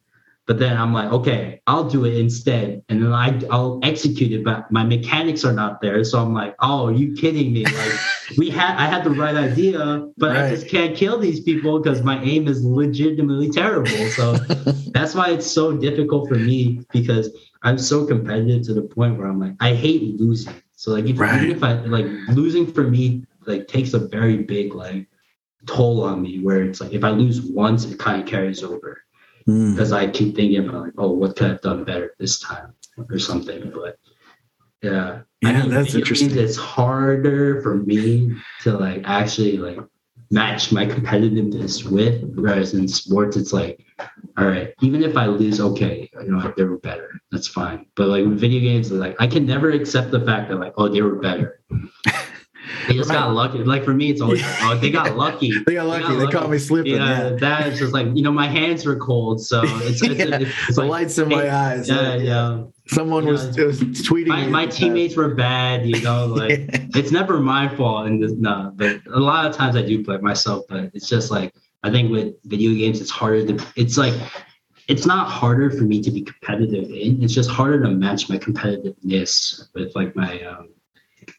But 0.47 0.59
then 0.59 0.77
I'm 0.77 0.93
like, 0.93 1.13
okay, 1.13 1.61
I'll 1.69 1.89
do 1.89 2.05
it 2.07 2.17
instead, 2.17 2.83
and 2.89 3.03
then 3.03 3.13
I 3.13 3.41
I'll 3.51 3.79
execute 3.85 4.33
it, 4.33 4.45
but 4.45 4.71
my 4.73 4.83
mechanics 4.83 5.45
are 5.45 5.53
not 5.53 5.81
there. 5.81 6.03
So 6.03 6.21
I'm 6.21 6.35
like, 6.35 6.57
oh, 6.61 6.87
are 6.89 6.93
you 6.93 7.13
kidding 7.15 7.53
me? 7.53 7.65
Like 7.65 7.93
we 8.37 8.51
had 8.51 8.75
I 8.77 8.87
had 8.87 9.05
the 9.05 9.11
right 9.11 9.37
idea, 9.37 10.09
but 10.19 10.37
I 10.37 10.51
just 10.51 10.69
can't 10.69 10.97
kill 10.97 11.19
these 11.19 11.41
people 11.41 11.79
because 11.79 12.03
my 12.03 12.21
aim 12.23 12.49
is 12.49 12.65
legitimately 12.65 13.51
terrible. 13.51 14.11
So 14.11 14.45
that's 14.93 15.15
why 15.15 15.31
it's 15.31 15.47
so 15.47 15.77
difficult 15.77 16.29
for 16.29 16.39
me 16.39 16.85
because 16.91 17.31
I'm 17.63 17.79
so 17.79 18.05
competitive 18.05 18.63
to 18.67 18.75
the 18.75 18.83
point 18.83 19.19
where 19.19 19.29
I'm 19.29 19.39
like, 19.39 19.55
I 19.61 19.75
hate 19.75 20.19
losing. 20.19 20.55
So 20.75 20.93
like 20.93 21.05
if, 21.07 21.19
Right. 21.21 21.37
even 21.43 21.55
if 21.55 21.63
I 21.63 21.75
like 21.75 22.07
losing 22.29 22.67
for 22.73 22.83
me 22.83 23.25
like 23.47 23.69
takes 23.69 23.95
a 23.95 24.01
very 24.01 24.39
big 24.39 24.75
like 24.75 25.07
toll 25.67 26.03
on 26.03 26.23
me 26.23 26.41
where 26.41 26.63
it's 26.63 26.81
like 26.81 26.93
if 26.93 27.05
I 27.05 27.11
lose 27.11 27.41
once, 27.41 27.85
it 27.85 27.99
kind 27.99 28.23
of 28.23 28.29
carries 28.29 28.63
over 28.63 29.03
Mm. 29.49 29.75
because 29.75 29.93
I 29.93 30.09
keep 30.09 30.37
thinking 30.37 30.69
about 30.69 30.83
like, 30.83 30.93
oh, 30.99 31.11
what 31.11 31.37
could 31.37 31.47
I 31.47 31.49
have 31.51 31.61
done 31.61 31.85
better 31.85 32.15
this 32.19 32.39
time 32.39 32.75
or 33.11 33.19
something. 33.19 33.73
But 33.75 33.99
yeah, 34.83 35.23
I 35.45 35.53
Yeah, 35.53 35.67
that's 35.67 35.95
interesting. 35.95 36.37
It's 36.37 36.57
harder 36.57 37.63
for 37.63 37.77
me 37.77 38.37
to 38.63 38.77
like 38.77 39.03
actually 39.05 39.57
like 39.59 39.79
match 40.31 40.71
my 40.73 40.87
competitiveness 40.87 41.91
with, 41.91 42.23
whereas 42.35 42.75
in 42.75 42.87
sports, 42.87 43.37
it's 43.37 43.53
like, 43.53 43.85
all 44.39 44.47
right, 44.47 44.73
even 44.81 45.03
if 45.03 45.17
I 45.17 45.27
lose, 45.27 45.61
okay, 45.61 46.09
you 46.23 46.31
know, 46.31 46.53
they 46.57 46.65
were 46.65 46.79
better. 46.79 47.21
That's 47.33 47.49
fine. 47.49 47.87
But 47.97 48.09
like 48.09 48.25
with 48.25 48.39
video 48.39 48.61
games, 48.61 48.93
like 48.93 49.17
I 49.19 49.27
can 49.27 49.47
never 49.47 49.71
accept 49.71 50.11
the 50.11 50.21
fact 50.21 50.51
that 50.51 50.57
like, 50.57 50.75
oh, 50.77 50.89
they 50.89 51.03
were 51.03 51.17
better. 51.17 51.61
They 52.89 52.95
just 52.95 53.11
got 53.11 53.33
lucky. 53.33 53.59
Like 53.65 53.85
for 53.85 53.95
me, 53.95 54.11
it's 54.11 54.21
always 54.21 54.43
like, 54.43 54.63
oh, 54.63 54.77
they 54.81 54.91
got 54.91 55.17
lucky. 55.17 55.53
They 55.67 55.75
got 55.75 55.87
lucky. 55.87 56.17
They 56.17 56.27
caught 56.27 56.51
me 56.51 56.59
slipping. 56.59 56.95
Yeah, 56.95 57.31
Yeah, 57.31 57.37
that 57.37 57.67
is 57.69 57.79
just 57.79 57.93
like 57.93 58.07
you 58.15 58.23
know, 58.23 58.33
my 58.33 58.47
hands 58.49 58.85
were 58.87 58.97
cold, 58.97 59.41
so 59.45 59.63
it's 59.65 60.03
it's, 60.03 60.19
Yeah. 60.19 60.37
it's, 60.37 60.51
it's 60.69 60.77
the 60.77 60.83
like 60.83 60.91
lights 60.91 61.19
in 61.19 61.29
my 61.29 61.51
eyes. 61.55 61.89
yeah, 61.89 62.15
yeah. 62.17 62.63
Someone 62.89 63.25
Yeah. 63.25 63.33
was, 63.33 63.57
was 63.57 63.81
tweeting. 63.81 64.27
My, 64.29 64.47
my 64.47 64.67
teammates 64.67 65.17
were 65.17 65.35
bad, 65.35 65.87
you 65.87 66.01
know, 66.03 66.27
like 66.41 66.53
it's 66.97 67.13
never 67.13 67.39
my 67.41 67.69
fault. 67.77 68.07
And 68.07 68.21
no, 68.41 68.73
but 68.75 69.01
a 69.13 69.21
lot 69.21 69.47
of 69.47 69.55
times 69.55 69.77
I 69.77 69.83
do 69.83 70.05
play 70.05 70.19
myself, 70.19 70.65
but 70.69 70.91
it's 70.95 71.09
just 71.09 71.31
like 71.31 71.55
I 71.83 71.91
think 71.91 72.11
with 72.11 72.35
video 72.45 72.73
games, 72.75 73.01
it's 73.01 73.11
harder 73.11 73.47
to. 73.47 73.67
It's 73.77 73.97
like 73.97 74.15
it's 74.89 75.07
not 75.07 75.29
harder 75.31 75.71
for 75.71 75.85
me 75.85 76.03
to 76.03 76.11
be 76.11 76.23
competitive 76.23 76.91
in. 76.91 77.23
It's 77.23 77.33
just 77.33 77.49
harder 77.49 77.81
to 77.85 77.91
match 77.91 78.29
my 78.29 78.39
competitiveness 78.39 79.69
with 79.75 79.95
like 79.95 80.17
my 80.17 80.41
um, 80.43 80.71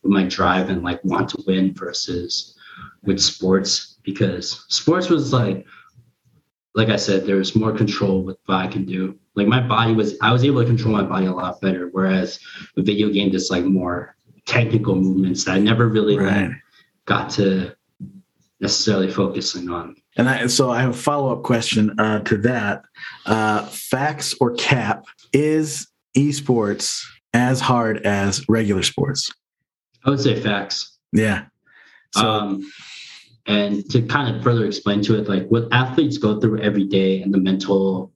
my 0.03 0.23
drive 0.23 0.69
and 0.69 0.83
like 0.83 1.03
want 1.03 1.29
to 1.29 1.43
win 1.47 1.73
versus 1.73 2.57
with 3.03 3.19
sports 3.19 3.97
because 4.03 4.65
sports 4.69 5.09
was 5.09 5.33
like 5.33 5.65
like 6.75 6.89
I 6.89 6.95
said, 6.95 7.25
there's 7.25 7.55
more 7.55 7.73
control 7.73 8.23
with 8.23 8.37
what 8.45 8.57
I 8.57 8.67
can 8.67 8.85
do. 8.85 9.17
Like 9.35 9.47
my 9.47 9.59
body 9.59 9.93
was, 9.93 10.17
I 10.21 10.31
was 10.31 10.43
able 10.43 10.61
to 10.61 10.67
control 10.67 10.93
my 10.93 11.03
body 11.03 11.25
a 11.25 11.33
lot 11.33 11.59
better. 11.61 11.89
Whereas 11.91 12.39
with 12.75 12.85
video 12.85 13.09
game, 13.09 13.31
just 13.31 13.51
like 13.51 13.65
more 13.65 14.15
technical 14.45 14.95
movements 14.95 15.43
that 15.45 15.55
I 15.55 15.59
never 15.59 15.87
really 15.87 16.17
like, 16.17 16.51
got 17.05 17.29
to 17.31 17.75
necessarily 18.59 19.11
focusing 19.11 19.69
on. 19.69 19.95
And 20.17 20.29
I, 20.29 20.47
so 20.47 20.69
I 20.69 20.81
have 20.81 20.91
a 20.91 20.93
follow 20.93 21.33
up 21.33 21.43
question 21.43 21.97
uh, 21.99 22.19
to 22.23 22.37
that. 22.39 22.83
Uh, 23.25 23.65
facts 23.65 24.35
or 24.39 24.53
cap 24.55 25.05
is 25.33 25.87
esports 26.15 27.03
as 27.33 27.59
hard 27.59 28.05
as 28.05 28.47
regular 28.49 28.83
sports? 28.83 29.31
I 30.05 30.09
would 30.09 30.19
say 30.19 30.39
facts. 30.39 30.97
Yeah. 31.11 31.45
So 32.13 32.27
um, 32.27 32.71
and 33.45 33.89
to 33.91 34.01
kind 34.03 34.35
of 34.35 34.43
further 34.43 34.65
explain 34.65 35.01
to 35.03 35.19
it, 35.19 35.27
like 35.27 35.47
what 35.47 35.67
athletes 35.71 36.17
go 36.17 36.39
through 36.39 36.59
every 36.59 36.85
day 36.85 37.21
and 37.21 37.33
the 37.33 37.37
mental, 37.37 38.11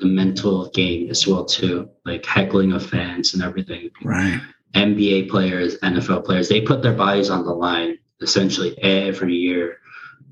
the 0.00 0.06
mental 0.06 0.70
game 0.70 1.10
as 1.10 1.26
well 1.26 1.44
too, 1.44 1.88
like 2.04 2.24
heckling 2.24 2.72
of 2.72 2.84
fans 2.84 3.34
and 3.34 3.42
everything. 3.42 3.90
right. 4.02 4.40
NBA 4.74 5.30
players, 5.30 5.78
NFL 5.78 6.24
players, 6.24 6.48
they 6.48 6.60
put 6.60 6.82
their 6.82 6.94
bodies 6.94 7.30
on 7.30 7.44
the 7.44 7.52
line 7.52 7.96
essentially 8.20 8.76
every 8.82 9.34
year. 9.34 9.78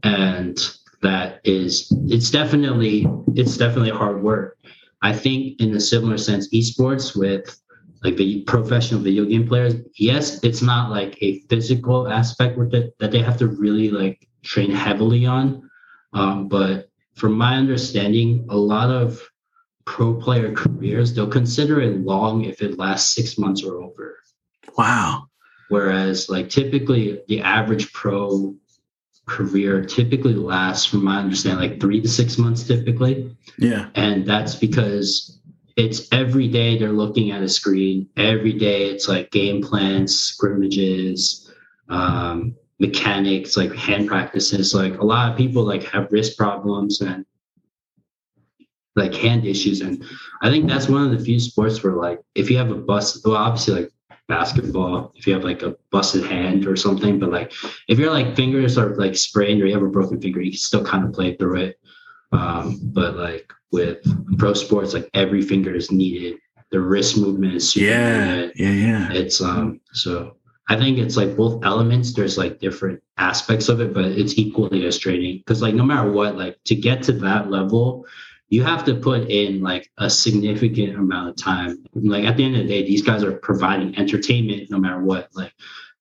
And 0.03 0.59
that 1.03 1.41
is 1.45 1.93
it's 2.07 2.31
definitely 2.31 3.07
it's 3.35 3.57
definitely 3.57 3.91
hard 3.91 4.23
work. 4.23 4.59
I 5.03 5.13
think 5.13 5.61
in 5.61 5.75
a 5.75 5.81
similar 5.81 6.19
sense, 6.19 6.49
esports 6.51 7.17
with 7.17 7.57
like 8.03 8.17
the 8.17 8.43
professional 8.43 9.01
video 9.01 9.25
game 9.25 9.47
players, 9.47 9.75
yes, 9.97 10.43
it's 10.43 10.63
not 10.63 10.91
like 10.91 11.17
a 11.23 11.41
physical 11.49 12.09
aspect 12.09 12.59
with 12.59 12.75
it 12.75 12.95
that 12.99 13.13
they 13.13 13.21
have 13.21 13.37
to 13.39 13.47
really 13.47 13.91
like 13.91 14.29
train 14.43 14.71
heavily 14.71 15.25
on. 15.25 15.71
Um, 16.13 16.49
but 16.49 16.89
from 17.15 17.33
my 17.35 17.57
understanding, 17.57 18.47
a 18.51 18.57
lot 18.57 18.91
of 18.91 19.23
pro 19.85 20.15
player 20.15 20.53
careers, 20.53 21.15
they'll 21.15 21.29
consider 21.29 21.81
it 21.81 22.01
long 22.01 22.45
if 22.45 22.61
it 22.63 22.79
lasts 22.79 23.15
six 23.15 23.39
months 23.39 23.63
or 23.63 23.81
over. 23.83 24.19
Wow. 24.77 25.29
Whereas, 25.69 26.29
like 26.29 26.51
typically, 26.51 27.21
the 27.29 27.41
average 27.41 27.93
pro 27.93 28.55
career 29.27 29.85
typically 29.85 30.35
lasts, 30.35 30.87
from 30.87 31.05
my 31.05 31.19
understanding, 31.19 31.71
like 31.71 31.81
three 31.81 32.01
to 32.01 32.09
six 32.09 32.37
months 32.37 32.65
typically. 32.65 33.35
Yeah. 33.59 33.89
And 33.95 34.27
that's 34.27 34.55
because 34.55 35.41
it's 35.77 36.13
every 36.13 36.49
day 36.49 36.79
they're 36.79 36.93
looking 36.93 37.31
at 37.31 37.43
a 37.43 37.49
screen. 37.49 38.09
Every 38.17 38.53
day 38.53 38.87
it's 38.87 39.09
like 39.09 39.31
game 39.31 39.63
plans, 39.63 40.19
scrimmages, 40.19 41.51
um, 41.89 42.55
mechanics, 42.79 43.57
like 43.57 43.75
hand 43.75 44.09
practices. 44.09 44.75
Like 44.75 44.99
a 44.99 45.05
lot 45.05 45.31
of 45.31 45.39
people 45.39 45.63
like 45.63 45.85
have 45.85 46.11
wrist 46.11 46.37
problems 46.37 47.01
and 47.01 47.25
like 48.97 49.15
hand 49.15 49.47
issues. 49.47 49.81
And 49.81 50.05
I 50.43 50.51
think 50.51 50.69
that's 50.69 50.89
one 50.89 51.05
of 51.05 51.17
the 51.17 51.25
few 51.25 51.41
sports 51.41 51.83
where 51.83 51.95
like 51.95 52.21
if 52.35 52.51
you 52.51 52.59
have 52.59 52.71
a 52.71 52.75
bust, 52.75 53.25
well, 53.25 53.37
obviously 53.37 53.83
like 53.83 53.93
basketball, 54.29 55.13
if 55.15 55.27
you 55.27 55.33
have 55.35 55.45
like 55.45 55.63
a 55.63 55.77
busted 55.91 56.25
hand 56.25 56.67
or 56.67 56.77
something, 56.77 57.19
but 57.19 57.31
like 57.31 57.53
if 57.89 57.99
your 57.99 58.11
like 58.11 58.37
fingers 58.37 58.77
are 58.79 58.95
like 58.97 59.17
sprained 59.17 59.63
or 59.63 59.67
you 59.67 59.75
have 59.75 59.83
a 59.83 59.89
broken 59.89 60.21
finger, 60.21 60.41
you 60.41 60.51
can 60.51 60.59
still 60.59 60.85
kind 60.85 61.05
of 61.05 61.13
play 61.13 61.37
through 61.37 61.57
it. 61.57 61.79
Um, 62.33 62.81
but 62.83 63.17
like 63.17 63.53
with 63.73 63.99
pro 64.39 64.55
sports, 64.55 64.95
like 64.95 65.09
every 65.15 65.43
finger 65.43 65.75
is 65.75 65.91
needed. 65.91 66.39
The 66.71 66.81
wrist 66.81 67.19
movement 67.19 67.55
is 67.55 67.71
super 67.73 67.87
Yeah. 67.87 68.35
needed. 68.35 68.53
Yeah. 68.57 68.71
Yeah. 68.71 69.13
It's 69.13 69.41
um 69.41 69.81
so 69.93 70.37
I 70.69 70.77
think 70.77 70.99
it's 70.99 71.17
like 71.17 71.37
both 71.37 71.65
elements. 71.65 72.15
There's 72.15 72.39
like 72.39 72.59
different 72.61 73.03
aspects 73.19 73.69
of 73.69 73.81
it, 73.81 73.93
but 73.93 74.07
it's 74.07 74.39
equally 74.39 74.87
as 74.87 74.97
training 74.99 75.39
Because 75.39 75.61
like 75.61 75.75
no 75.75 75.85
matter 75.85 76.11
what, 76.11 76.37
like 76.37 76.59
to 76.65 76.75
get 76.75 77.03
to 77.05 77.13
that 77.13 77.51
level, 77.51 78.07
you 78.49 78.63
have 78.63 78.85
to 78.85 78.95
put 78.95 79.29
in 79.31 79.63
like 79.63 79.91
a 79.99 80.09
significant 80.09 80.95
amount 80.97 81.31
of 81.31 81.37
time. 81.37 81.85
Like 81.95 82.25
at 82.25 82.37
the 82.37 82.45
end 82.45 82.57
of 82.57 82.63
the 82.63 82.69
day, 82.69 82.87
these 82.87 83.03
guys 83.03 83.23
are 83.25 83.33
providing 83.33 83.99
entertainment 83.99 84.71
no 84.71 84.79
matter 84.79 85.01
what. 85.01 85.29
Like 85.35 85.53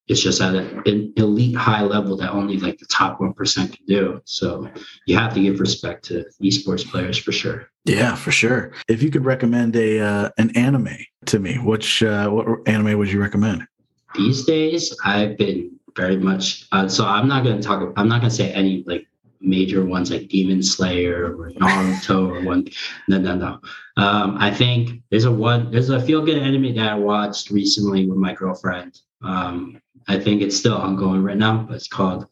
it's 0.08 0.20
just 0.20 0.40
at 0.40 0.54
an 0.54 1.12
elite 1.16 1.56
high 1.56 1.82
level 1.82 2.16
that 2.16 2.30
only 2.32 2.58
like 2.58 2.78
the 2.78 2.86
top 2.86 3.20
1% 3.20 3.54
can 3.54 3.86
do. 3.86 4.20
So 4.24 4.68
you 5.06 5.16
have 5.16 5.32
to 5.34 5.40
give 5.40 5.60
respect 5.60 6.04
to 6.06 6.24
esports 6.42 6.84
players 6.88 7.16
for 7.16 7.32
sure. 7.32 7.68
Yeah, 7.84 8.14
for 8.14 8.30
sure. 8.30 8.72
If 8.88 9.02
you 9.02 9.10
could 9.10 9.24
recommend 9.24 9.74
a 9.76 10.00
uh, 10.00 10.30
an 10.38 10.56
anime 10.56 10.96
to 11.26 11.38
me, 11.38 11.58
which 11.58 12.02
uh, 12.02 12.28
what 12.28 12.46
anime 12.66 12.98
would 12.98 13.10
you 13.10 13.20
recommend? 13.20 13.66
These 14.14 14.44
days, 14.44 14.94
I've 15.04 15.36
been 15.36 15.78
very 15.96 16.16
much 16.16 16.66
uh, 16.72 16.88
so 16.88 17.04
I'm 17.06 17.28
not 17.28 17.44
going 17.44 17.60
to 17.60 17.62
talk 17.62 17.92
I'm 17.96 18.08
not 18.08 18.20
going 18.20 18.30
to 18.30 18.36
say 18.36 18.52
any 18.52 18.82
like 18.86 19.06
major 19.40 19.84
ones 19.84 20.10
like 20.10 20.28
Demon 20.28 20.62
Slayer 20.62 21.36
or 21.36 21.50
Naruto 21.50 22.30
or 22.30 22.44
one. 22.44 22.68
No, 23.08 23.18
no, 23.18 23.34
no. 23.34 23.60
Um, 23.96 24.36
I 24.38 24.50
think 24.50 25.02
there's 25.10 25.24
a 25.24 25.32
one 25.32 25.70
there's 25.70 25.90
a 25.90 26.00
feel 26.00 26.24
good 26.24 26.38
anime 26.38 26.74
that 26.76 26.92
I 26.92 26.94
watched 26.94 27.50
recently 27.50 28.08
with 28.08 28.18
my 28.18 28.32
girlfriend. 28.32 29.00
Um, 29.22 29.80
I 30.08 30.18
think 30.18 30.42
it's 30.42 30.56
still 30.56 30.76
ongoing 30.76 31.22
right 31.22 31.36
now, 31.36 31.58
but 31.68 31.76
it's 31.76 31.88
called 31.88 32.26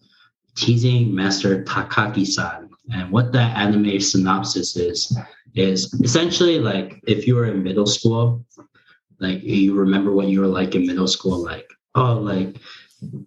Teasing 0.56 1.14
Master 1.14 1.64
Takagi-san. 1.64 2.68
And 2.92 3.10
what 3.10 3.32
that 3.32 3.56
anime 3.56 4.00
synopsis 4.00 4.76
is 4.76 5.16
is 5.54 5.92
essentially 6.02 6.58
like 6.58 7.00
if 7.06 7.26
you 7.26 7.34
were 7.34 7.46
in 7.46 7.62
middle 7.62 7.86
school, 7.86 8.44
like 9.18 9.42
you 9.42 9.74
remember 9.74 10.12
what 10.12 10.28
you 10.28 10.40
were 10.40 10.46
like 10.46 10.74
in 10.74 10.86
middle 10.86 11.08
school, 11.08 11.42
like 11.42 11.68
oh, 11.94 12.14
like 12.14 12.56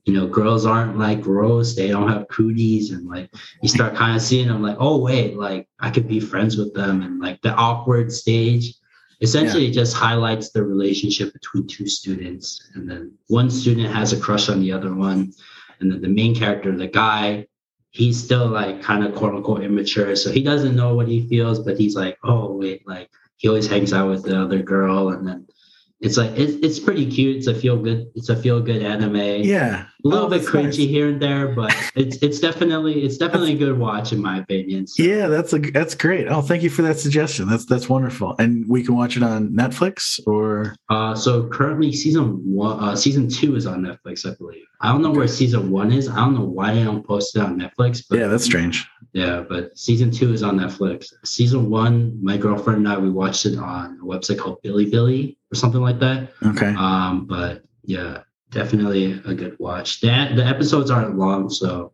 you 0.04 0.14
know, 0.14 0.28
girls 0.28 0.66
aren't 0.66 1.00
like 1.00 1.22
gross, 1.22 1.76
they 1.76 1.88
don't 1.88 2.10
have 2.10 2.28
cooties, 2.28 2.92
and 2.92 3.08
like 3.08 3.30
you 3.62 3.70
start 3.70 3.96
kind 3.96 4.16
of 4.16 4.22
seeing 4.22 4.48
them 4.48 4.62
like, 4.62 4.78
oh 4.80 4.98
wait, 4.98 5.36
like 5.38 5.68
I 5.80 5.90
could 5.90 6.08
be 6.08 6.20
friends 6.20 6.58
with 6.58 6.74
them, 6.74 7.02
and 7.02 7.20
like 7.20 7.42
the 7.42 7.54
awkward 7.54 8.12
stage. 8.12 8.76
Essentially, 9.24 9.64
yeah. 9.64 9.70
it 9.70 9.74
just 9.74 9.96
highlights 9.96 10.52
the 10.52 10.64
relationship 10.64 11.32
between 11.32 11.66
two 11.66 11.88
students, 11.88 12.70
and 12.76 12.90
then 12.90 13.14
one 13.28 13.50
student 13.50 13.88
has 13.88 14.12
a 14.12 14.20
crush 14.20 14.50
on 14.50 14.60
the 14.60 14.74
other 14.74 14.94
one, 14.94 15.32
and 15.80 15.90
then 15.90 16.02
the 16.02 16.10
main 16.10 16.36
character, 16.36 16.76
the 16.76 16.88
guy, 16.88 17.48
he's 17.92 18.22
still 18.22 18.48
like 18.48 18.82
kind 18.82 19.06
of 19.06 19.16
quote 19.16 19.34
unquote 19.34 19.64
immature, 19.64 20.16
so 20.18 20.30
he 20.30 20.44
doesn't 20.44 20.76
know 20.76 20.94
what 20.94 21.08
he 21.08 21.28
feels, 21.30 21.60
but 21.60 21.80
he's 21.80 21.96
like, 21.96 22.18
oh 22.26 22.52
wait, 22.52 22.86
like 22.86 23.10
he 23.38 23.48
always 23.48 23.68
hangs 23.68 23.94
out 23.94 24.10
with 24.10 24.24
the 24.24 24.38
other 24.38 24.62
girl, 24.62 25.10
and 25.10 25.26
then 25.26 25.48
it's 26.04 26.18
like 26.18 26.32
it's, 26.38 26.54
it's 26.62 26.80
pretty 26.80 27.10
cute. 27.10 27.38
It's 27.38 27.48
a 27.48 27.56
feel 27.56 27.78
good. 27.78 28.12
It's 28.14 28.28
a 28.28 28.36
feel 28.36 28.60
good 28.60 28.84
anime. 28.84 29.16
Yeah, 29.16 29.86
a 30.04 30.08
little 30.08 30.26
oh, 30.26 30.30
bit 30.30 30.42
cringy 30.42 30.64
nice. 30.66 30.76
here 30.76 31.08
and 31.08 31.22
there, 31.22 31.48
but 31.56 31.74
it's 31.96 32.18
it's 32.18 32.40
definitely 32.40 33.04
it's 33.06 33.18
definitely 33.18 33.54
a 33.54 33.58
good 33.58 33.80
watch 33.80 34.12
in 34.12 34.22
my 34.22 34.40
opinion. 34.40 34.86
So. 34.86 35.02
Yeah, 35.02 35.28
that's 35.28 35.54
a 35.54 35.60
that's 35.60 35.96
great. 35.96 36.28
Oh, 36.28 36.42
thank 36.42 36.62
you 36.62 36.70
for 36.70 36.82
that 36.82 37.00
suggestion. 37.00 37.48
That's 37.48 37.66
that's 37.66 37.88
wonderful. 37.88 38.36
And 38.38 38.68
we 38.68 38.84
can 38.84 38.96
watch 38.96 39.16
it 39.16 39.24
on 39.24 39.52
Netflix 39.52 40.20
or. 40.28 40.76
Uh, 40.90 41.16
so 41.16 41.48
currently 41.48 41.94
season 41.94 42.42
one, 42.44 42.84
uh, 42.84 42.96
season 42.98 43.30
two 43.30 43.56
is 43.56 43.66
on 43.66 43.82
Netflix, 43.82 44.30
I 44.30 44.36
believe. 44.36 44.66
I 44.84 44.92
don't 44.92 45.02
know 45.02 45.12
where 45.12 45.30
season 45.30 45.72
one 45.72 45.94
is. 45.94 46.10
I 46.10 46.18
don't 46.18 46.36
know 46.36 46.44
why 46.44 46.74
they 46.74 46.84
don't 46.84 47.08
post 47.08 47.38
it 47.38 47.40
on 47.40 47.58
Netflix. 47.58 48.04
But, 48.08 48.20
yeah, 48.20 48.28
that's 48.28 48.44
strange. 48.44 48.86
Yeah, 49.14 49.42
but 49.48 49.78
season 49.78 50.12
two 50.12 50.34
is 50.34 50.44
on 50.44 50.60
Netflix. 50.60 51.14
Season 51.24 51.70
one, 51.70 52.22
my 52.22 52.36
girlfriend 52.36 52.80
and 52.80 52.90
I 52.90 52.98
we 52.98 53.10
watched 53.10 53.46
it 53.46 53.58
on 53.58 53.98
a 54.02 54.06
website 54.06 54.40
called 54.40 54.62
Bilibili 54.62 55.38
or 55.52 55.56
something 55.56 55.80
like 55.80 56.00
that. 56.00 56.34
Okay. 56.46 56.76
Um, 56.76 57.26
but 57.26 57.64
yeah, 57.86 58.24
definitely 58.50 59.14
a 59.26 59.34
good 59.34 59.56
watch. 59.58 60.02
That 60.02 60.36
the 60.36 60.46
episodes 60.46 60.92
aren't 60.92 61.18
long, 61.18 61.50
so 61.50 61.94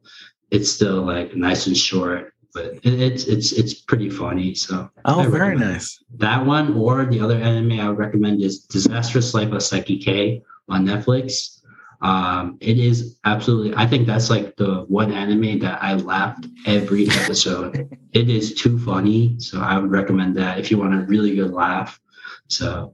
it's 0.49 0.71
still 0.71 1.03
like 1.03 1.35
nice 1.35 1.67
and 1.67 1.77
short. 1.77 2.33
But 2.55 2.79
it, 2.81 2.99
it's 2.99 3.25
it's 3.25 3.51
it's 3.51 3.75
pretty 3.75 4.09
funny. 4.09 4.55
So 4.55 4.89
oh, 5.05 5.29
very 5.29 5.55
nice. 5.55 6.03
That 6.15 6.43
one 6.43 6.73
or 6.73 7.05
the 7.05 7.19
other 7.19 7.35
anime 7.35 7.79
I 7.79 7.87
would 7.87 7.99
recommend 7.99 8.41
is 8.41 8.61
Disastrous 8.61 9.35
Life 9.35 9.51
of 9.51 9.59
Saiki 9.59 10.03
K 10.03 10.41
on 10.67 10.85
Netflix. 10.87 11.58
Um, 12.01 12.57
it 12.61 12.77
is 12.77 13.17
absolutely. 13.25 13.73
I 13.75 13.85
think 13.85 14.07
that's 14.07 14.29
like 14.29 14.55
the 14.55 14.85
one 14.87 15.11
anime 15.11 15.59
that 15.59 15.83
I 15.83 15.95
laughed 15.95 16.47
every 16.65 17.09
episode. 17.09 17.89
it 18.13 18.29
is 18.29 18.55
too 18.55 18.79
funny, 18.79 19.35
so 19.39 19.59
I 19.59 19.77
would 19.77 19.91
recommend 19.91 20.37
that 20.37 20.59
if 20.59 20.71
you 20.71 20.77
want 20.77 20.93
a 20.93 21.05
really 21.05 21.35
good 21.35 21.51
laugh. 21.51 21.99
So, 22.47 22.93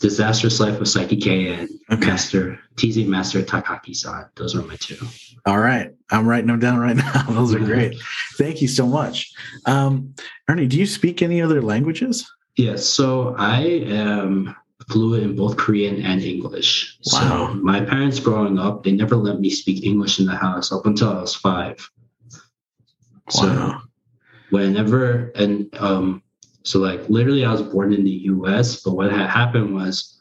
Disastrous 0.00 0.60
Life 0.60 0.76
of 0.76 0.86
Saiki 0.86 1.20
K 1.20 1.54
and 1.54 1.68
okay. 1.90 2.06
Master 2.06 2.58
Teasing 2.76 3.10
Master 3.10 3.42
Takagi-san. 3.42 4.26
Those 4.36 4.54
are 4.54 4.62
my 4.62 4.76
two. 4.76 4.96
All 5.46 5.58
right, 5.58 5.92
I'm 6.10 6.26
writing 6.26 6.46
them 6.46 6.60
down 6.60 6.78
right 6.78 6.96
now. 7.14 7.22
Those 7.24 7.54
are 7.54 7.58
great. 7.58 8.00
Thank 8.36 8.62
you 8.62 8.68
so 8.68 8.86
much, 8.86 9.32
um, 9.66 10.14
Ernie. 10.48 10.66
Do 10.66 10.78
you 10.78 10.86
speak 10.86 11.20
any 11.20 11.42
other 11.42 11.62
languages? 11.62 12.30
Yes. 12.56 12.84
So 12.86 13.34
I 13.38 13.62
am 13.62 14.54
fluent 14.90 15.22
in 15.22 15.36
both 15.36 15.56
Korean 15.56 16.02
and 16.02 16.20
English. 16.22 16.98
Wow. 17.12 17.48
So 17.48 17.54
my 17.54 17.80
parents 17.80 18.18
growing 18.18 18.58
up, 18.58 18.82
they 18.82 18.92
never 18.92 19.16
let 19.16 19.40
me 19.40 19.48
speak 19.50 19.84
English 19.84 20.18
in 20.18 20.26
the 20.26 20.36
house 20.36 20.72
up 20.72 20.86
until 20.86 21.10
I 21.10 21.20
was 21.20 21.34
five. 21.34 21.88
Wow. 22.32 22.40
So 23.30 23.80
whenever 24.50 25.30
and 25.36 25.74
um 25.78 26.22
so 26.64 26.80
like 26.80 27.08
literally 27.08 27.44
I 27.44 27.52
was 27.52 27.62
born 27.62 27.92
in 27.92 28.04
the 28.04 28.18
US, 28.34 28.82
but 28.82 28.94
what 28.94 29.12
had 29.12 29.30
happened 29.30 29.74
was 29.74 30.18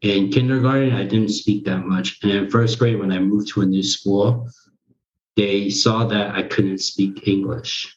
in 0.00 0.30
kindergarten 0.30 0.94
I 0.94 1.04
didn't 1.04 1.30
speak 1.30 1.64
that 1.66 1.84
much. 1.86 2.18
And 2.22 2.32
in 2.32 2.50
first 2.50 2.78
grade 2.78 2.98
when 2.98 3.12
I 3.12 3.18
moved 3.18 3.48
to 3.48 3.60
a 3.60 3.66
new 3.66 3.82
school, 3.82 4.48
they 5.36 5.70
saw 5.70 6.06
that 6.06 6.34
I 6.34 6.42
couldn't 6.42 6.78
speak 6.78 7.28
English. 7.28 7.94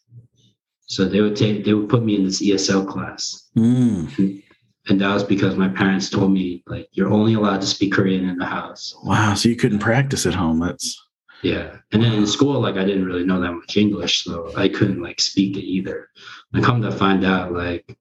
So 0.85 1.05
they 1.05 1.21
would 1.21 1.37
take 1.37 1.63
they 1.63 1.73
would 1.73 1.89
put 1.89 2.03
me 2.03 2.15
in 2.15 2.25
this 2.25 2.43
ESL 2.43 2.85
class. 2.85 3.49
Mm 3.55 4.43
and 4.87 4.99
that 4.99 5.13
was 5.13 5.23
because 5.23 5.55
my 5.55 5.67
parents 5.67 6.09
told 6.09 6.31
me 6.31 6.63
like 6.67 6.89
you're 6.91 7.11
only 7.11 7.35
allowed 7.35 7.61
to 7.61 7.67
speak 7.67 7.93
Korean 7.93 8.27
in 8.27 8.37
the 8.37 8.45
house. 8.45 8.95
Wow, 9.03 9.33
so 9.35 9.49
you 9.49 9.55
couldn't 9.55 9.79
practice 9.79 10.25
at 10.25 10.33
home. 10.33 10.59
That's 10.59 10.99
yeah. 11.43 11.77
And 11.91 12.03
then 12.03 12.13
in 12.13 12.27
school, 12.27 12.59
like 12.59 12.75
I 12.75 12.85
didn't 12.85 13.05
really 13.05 13.23
know 13.23 13.39
that 13.41 13.53
much 13.53 13.77
English, 13.77 14.23
so 14.23 14.51
I 14.55 14.69
couldn't 14.69 15.01
like 15.01 15.19
speak 15.19 15.57
it 15.57 15.63
either. 15.63 16.09
I 16.53 16.61
come 16.61 16.81
to 16.81 16.91
find 16.91 17.25
out 17.25 17.51
like 17.51 17.97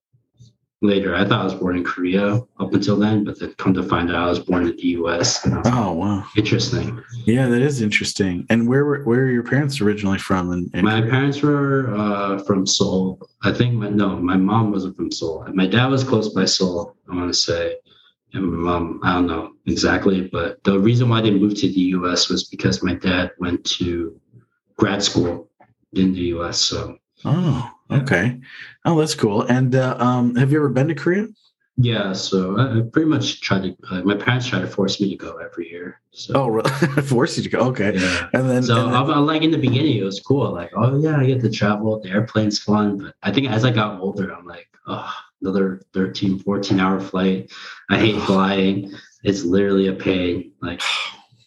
later. 0.82 1.14
I 1.14 1.24
thought 1.24 1.40
I 1.40 1.44
was 1.44 1.54
born 1.54 1.76
in 1.76 1.84
Korea 1.84 2.40
up 2.58 2.72
until 2.72 2.96
then, 2.96 3.24
but 3.24 3.38
then 3.38 3.52
come 3.54 3.74
to 3.74 3.82
find 3.82 4.10
out 4.10 4.16
I 4.16 4.28
was 4.28 4.38
born 4.38 4.66
in 4.66 4.76
the 4.76 4.86
U.S. 5.00 5.46
Oh 5.66 5.92
wow, 5.92 6.24
interesting. 6.36 7.02
Yeah, 7.24 7.48
that 7.48 7.60
is 7.60 7.82
interesting. 7.82 8.46
And 8.50 8.68
where 8.68 8.84
were 8.84 9.02
where 9.04 9.20
are 9.20 9.30
your 9.30 9.42
parents 9.42 9.80
originally 9.80 10.18
from? 10.18 10.52
In, 10.52 10.70
in 10.74 10.84
my 10.84 11.00
Korea? 11.00 11.10
parents 11.10 11.42
were 11.42 11.94
uh, 11.96 12.38
from 12.44 12.66
Seoul. 12.66 13.20
I 13.42 13.52
think 13.52 13.74
my, 13.74 13.88
no, 13.88 14.16
my 14.16 14.36
mom 14.36 14.72
wasn't 14.72 14.96
from 14.96 15.10
Seoul. 15.10 15.46
My 15.52 15.66
dad 15.66 15.86
was 15.86 16.04
close 16.04 16.30
by 16.30 16.44
Seoul. 16.44 16.96
I 17.10 17.14
want 17.14 17.28
to 17.28 17.38
say. 17.38 17.76
And 18.32 18.44
my 18.46 18.78
mom, 18.78 19.00
I 19.02 19.14
don't 19.14 19.26
know 19.26 19.52
exactly, 19.66 20.28
but 20.28 20.62
the 20.62 20.78
reason 20.78 21.08
why 21.08 21.20
they 21.20 21.32
moved 21.32 21.56
to 21.58 21.66
the 21.66 21.80
U.S. 21.98 22.28
was 22.28 22.44
because 22.44 22.80
my 22.80 22.94
dad 22.94 23.32
went 23.40 23.64
to 23.78 24.20
grad 24.76 25.02
school 25.02 25.50
in 25.94 26.12
the 26.12 26.20
U.S. 26.36 26.60
So 26.60 26.96
Oh, 27.24 27.70
okay. 27.90 28.40
Oh, 28.84 28.98
that's 28.98 29.14
cool. 29.14 29.42
And 29.42 29.74
uh, 29.74 29.96
um, 29.98 30.34
have 30.36 30.52
you 30.52 30.58
ever 30.58 30.68
been 30.68 30.88
to 30.88 30.94
Korea? 30.94 31.26
Yeah, 31.82 32.12
so 32.12 32.58
I, 32.58 32.82
pretty 32.92 33.08
much 33.08 33.40
tried 33.40 33.62
to. 33.62 33.76
Uh, 33.90 34.02
my 34.02 34.14
parents 34.14 34.46
try 34.46 34.58
to 34.58 34.66
force 34.66 35.00
me 35.00 35.10
to 35.10 35.16
go 35.16 35.38
every 35.38 35.70
year. 35.70 36.00
So. 36.10 36.34
Oh, 36.34 36.48
really? 36.48 36.70
force 37.02 37.38
you 37.38 37.42
to 37.42 37.48
go? 37.48 37.60
Okay. 37.68 37.96
Yeah. 37.96 38.28
And 38.34 38.50
then, 38.50 38.62
so 38.62 38.84
and 38.84 38.94
then, 38.94 39.10
I'm, 39.10 39.26
like 39.26 39.42
in 39.42 39.50
the 39.50 39.58
beginning, 39.58 39.96
it 39.96 40.02
was 40.02 40.20
cool. 40.20 40.52
Like, 40.52 40.70
oh 40.76 41.00
yeah, 41.00 41.16
I 41.16 41.24
get 41.24 41.40
to 41.40 41.50
travel. 41.50 42.00
The 42.00 42.10
airplane's 42.10 42.58
fun. 42.58 42.98
But 42.98 43.14
I 43.22 43.32
think 43.32 43.50
as 43.50 43.64
I 43.64 43.70
got 43.70 44.00
older, 44.00 44.30
I'm 44.30 44.46
like, 44.46 44.68
oh, 44.86 45.10
another 45.40 45.80
13, 45.94 46.40
14 46.40 46.80
hour 46.80 47.00
flight. 47.00 47.50
I 47.88 47.98
hate 47.98 48.20
flying. 48.22 48.92
It's 49.24 49.44
literally 49.44 49.88
a 49.88 49.94
pain. 49.94 50.52
Like, 50.60 50.82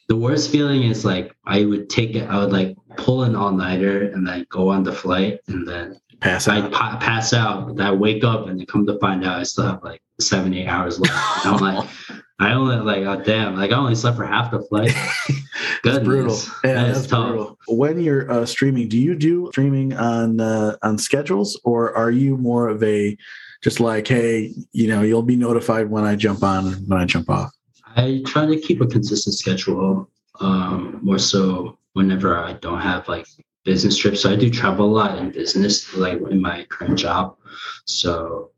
the 0.08 0.16
worst 0.16 0.52
feeling 0.52 0.84
is 0.84 1.06
like 1.06 1.36
I 1.46 1.66
would 1.66 1.90
take 1.90 2.16
it. 2.16 2.30
I 2.30 2.40
would 2.40 2.52
like 2.52 2.76
pull 2.98 3.24
an 3.24 3.36
all 3.36 3.52
nighter 3.52 4.10
and 4.10 4.28
then 4.28 4.46
go 4.50 4.70
on 4.70 4.84
the 4.84 4.94
flight 4.94 5.40
and 5.48 5.68
then 5.68 6.00
pass 6.24 6.48
out. 6.48 6.64
I 6.64 6.70
pa- 6.70 6.98
pass 7.00 7.34
out. 7.34 7.80
I 7.80 7.92
wake 7.92 8.24
up 8.24 8.48
and 8.48 8.60
then 8.60 8.66
come 8.66 8.86
to 8.88 8.98
find 9.00 9.26
out 9.26 9.40
I 9.40 9.44
still 9.44 9.66
have 9.66 9.84
like 9.84 10.02
seven 10.20 10.54
eight 10.54 10.68
hours 10.68 11.00
left. 11.00 11.46
And 11.46 11.56
I'm 11.56 11.62
like, 11.62 11.90
I 12.40 12.54
only 12.54 12.78
like 12.78 13.04
oh 13.04 13.22
damn, 13.24 13.56
like 13.56 13.72
I 13.72 13.76
only 13.76 13.96
slept 13.96 14.18
for 14.18 14.26
half 14.26 14.52
the 14.52 14.62
flight. 14.62 14.92
that's 15.84 16.04
brutal. 16.04 16.38
Yeah, 16.64 16.74
that 16.74 16.94
that's 16.94 17.08
brutal. 17.08 17.60
When 17.68 18.00
you're 18.02 18.30
uh, 18.32 18.46
streaming, 18.46 18.90
do 18.90 18.98
you 18.98 19.16
do 19.16 19.50
streaming 19.52 19.94
on 19.94 20.40
uh, 20.40 20.78
on 20.82 20.98
schedules 20.98 21.60
or 21.64 21.96
are 21.96 22.12
you 22.12 22.38
more 22.38 22.70
of 22.70 22.82
a 22.84 23.18
just 23.62 23.80
like 23.80 24.08
hey, 24.08 24.54
you 24.72 24.88
know, 24.88 25.02
you'll 25.02 25.24
be 25.24 25.36
notified 25.36 25.90
when 25.90 26.06
I 26.06 26.16
jump 26.16 26.44
on 26.44 26.74
when 26.88 27.00
I 27.00 27.06
jump 27.06 27.30
off? 27.30 27.52
I 27.96 28.24
try 28.26 28.46
to 28.46 28.60
keep 28.60 28.82
a 28.82 28.88
consistent 28.88 29.36
schedule. 29.36 30.10
Um, 30.40 31.00
more 31.04 31.20
so 31.20 31.78
whenever 31.94 32.36
I 32.38 32.54
don't 32.54 32.82
have 32.82 33.08
like 33.08 33.28
business 33.64 33.98
trips. 33.98 34.22
So 34.22 34.32
I 34.32 34.36
do 34.36 34.50
travel 34.50 34.86
a 34.86 34.92
lot 34.92 35.18
in 35.18 35.32
business, 35.32 35.94
like 35.96 36.20
in 36.30 36.42
my 36.42 36.66
current 36.66 36.98
job. 36.98 37.38
So 37.86 38.52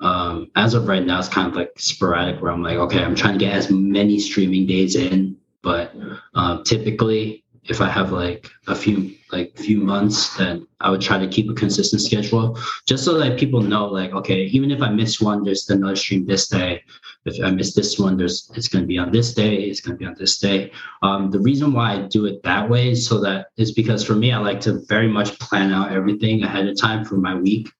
um, 0.00 0.50
as 0.56 0.74
of 0.74 0.88
right 0.88 1.04
now, 1.04 1.18
it's 1.18 1.28
kind 1.28 1.48
of 1.48 1.54
like 1.54 1.72
sporadic 1.78 2.40
where 2.40 2.52
I'm 2.52 2.62
like, 2.62 2.78
okay, 2.78 3.02
I'm 3.02 3.14
trying 3.14 3.38
to 3.38 3.44
get 3.44 3.54
as 3.54 3.70
many 3.70 4.18
streaming 4.18 4.66
days 4.66 4.96
in, 4.96 5.36
but 5.62 5.94
um, 6.34 6.64
typically 6.64 7.44
if 7.64 7.80
I 7.80 7.88
have 7.88 8.10
like 8.10 8.50
a 8.68 8.74
few 8.74 9.14
like 9.32 9.56
few 9.56 9.78
months, 9.78 10.36
then 10.36 10.66
I 10.80 10.90
would 10.90 11.00
try 11.00 11.18
to 11.18 11.28
keep 11.28 11.48
a 11.50 11.54
consistent 11.54 12.02
schedule 12.02 12.58
just 12.86 13.04
so 13.04 13.18
that 13.18 13.38
people 13.38 13.60
know 13.60 13.86
like 13.86 14.12
okay, 14.12 14.44
even 14.46 14.70
if 14.70 14.80
I 14.80 14.90
miss 14.90 15.20
one, 15.20 15.44
there's 15.44 15.68
another 15.68 15.96
stream 15.96 16.26
this 16.26 16.48
day. 16.48 16.82
If 17.26 17.44
I 17.44 17.50
miss 17.50 17.74
this 17.74 17.98
one, 17.98 18.16
there's 18.16 18.50
it's 18.54 18.68
going 18.68 18.82
to 18.82 18.88
be 18.88 18.98
on 18.98 19.12
this 19.12 19.34
day. 19.34 19.56
It's 19.56 19.80
going 19.80 19.96
to 19.96 19.98
be 19.98 20.06
on 20.06 20.16
this 20.18 20.38
day. 20.38 20.72
Um, 21.02 21.30
the 21.30 21.40
reason 21.40 21.72
why 21.72 21.92
I 21.92 22.02
do 22.02 22.24
it 22.26 22.42
that 22.44 22.68
way 22.68 22.90
is 22.90 23.06
so 23.06 23.20
that 23.20 23.48
is 23.56 23.72
because 23.72 24.04
for 24.04 24.14
me, 24.14 24.32
I 24.32 24.38
like 24.38 24.60
to 24.62 24.80
very 24.88 25.08
much 25.08 25.38
plan 25.38 25.72
out 25.72 25.92
everything 25.92 26.42
ahead 26.42 26.66
of 26.66 26.80
time 26.80 27.04
for 27.04 27.16
my 27.16 27.34
week, 27.34 27.70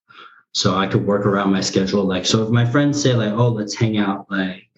so 0.52 0.76
I 0.76 0.86
could 0.86 1.06
work 1.06 1.24
around 1.24 1.52
my 1.52 1.62
schedule. 1.62 2.04
Like 2.04 2.26
so, 2.26 2.42
if 2.42 2.50
my 2.50 2.66
friends 2.66 3.02
say 3.02 3.14
like, 3.14 3.32
oh, 3.32 3.48
let's 3.48 3.74
hang 3.74 3.96
out 3.96 4.30
like, 4.30 4.68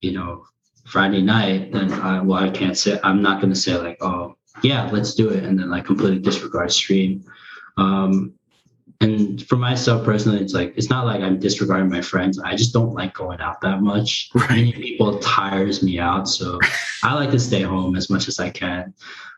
you 0.00 0.12
know, 0.12 0.44
Friday 0.88 1.22
night, 1.22 1.72
then 1.72 1.92
I, 1.92 2.20
well, 2.20 2.42
I 2.42 2.50
can't 2.50 2.76
say, 2.76 2.98
I'm 3.04 3.22
not 3.22 3.40
going 3.40 3.52
to 3.52 3.58
say 3.58 3.76
like, 3.76 3.98
oh, 4.00 4.36
yeah, 4.62 4.88
let's 4.90 5.14
do 5.14 5.28
it. 5.28 5.44
And 5.44 5.58
then 5.58 5.70
like 5.70 5.84
completely 5.84 6.18
disregard 6.18 6.72
stream. 6.72 7.24
Um, 7.76 8.34
and 9.00 9.46
for 9.46 9.56
myself 9.56 10.04
personally, 10.04 10.40
it's 10.40 10.54
like, 10.54 10.74
it's 10.76 10.90
not 10.90 11.06
like 11.06 11.20
I'm 11.20 11.38
disregarding 11.38 11.88
my 11.88 12.00
friends. 12.00 12.38
I 12.40 12.56
just 12.56 12.72
don't 12.72 12.94
like 12.94 13.14
going 13.14 13.40
out 13.40 13.60
that 13.60 13.80
much. 13.80 14.30
Right. 14.34 14.50
Many 14.50 14.72
people 14.72 15.18
tires 15.18 15.82
me 15.82 15.98
out. 15.98 16.28
So 16.28 16.58
I 17.04 17.14
like 17.14 17.30
to 17.30 17.38
stay 17.38 17.62
home 17.62 17.94
as 17.94 18.10
much 18.10 18.26
as 18.26 18.40
I 18.40 18.50
can. 18.50 18.94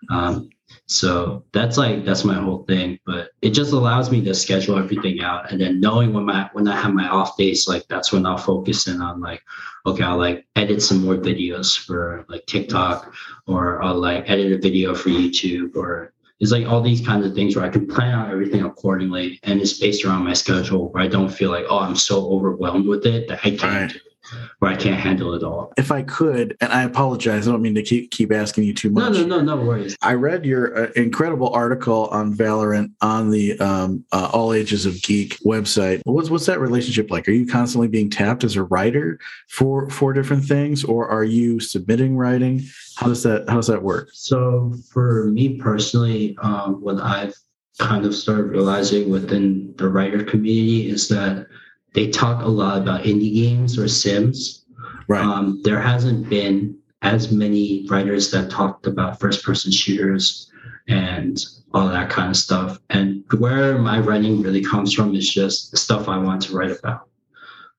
Um, 0.08 0.50
so 0.90 1.44
that's 1.52 1.78
like 1.78 2.04
that's 2.04 2.24
my 2.24 2.34
whole 2.34 2.64
thing. 2.64 2.98
But 3.06 3.30
it 3.42 3.50
just 3.50 3.72
allows 3.72 4.10
me 4.10 4.24
to 4.24 4.34
schedule 4.34 4.76
everything 4.76 5.20
out, 5.20 5.52
and 5.52 5.60
then 5.60 5.78
knowing 5.80 6.12
when 6.12 6.24
my 6.24 6.50
when 6.52 6.66
I 6.66 6.74
have 6.80 6.92
my 6.92 7.08
off 7.08 7.36
days, 7.36 7.68
like 7.68 7.86
that's 7.88 8.12
when 8.12 8.26
I'll 8.26 8.36
focus 8.36 8.88
in 8.88 9.00
on 9.00 9.20
like, 9.20 9.40
okay, 9.86 10.02
I'll 10.02 10.18
like 10.18 10.46
edit 10.56 10.82
some 10.82 11.04
more 11.04 11.14
videos 11.14 11.78
for 11.78 12.24
like 12.28 12.44
TikTok, 12.46 13.14
or 13.46 13.80
I'll 13.84 14.00
like 14.00 14.28
edit 14.28 14.50
a 14.52 14.58
video 14.58 14.92
for 14.96 15.10
YouTube, 15.10 15.76
or 15.76 16.12
it's 16.40 16.50
like 16.50 16.66
all 16.66 16.80
these 16.82 17.06
kinds 17.06 17.24
of 17.24 17.34
things 17.34 17.54
where 17.54 17.64
I 17.64 17.68
can 17.68 17.86
plan 17.86 18.12
out 18.12 18.30
everything 18.32 18.64
accordingly, 18.64 19.38
and 19.44 19.60
it's 19.60 19.78
based 19.78 20.04
around 20.04 20.24
my 20.24 20.32
schedule 20.32 20.90
where 20.90 21.04
I 21.04 21.06
don't 21.06 21.28
feel 21.28 21.50
like 21.52 21.66
oh 21.70 21.78
I'm 21.78 21.94
so 21.94 22.32
overwhelmed 22.32 22.88
with 22.88 23.06
it 23.06 23.28
that 23.28 23.38
I 23.44 23.50
can't 23.50 23.62
Right. 23.62 23.90
do 23.90 23.96
it, 23.96 24.09
where 24.58 24.70
I 24.70 24.76
can't 24.76 25.00
handle 25.00 25.34
it 25.34 25.42
all. 25.42 25.72
If 25.76 25.90
I 25.92 26.02
could, 26.02 26.56
and 26.60 26.72
I 26.72 26.82
apologize, 26.84 27.48
I 27.48 27.52
don't 27.52 27.62
mean 27.62 27.74
to 27.74 27.82
keep 27.82 28.10
keep 28.10 28.32
asking 28.32 28.64
you 28.64 28.74
too 28.74 28.90
much. 28.90 29.12
No, 29.14 29.22
no, 29.22 29.40
no, 29.40 29.56
no 29.56 29.64
worries. 29.64 29.96
I 30.02 30.14
read 30.14 30.44
your 30.44 30.84
uh, 30.84 30.90
incredible 30.96 31.50
article 31.50 32.08
on 32.08 32.34
Valorant 32.34 32.92
on 33.00 33.30
the 33.30 33.58
um, 33.60 34.04
uh, 34.12 34.30
All 34.32 34.52
Ages 34.52 34.86
of 34.86 35.00
Geek 35.02 35.38
website. 35.40 36.00
What's 36.04 36.30
what's 36.30 36.46
that 36.46 36.60
relationship 36.60 37.10
like? 37.10 37.28
Are 37.28 37.32
you 37.32 37.46
constantly 37.46 37.88
being 37.88 38.10
tapped 38.10 38.44
as 38.44 38.56
a 38.56 38.64
writer 38.64 39.18
for 39.48 39.88
for 39.90 40.12
different 40.12 40.44
things, 40.44 40.84
or 40.84 41.08
are 41.08 41.24
you 41.24 41.60
submitting 41.60 42.16
writing? 42.16 42.62
How 42.96 43.06
does 43.06 43.22
that 43.22 43.48
how 43.48 43.56
does 43.56 43.68
that 43.68 43.82
work? 43.82 44.10
So 44.12 44.74
for 44.92 45.26
me 45.26 45.58
personally, 45.58 46.36
um, 46.42 46.80
what 46.80 47.00
I've 47.00 47.34
kind 47.78 48.04
of 48.04 48.14
started 48.14 48.44
realizing 48.44 49.08
within 49.08 49.74
the 49.78 49.88
writer 49.88 50.22
community 50.22 50.90
is 50.90 51.08
that 51.08 51.46
they 51.92 52.10
talk 52.10 52.42
a 52.42 52.48
lot 52.48 52.78
about 52.78 53.04
indie 53.04 53.34
games 53.34 53.78
or 53.78 53.88
sims. 53.88 54.64
Right. 55.08 55.22
Um, 55.22 55.60
there 55.62 55.80
hasn't 55.80 56.28
been 56.28 56.78
as 57.02 57.32
many 57.32 57.86
writers 57.88 58.30
that 58.30 58.50
talked 58.50 58.86
about 58.86 59.18
first 59.18 59.44
person 59.44 59.72
shooters 59.72 60.50
and 60.88 61.44
all 61.72 61.88
that 61.88 62.10
kind 62.10 62.30
of 62.30 62.36
stuff. 62.36 62.78
And 62.90 63.24
where 63.38 63.78
my 63.78 63.98
writing 63.98 64.42
really 64.42 64.62
comes 64.62 64.92
from 64.92 65.14
is 65.14 65.32
just 65.32 65.76
stuff 65.76 66.08
I 66.08 66.18
want 66.18 66.42
to 66.42 66.56
write 66.56 66.78
about. 66.78 67.08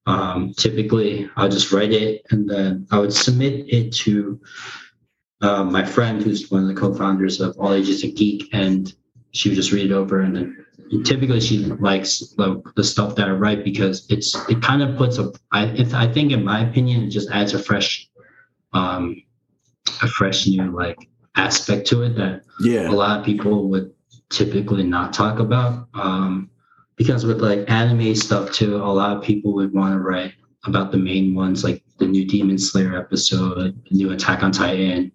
Um, 0.07 0.53
typically, 0.57 1.29
I'll 1.35 1.49
just 1.49 1.71
write 1.71 1.93
it 1.93 2.25
and 2.31 2.49
then 2.49 2.87
I 2.91 2.99
would 2.99 3.13
submit 3.13 3.65
it 3.67 3.93
to 3.93 4.39
uh, 5.41 5.63
my 5.63 5.83
friend, 5.83 6.21
who's 6.21 6.51
one 6.51 6.61
of 6.61 6.67
the 6.67 6.79
co-founders 6.79 7.41
of 7.41 7.57
All 7.57 7.73
Ages 7.73 8.03
of 8.03 8.15
Geek, 8.15 8.49
and 8.53 8.93
she 9.31 9.49
would 9.49 9.55
just 9.55 9.71
read 9.71 9.87
it 9.87 9.93
over. 9.93 10.21
And 10.21 10.35
then 10.35 10.65
typically 11.03 11.39
she 11.39 11.59
likes 11.59 12.33
like 12.37 12.57
the 12.75 12.83
stuff 12.83 13.15
that 13.15 13.27
I 13.27 13.31
write 13.31 13.63
because 13.63 14.05
it's 14.09 14.35
it 14.49 14.61
kind 14.61 14.81
of 14.81 14.97
puts 14.97 15.17
a 15.17 15.31
I 15.51 15.65
it, 15.65 15.93
I 15.93 16.11
think 16.11 16.31
in 16.31 16.43
my 16.43 16.67
opinion 16.67 17.03
it 17.03 17.09
just 17.09 17.29
adds 17.31 17.53
a 17.53 17.59
fresh 17.59 18.07
um 18.73 19.21
a 20.01 20.07
fresh 20.07 20.47
new 20.47 20.75
like 20.75 21.09
aspect 21.35 21.87
to 21.87 22.03
it 22.03 22.15
that 22.15 22.43
yeah 22.59 22.89
a 22.89 22.91
lot 22.91 23.19
of 23.19 23.25
people 23.25 23.69
would 23.69 23.93
typically 24.31 24.83
not 24.83 25.13
talk 25.13 25.39
about. 25.39 25.87
Um, 25.93 26.49
because 26.95 27.25
with 27.25 27.41
like 27.41 27.69
anime 27.69 28.15
stuff 28.15 28.51
too, 28.51 28.77
a 28.77 28.85
lot 28.85 29.15
of 29.15 29.23
people 29.23 29.53
would 29.53 29.73
want 29.73 29.93
to 29.93 29.99
write 29.99 30.33
about 30.65 30.91
the 30.91 30.97
main 30.97 31.35
ones, 31.35 31.63
like 31.63 31.83
the 31.97 32.05
new 32.05 32.25
Demon 32.25 32.57
Slayer 32.57 32.97
episode, 32.97 33.81
the 33.89 33.95
new 33.95 34.11
Attack 34.11 34.43
on 34.43 34.51
Titan. 34.51 35.11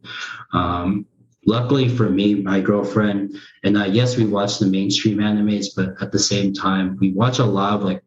Um, 0.52 1.06
luckily 1.46 1.88
for 1.88 2.10
me, 2.10 2.34
my 2.34 2.60
girlfriend 2.60 3.36
and 3.64 3.78
I, 3.78 3.86
yes, 3.86 4.16
we 4.16 4.26
watch 4.26 4.58
the 4.58 4.66
mainstream 4.66 5.18
animes, 5.18 5.66
but 5.74 5.94
at 6.02 6.12
the 6.12 6.18
same 6.18 6.52
time, 6.52 6.96
we 7.00 7.12
watch 7.12 7.38
a 7.38 7.44
lot 7.44 7.74
of 7.74 7.82
like 7.82 8.02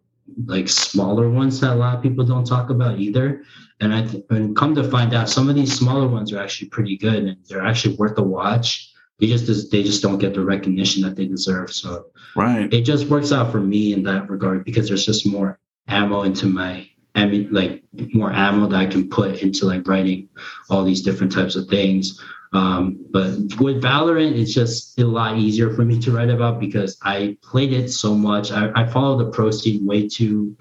like 0.46 0.70
smaller 0.70 1.28
ones 1.30 1.60
that 1.60 1.74
a 1.74 1.76
lot 1.76 1.98
of 1.98 2.04
people 2.04 2.24
don't 2.24 2.46
talk 2.46 2.70
about 2.70 3.00
either. 3.00 3.44
And 3.82 3.94
I 3.94 4.06
th- 4.06 4.24
and 4.30 4.56
come 4.56 4.76
to 4.76 4.84
find 4.84 5.14
out, 5.14 5.30
some 5.30 5.50
of 5.50 5.56
these 5.56 5.76
smaller 5.76 6.08
ones 6.08 6.32
are 6.32 6.40
actually 6.40 6.70
pretty 6.70 6.98
good 6.98 7.24
and 7.24 7.38
they're 7.48 7.66
actually 7.66 7.96
worth 7.96 8.18
a 8.20 8.24
watch. 8.24 8.92
They 9.20 9.28
just 9.28 9.72
they 9.72 9.84
just 9.84 10.02
don't 10.02 10.20
get 10.20 10.34
the 10.34 10.44
recognition 10.44 11.02
that 11.04 11.16
they 11.16 11.26
deserve. 11.26 11.72
So 11.74 12.06
Right. 12.36 12.72
it 12.74 12.82
just 12.82 13.08
works 13.08 13.32
out 13.32 13.52
for 13.52 13.60
me 13.60 13.94
in 13.94 14.04
that 14.04 14.30
regard 14.30 14.64
because 14.64 14.88
there's 14.88 15.06
just 15.06 15.26
more 15.26 15.60
ammo 15.88 16.22
into 16.22 16.46
my 16.46 16.88
I 17.16 17.26
mean 17.26 17.50
like 17.52 17.84
more 18.14 18.32
ammo 18.32 18.68
that 18.68 18.80
I 18.80 18.86
can 18.86 19.10
put 19.10 19.42
into 19.42 19.66
like 19.66 19.88
writing 19.88 20.30
all 20.70 20.84
these 20.86 21.02
different 21.02 21.32
types 21.34 21.56
of 21.56 21.68
things. 21.68 22.22
Um, 22.52 23.06
but 23.12 23.32
with 23.60 23.82
Valorant, 23.82 24.36
it's 24.36 24.54
just 24.54 25.00
a 25.00 25.06
lot 25.06 25.38
easier 25.38 25.74
for 25.74 25.86
me 25.86 26.00
to 26.00 26.12
write 26.12 26.30
about 26.30 26.60
because 26.60 26.98
I 27.04 27.38
played 27.44 27.74
it 27.74 27.90
so 27.90 28.16
much. 28.16 28.52
I, 28.52 28.72
I 28.76 28.86
follow 28.88 29.18
the 29.18 29.32
pro 29.32 29.52
scene 29.52 29.86
way 29.86 30.08
too 30.08 30.58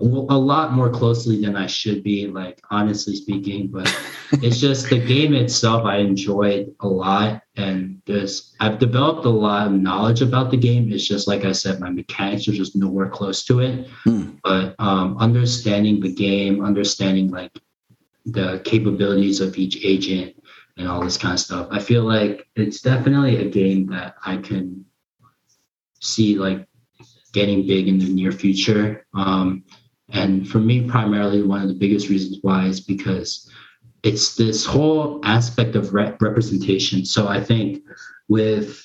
a 0.00 0.06
lot 0.06 0.72
more 0.72 0.90
closely 0.90 1.40
than 1.40 1.56
I 1.56 1.66
should 1.66 2.02
be, 2.02 2.26
like 2.26 2.60
honestly 2.70 3.14
speaking. 3.14 3.68
But 3.68 3.86
it's 4.32 4.60
just 4.60 4.90
the 4.90 4.98
game 4.98 5.34
itself 5.34 5.84
I 5.84 5.98
enjoyed 5.98 6.74
a 6.80 6.88
lot, 6.88 7.42
and 7.56 8.02
there's 8.06 8.54
I've 8.60 8.78
developed 8.78 9.24
a 9.24 9.30
lot 9.30 9.68
of 9.68 9.72
knowledge 9.72 10.20
about 10.20 10.50
the 10.50 10.56
game. 10.56 10.92
It's 10.92 11.06
just 11.06 11.28
like 11.28 11.44
I 11.44 11.52
said, 11.52 11.80
my 11.80 11.90
mechanics 11.90 12.48
are 12.48 12.52
just 12.52 12.76
nowhere 12.76 13.08
close 13.08 13.44
to 13.44 13.60
it. 13.60 13.88
Hmm. 14.04 14.30
But 14.42 14.74
um, 14.78 15.16
understanding 15.18 16.00
the 16.00 16.12
game, 16.12 16.64
understanding 16.64 17.30
like 17.30 17.52
the 18.26 18.60
capabilities 18.64 19.40
of 19.40 19.56
each 19.56 19.84
agent 19.84 20.34
and 20.76 20.88
all 20.88 21.02
this 21.02 21.16
kind 21.16 21.34
of 21.34 21.40
stuff, 21.40 21.68
I 21.70 21.78
feel 21.78 22.02
like 22.02 22.46
it's 22.56 22.80
definitely 22.80 23.36
a 23.36 23.50
game 23.50 23.86
that 23.88 24.16
I 24.24 24.38
can 24.38 24.84
see 26.00 26.36
like 26.36 26.66
getting 27.32 27.66
big 27.66 27.88
in 27.88 27.98
the 27.98 28.08
near 28.08 28.32
future. 28.32 29.06
Um, 29.14 29.64
and 30.10 30.48
for 30.48 30.58
me, 30.58 30.88
primarily, 30.88 31.42
one 31.42 31.62
of 31.62 31.68
the 31.68 31.74
biggest 31.74 32.08
reasons 32.08 32.38
why 32.42 32.66
is 32.66 32.80
because 32.80 33.50
it's 34.02 34.36
this 34.36 34.64
whole 34.64 35.20
aspect 35.24 35.76
of 35.76 35.94
re- 35.94 36.14
representation. 36.20 37.04
So 37.04 37.26
I 37.26 37.42
think 37.42 37.82
with 38.28 38.84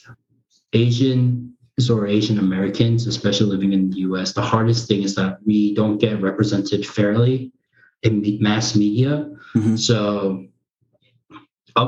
Asians 0.73 1.89
or 1.89 2.07
Asian 2.07 2.39
Americans, 2.39 3.05
especially 3.05 3.47
living 3.47 3.73
in 3.73 3.89
the 3.89 3.97
US, 3.99 4.33
the 4.33 4.41
hardest 4.41 4.87
thing 4.87 5.03
is 5.03 5.15
that 5.15 5.39
we 5.45 5.75
don't 5.75 5.97
get 5.97 6.21
represented 6.21 6.85
fairly 6.85 7.51
in 8.03 8.37
mass 8.39 8.75
media. 8.75 9.29
Mhm. 9.55 9.77
So 9.77 10.45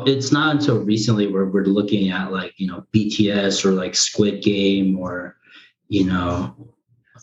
it's 0.06 0.32
not 0.32 0.56
until 0.56 0.80
recently 0.80 1.28
where 1.28 1.46
we're 1.46 1.66
looking 1.66 2.12
at 2.12 2.32
like, 2.32 2.54
you 2.58 2.68
know, 2.68 2.86
BTS 2.94 3.66
or 3.66 3.72
like 3.72 3.96
Squid 3.96 4.44
Game 4.44 4.98
or, 4.98 5.38
you 5.88 6.06
know, 6.06 6.56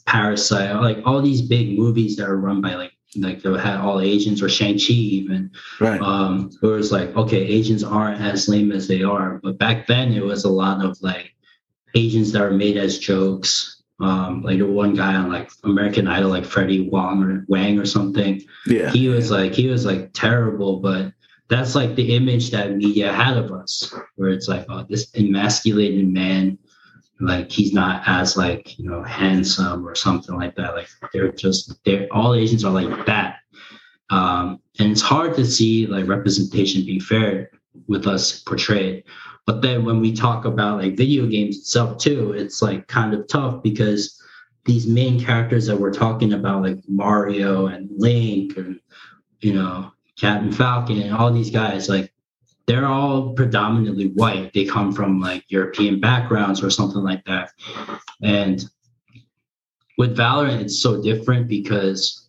Parasite, 0.06 0.74
like 0.76 0.98
all 1.04 1.20
these 1.20 1.42
big 1.42 1.78
movies 1.78 2.16
that 2.16 2.28
are 2.28 2.36
run 2.36 2.60
by 2.60 2.74
like 2.74 2.92
like 3.16 3.42
they 3.42 3.50
had 3.58 3.78
all 3.78 4.00
Asians 4.00 4.42
or 4.42 4.48
Shang-Chi 4.48 4.92
even. 4.92 5.50
Right. 5.80 6.00
Um, 6.00 6.50
where 6.60 6.78
it's 6.78 6.92
like, 6.92 7.16
okay, 7.16 7.38
Asians 7.38 7.82
aren't 7.82 8.20
as 8.20 8.48
lame 8.48 8.72
as 8.72 8.86
they 8.86 9.02
are. 9.02 9.40
But 9.42 9.58
back 9.58 9.86
then 9.86 10.12
it 10.12 10.22
was 10.22 10.44
a 10.44 10.50
lot 10.50 10.84
of 10.84 11.00
like 11.00 11.34
Asians 11.94 12.32
that 12.32 12.42
were 12.42 12.50
made 12.50 12.76
as 12.76 12.98
jokes. 12.98 13.82
Um, 14.00 14.42
like 14.42 14.58
the 14.58 14.66
one 14.66 14.94
guy 14.94 15.14
on 15.16 15.28
like 15.28 15.50
American 15.64 16.06
Idol, 16.06 16.30
like 16.30 16.44
Freddie 16.44 16.88
Wong 16.88 17.22
or 17.24 17.44
Wang 17.48 17.78
or 17.78 17.86
something. 17.86 18.42
yeah. 18.66 18.90
He 18.90 19.08
was 19.08 19.30
like 19.30 19.54
he 19.54 19.66
was 19.68 19.84
like 19.84 20.12
terrible, 20.12 20.80
but 20.80 21.12
that's 21.48 21.74
like 21.74 21.94
the 21.94 22.14
image 22.14 22.50
that 22.50 22.76
media 22.76 23.12
had 23.12 23.36
of 23.36 23.50
us, 23.52 23.92
where 24.16 24.30
it's 24.30 24.48
like, 24.48 24.66
oh, 24.68 24.84
this 24.88 25.10
emasculated 25.14 26.06
man, 26.06 26.58
like 27.20 27.50
he's 27.50 27.72
not 27.72 28.02
as 28.06 28.36
like 28.36 28.78
you 28.78 28.88
know 28.88 29.02
handsome 29.02 29.86
or 29.86 29.94
something 29.94 30.36
like 30.36 30.54
that. 30.56 30.74
Like 30.74 30.88
they're 31.12 31.32
just 31.32 31.82
they're 31.84 32.06
all 32.12 32.34
Asians 32.34 32.64
are 32.64 32.72
like 32.72 33.06
that, 33.06 33.38
um, 34.10 34.60
and 34.78 34.92
it's 34.92 35.00
hard 35.00 35.34
to 35.36 35.46
see 35.46 35.86
like 35.86 36.06
representation 36.06 36.84
be 36.84 37.00
fair 37.00 37.50
with 37.86 38.06
us 38.06 38.40
portrayed. 38.40 39.04
But 39.46 39.62
then 39.62 39.86
when 39.86 40.00
we 40.00 40.12
talk 40.12 40.44
about 40.44 40.82
like 40.82 40.96
video 40.96 41.26
games 41.26 41.56
itself 41.56 41.96
too, 41.96 42.32
it's 42.32 42.60
like 42.60 42.86
kind 42.88 43.14
of 43.14 43.26
tough 43.26 43.62
because 43.62 44.22
these 44.66 44.86
main 44.86 45.18
characters 45.18 45.66
that 45.66 45.80
we're 45.80 45.94
talking 45.94 46.34
about, 46.34 46.62
like 46.62 46.76
Mario 46.86 47.66
and 47.66 47.88
Link, 47.96 48.58
and 48.58 48.78
you 49.40 49.54
know 49.54 49.90
Captain 50.18 50.52
Falcon 50.52 51.00
and 51.00 51.14
all 51.14 51.32
these 51.32 51.50
guys, 51.50 51.88
like 51.88 52.12
they're 52.66 52.86
all 52.86 53.32
predominantly 53.32 54.08
white. 54.08 54.52
They 54.52 54.64
come 54.64 54.92
from 54.92 55.20
like 55.20 55.44
European 55.48 56.00
backgrounds 56.00 56.62
or 56.62 56.70
something 56.70 57.02
like 57.02 57.24
that. 57.24 57.52
And 58.22 58.64
with 59.96 60.16
Valorant, 60.16 60.60
it's 60.60 60.80
so 60.80 61.02
different 61.02 61.48
because 61.48 62.28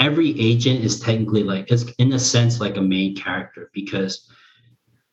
every 0.00 0.38
agent 0.40 0.84
is 0.84 0.98
technically 1.00 1.42
like 1.42 1.70
it's 1.70 1.84
in 1.98 2.12
a 2.12 2.18
sense 2.18 2.60
like 2.60 2.76
a 2.76 2.82
main 2.82 3.14
character 3.14 3.70
because 3.72 4.28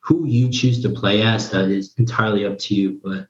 who 0.00 0.26
you 0.26 0.50
choose 0.50 0.82
to 0.82 0.88
play 0.88 1.22
as 1.22 1.50
that 1.50 1.68
is 1.68 1.94
entirely 1.98 2.44
up 2.44 2.58
to 2.58 2.74
you. 2.74 3.00
But 3.02 3.28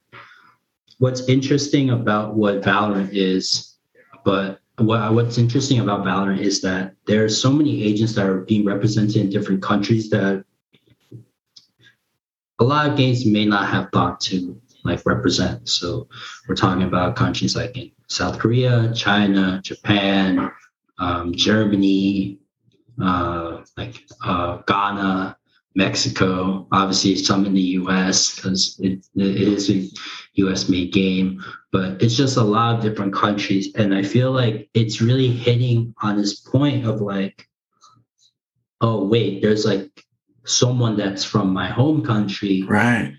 what's 0.99 1.29
interesting 1.29 1.91
about 1.91 2.35
what 2.35 2.63
Valorant 2.63 3.11
is, 3.13 3.77
but 4.25 4.62
what, 4.87 5.13
what's 5.15 5.39
interesting 5.39 5.81
about 5.81 6.05
Valorant 6.05 6.41
is 6.41 6.61
that 6.63 6.95
there 7.07 7.25
are 7.25 7.29
so 7.29 7.53
many 7.53 7.83
agents 7.83 8.15
that 8.15 8.27
are 8.27 8.41
being 8.41 8.65
represented 8.65 9.17
in 9.17 9.31
different 9.31 9.63
countries 9.63 10.11
that 10.11 10.45
a 12.59 12.65
lot 12.65 12.89
of 12.89 12.97
games 12.97 13.27
may 13.27 13.45
not 13.45 13.69
have 13.69 13.89
thought 13.93 14.21
to 14.21 14.61
like 14.85 15.05
represent. 15.07 15.69
So 15.69 16.09
we're 16.49 16.55
talking 16.55 16.85
about 16.85 17.17
countries 17.17 17.57
like 17.57 17.77
in 17.77 17.91
South 18.09 18.39
Korea, 18.39 18.93
China, 18.95 19.61
Japan, 19.63 20.51
um, 20.99 21.33
Germany, 21.35 22.39
uh, 23.01 23.63
like 23.77 24.05
uh, 24.25 24.59
Ghana, 24.67 25.37
Mexico, 25.75 26.67
obviously 26.73 27.17
some 27.17 27.47
in 27.47 27.55
the 27.55 27.61
US 27.81 28.37
because 28.37 28.79
it, 28.81 29.05
it 29.15 29.37
is 29.37 29.71
a 29.71 29.89
US 30.35 30.69
made 30.69 30.93
game, 30.93 31.43
but 31.71 32.03
it's 32.03 32.17
just 32.17 32.37
a 32.37 32.43
lot 32.43 32.77
of 32.77 32.83
different 32.83 33.15
countries. 33.15 33.75
And 33.75 33.95
I 33.95 34.03
feel 34.03 34.33
like 34.33 34.69
it's 34.75 35.01
really 35.01 35.31
hitting 35.31 35.95
on 36.03 36.17
this 36.17 36.41
point 36.41 36.87
of 36.87 37.01
like, 37.01 37.49
oh, 38.81 39.05
wait, 39.07 39.43
there's 39.43 39.65
like 39.65 40.05
someone 40.45 40.97
that's 40.97 41.25
from 41.25 41.53
my 41.53 41.69
home 41.69 42.05
country. 42.05 42.63
Right. 42.63 43.15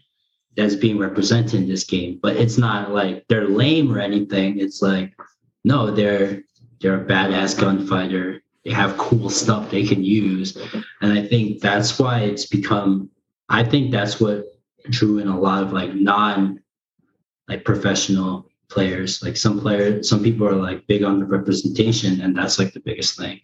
That's 0.55 0.75
being 0.75 0.99
represented 0.99 1.55
in 1.55 1.67
this 1.67 1.83
game. 1.83 2.19
But 2.21 2.35
it's 2.35 2.59
not 2.59 2.91
like 2.91 3.25
they're 3.27 3.47
lame 3.47 3.91
or 3.91 3.99
anything. 3.99 4.59
It's 4.59 4.81
like, 4.81 5.15
no, 5.63 5.89
they're 5.89 6.43
they're 6.79 7.01
a 7.01 7.05
badass 7.05 7.59
gunfighter 7.59 8.42
they 8.65 8.71
have 8.71 8.97
cool 8.97 9.29
stuff 9.29 9.69
they 9.69 9.85
can 9.85 10.03
use. 10.03 10.57
And 11.01 11.13
i 11.13 11.25
think 11.25 11.61
that's 11.61 11.99
why 11.99 12.19
it's 12.19 12.45
become 12.45 13.09
i 13.49 13.63
think 13.63 13.91
that's 13.91 14.19
what 14.19 14.45
drew 14.89 15.19
in 15.19 15.27
a 15.27 15.39
lot 15.39 15.63
of 15.63 15.73
like 15.73 15.93
non 15.93 16.59
like 17.47 17.65
professional 17.65 18.49
players. 18.69 19.21
Like 19.21 19.37
some 19.37 19.59
players 19.59 20.09
some 20.09 20.23
people 20.23 20.47
are 20.47 20.55
like 20.55 20.87
big 20.87 21.03
on 21.03 21.19
the 21.19 21.25
representation 21.25 22.21
and 22.21 22.35
that's 22.35 22.57
like 22.59 22.73
the 22.73 22.79
biggest 22.79 23.17
thing. 23.17 23.39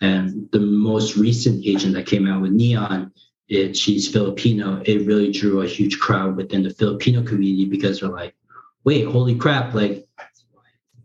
And 0.00 0.48
the 0.50 0.60
most 0.60 1.16
recent 1.16 1.64
agent 1.64 1.94
that 1.94 2.06
came 2.06 2.26
out 2.26 2.42
with 2.42 2.52
neon 2.52 3.12
it 3.48 3.76
she's 3.76 4.10
filipino 4.10 4.82
it 4.86 5.06
really 5.06 5.30
drew 5.30 5.60
a 5.60 5.66
huge 5.66 5.98
crowd 5.98 6.34
within 6.34 6.62
the 6.62 6.70
filipino 6.70 7.22
community 7.22 7.66
because 7.66 8.00
they're 8.00 8.08
like 8.08 8.34
wait 8.84 9.06
holy 9.06 9.34
crap 9.34 9.74
like 9.74 10.08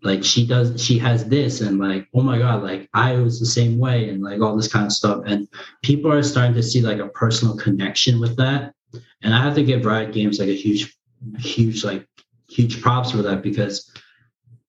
like 0.02 0.24
she 0.24 0.46
does 0.46 0.82
she 0.82 0.98
has 0.98 1.26
this 1.26 1.62
and 1.62 1.80
like 1.80 2.08
oh 2.14 2.22
my 2.22 2.38
god 2.38 2.64
like 2.64 2.90
i 2.94 3.16
was 3.16 3.40
the 3.40 3.46
same 3.46 3.78
way 3.78 4.10
and 4.10 4.24
like 4.24 4.42
all 4.42 4.56
this 4.56 4.72
kind 4.72 4.86
of 4.86 4.92
stuff. 4.92 5.24
And 5.26 5.48
people 5.84 6.12
are 6.12 6.24
starting 6.24 6.56
to 6.56 6.64
see 6.64 6.82
like 6.82 7.00
a 7.00 7.10
personal 7.10 7.58
connection 7.58 8.20
with 8.20 8.38
that. 8.38 8.74
And 9.22 9.34
i 9.34 9.42
have 9.42 9.56
to 9.56 9.64
give 9.64 9.86
riot 9.86 10.14
games 10.14 10.40
like 10.40 10.50
a 10.50 10.56
huge 10.56 10.98
huge 11.38 11.84
like 11.84 12.08
huge 12.50 12.82
props 12.82 13.12
for 13.12 13.18
that 13.18 13.42
because 13.42 13.92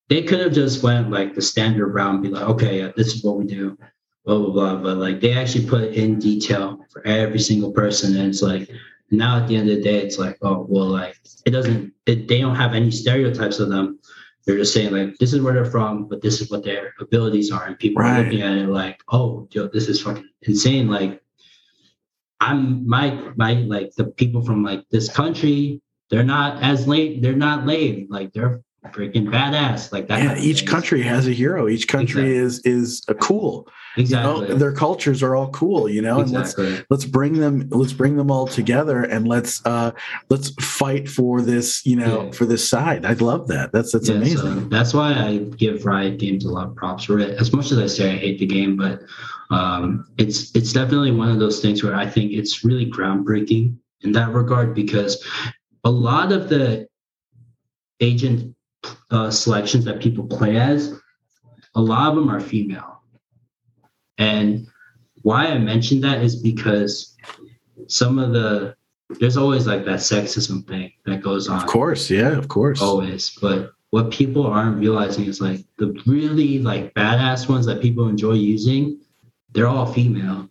they 0.09 0.23
could 0.23 0.41
have 0.41 0.53
just 0.53 0.83
went 0.83 1.11
like 1.11 1.35
the 1.35 1.43
standard 1.43 1.89
route 1.89 2.15
and 2.15 2.23
be 2.23 2.29
like 2.29 2.49
okay 2.49 2.81
yeah, 2.81 2.93
this 2.97 3.15
is 3.15 3.25
what 3.25 3.37
we 3.37 3.45
do 3.45 3.79
blah 4.25 4.39
blah 4.39 4.51
blah. 4.51 4.77
But 4.77 4.99
like 4.99 5.21
they 5.21 5.33
actually 5.33 5.67
put 5.67 5.95
in 5.95 6.19
detail 6.19 6.85
for 6.91 7.07
every 7.07 7.39
single 7.39 7.73
person. 7.73 8.17
And 8.17 8.29
it's 8.29 8.43
like 8.43 8.71
now 9.11 9.39
at 9.39 9.49
the 9.49 9.57
end 9.57 9.69
of 9.69 9.77
the 9.77 9.83
day 9.83 9.99
it's 9.99 10.19
like 10.19 10.39
oh 10.43 10.67
well 10.69 10.87
like 10.87 11.17
it 11.47 11.51
doesn't 11.51 11.93
it, 12.07 12.29
they 12.29 12.41
don't 12.41 12.57
have 12.57 12.75
any 12.75 12.91
stereotypes 12.91 13.59
of 13.59 13.69
them 13.69 13.99
they're 14.47 14.57
just 14.57 14.73
saying 14.73 14.93
like 14.93 15.17
this 15.19 15.33
is 15.33 15.41
where 15.41 15.53
they're 15.55 15.65
from, 15.65 16.09
but 16.09 16.23
this 16.23 16.41
is 16.41 16.51
what 16.51 16.65
their 16.65 16.95
abilities 17.01 17.51
are, 17.51 17.67
and 17.67 17.79
people 17.79 18.03
right. 18.03 18.21
are 18.21 18.25
looking 18.25 18.43
at 18.43 18.57
it 18.57 18.69
like, 18.69 19.03
oh, 19.11 19.49
yo, 19.53 19.69
this 19.69 19.89
is 19.89 20.01
fucking 20.01 20.29
insane. 20.43 20.89
Like, 20.89 21.23
I'm 22.41 22.89
my 22.89 23.33
my 23.37 23.55
like 23.55 23.95
the 23.97 24.07
people 24.07 24.43
from 24.43 24.65
like 24.65 24.89
this 24.91 25.11
country, 25.13 25.83
they're 26.09 26.25
not 26.25 26.63
as 26.63 26.87
late, 26.89 27.23
they're 27.23 27.35
not 27.35 27.67
lame, 27.67 28.07
like 28.11 28.33
they're 28.33 28.63
freaking 28.89 29.29
badass. 29.29 29.93
Like 29.93 30.09
that. 30.09 30.23
Yeah, 30.23 30.37
each 30.39 30.67
country 30.67 31.03
has 31.03 31.27
a 31.29 31.33
hero. 31.33 31.69
Each 31.69 31.87
country 31.87 32.39
exactly. 32.39 32.73
is 32.73 32.89
is 32.89 33.03
a 33.09 33.15
cool. 33.15 33.69
Exactly. 33.97 34.43
You 34.43 34.49
know, 34.49 34.55
their 34.55 34.73
cultures 34.73 35.23
are 35.23 35.35
all 35.35 35.51
cool, 35.51 35.89
you 35.89 36.01
know, 36.01 36.21
exactly. 36.21 36.67
and 36.67 36.75
let's 36.75 36.91
let's 36.91 37.05
bring 37.05 37.35
them 37.35 37.69
let's 37.71 37.93
bring 37.93 38.17
them 38.17 38.31
all 38.31 38.47
together 38.47 39.03
and 39.03 39.27
let's 39.27 39.65
uh 39.67 39.91
let's 40.29 40.51
fight 40.61 41.09
for 41.09 41.43
this, 41.43 41.85
you 41.85 41.97
know, 41.97 42.25
yeah. 42.25 42.31
for 42.31 42.47
this 42.47 42.69
side. 42.69 43.05
I 43.05 43.15
love 43.15 43.49
that. 43.49 43.73
That's 43.73 43.93
that's 43.93 44.09
yeah, 44.09 44.17
amazing. 44.17 44.39
So 44.39 44.69
that's 44.69 44.95
why 44.95 45.13
I 45.13 45.39
give 45.39 45.85
Riot 45.85 46.19
Games 46.19 46.45
a 46.45 46.51
lot 46.51 46.69
of 46.69 46.77
props 46.77 47.05
for 47.05 47.19
it. 47.19 47.39
As 47.39 47.53
much 47.53 47.73
as 47.73 47.79
I 47.79 47.87
say 47.87 48.15
I 48.15 48.17
hate 48.17 48.39
the 48.39 48.47
game, 48.47 48.77
but 48.77 49.03
um 49.51 50.07
it's 50.19 50.55
it's 50.55 50.73
definitely 50.73 51.11
one 51.11 51.29
of 51.29 51.39
those 51.39 51.61
things 51.61 51.83
where 51.83 51.95
I 51.95 52.09
think 52.09 52.33
it's 52.33 52.65
really 52.65 52.89
groundbreaking 52.91 53.77
in 54.03 54.13
that 54.13 54.33
regard 54.33 54.75
because 54.75 55.23
a 55.85 55.91
lot 55.91 56.33
of 56.33 56.49
the 56.49 56.87
agent 58.01 58.55
uh, 59.11 59.31
selections 59.31 59.85
that 59.85 60.01
people 60.01 60.27
play 60.27 60.57
as, 60.57 60.95
a 61.75 61.81
lot 61.81 62.11
of 62.11 62.17
them 62.17 62.29
are 62.31 62.41
female. 62.41 63.03
And 64.19 64.67
why 65.23 65.47
I 65.47 65.59
mentioned 65.59 66.05
that 66.05 66.23
is 66.23 66.37
because 66.37 67.17
some 67.87 68.19
of 68.19 68.33
the 68.33 68.75
there's 69.19 69.37
always 69.37 69.67
like 69.67 69.85
that 69.87 69.99
sexism 69.99 70.67
thing 70.69 70.93
that 71.05 71.21
goes 71.21 71.49
on. 71.49 71.63
Of 71.63 71.67
course, 71.67 72.11
yeah, 72.11 72.37
of 72.37 72.47
course. 72.47 72.81
Always. 72.81 73.37
But 73.41 73.73
what 73.91 74.13
people 74.13 74.47
aren't 74.47 74.79
realizing 74.79 75.27
is 75.27 75.41
like 75.41 75.65
the 75.79 76.01
really 76.07 76.61
like 76.61 76.95
badass 76.95 77.49
ones 77.49 77.67
that 77.67 77.83
people 77.83 78.07
enjoy 78.09 78.35
using, 78.35 79.01
they're 79.53 79.67
all 79.67 79.93
female. 79.93 80.49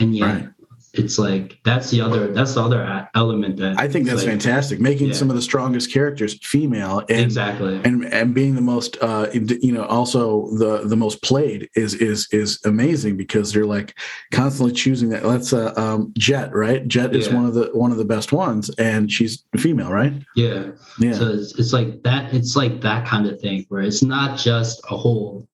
And 0.00 0.16
yet 0.16 0.26
right 0.26 0.48
it's 0.92 1.18
like 1.18 1.58
that's 1.64 1.90
the 1.90 2.00
other 2.00 2.32
that's 2.32 2.54
the 2.54 2.62
other 2.62 3.08
element 3.14 3.56
that 3.58 3.78
I 3.78 3.86
think 3.86 4.06
that's 4.06 4.22
like, 4.22 4.30
fantastic. 4.30 4.80
Making 4.80 5.08
yeah. 5.08 5.14
some 5.14 5.30
of 5.30 5.36
the 5.36 5.42
strongest 5.42 5.92
characters 5.92 6.38
female, 6.44 7.00
and, 7.08 7.20
exactly, 7.20 7.80
and 7.84 8.04
and 8.06 8.34
being 8.34 8.56
the 8.56 8.60
most, 8.60 8.96
uh, 9.00 9.28
you 9.32 9.72
know, 9.72 9.84
also 9.84 10.48
the 10.56 10.82
the 10.84 10.96
most 10.96 11.22
played 11.22 11.68
is 11.76 11.94
is 11.94 12.26
is 12.32 12.58
amazing 12.64 13.16
because 13.16 13.52
they're 13.52 13.66
like 13.66 13.96
constantly 14.32 14.74
choosing 14.74 15.10
that. 15.10 15.22
That's 15.22 15.52
uh, 15.52 15.72
um, 15.76 16.12
Jett, 16.18 16.52
right? 16.52 16.86
Jett 16.88 17.14
is 17.14 17.28
yeah. 17.28 17.34
one 17.34 17.46
of 17.46 17.54
the 17.54 17.70
one 17.72 17.92
of 17.92 17.96
the 17.96 18.04
best 18.04 18.32
ones, 18.32 18.68
and 18.70 19.10
she's 19.10 19.44
female, 19.56 19.92
right? 19.92 20.14
Yeah, 20.34 20.72
yeah. 20.98 21.12
So 21.12 21.28
it's, 21.28 21.56
it's 21.56 21.72
like 21.72 22.02
that. 22.02 22.34
It's 22.34 22.56
like 22.56 22.80
that 22.80 23.06
kind 23.06 23.26
of 23.26 23.40
thing 23.40 23.64
where 23.68 23.82
it's 23.82 24.02
not 24.02 24.38
just 24.38 24.80
a 24.90 24.96
whole 24.96 25.46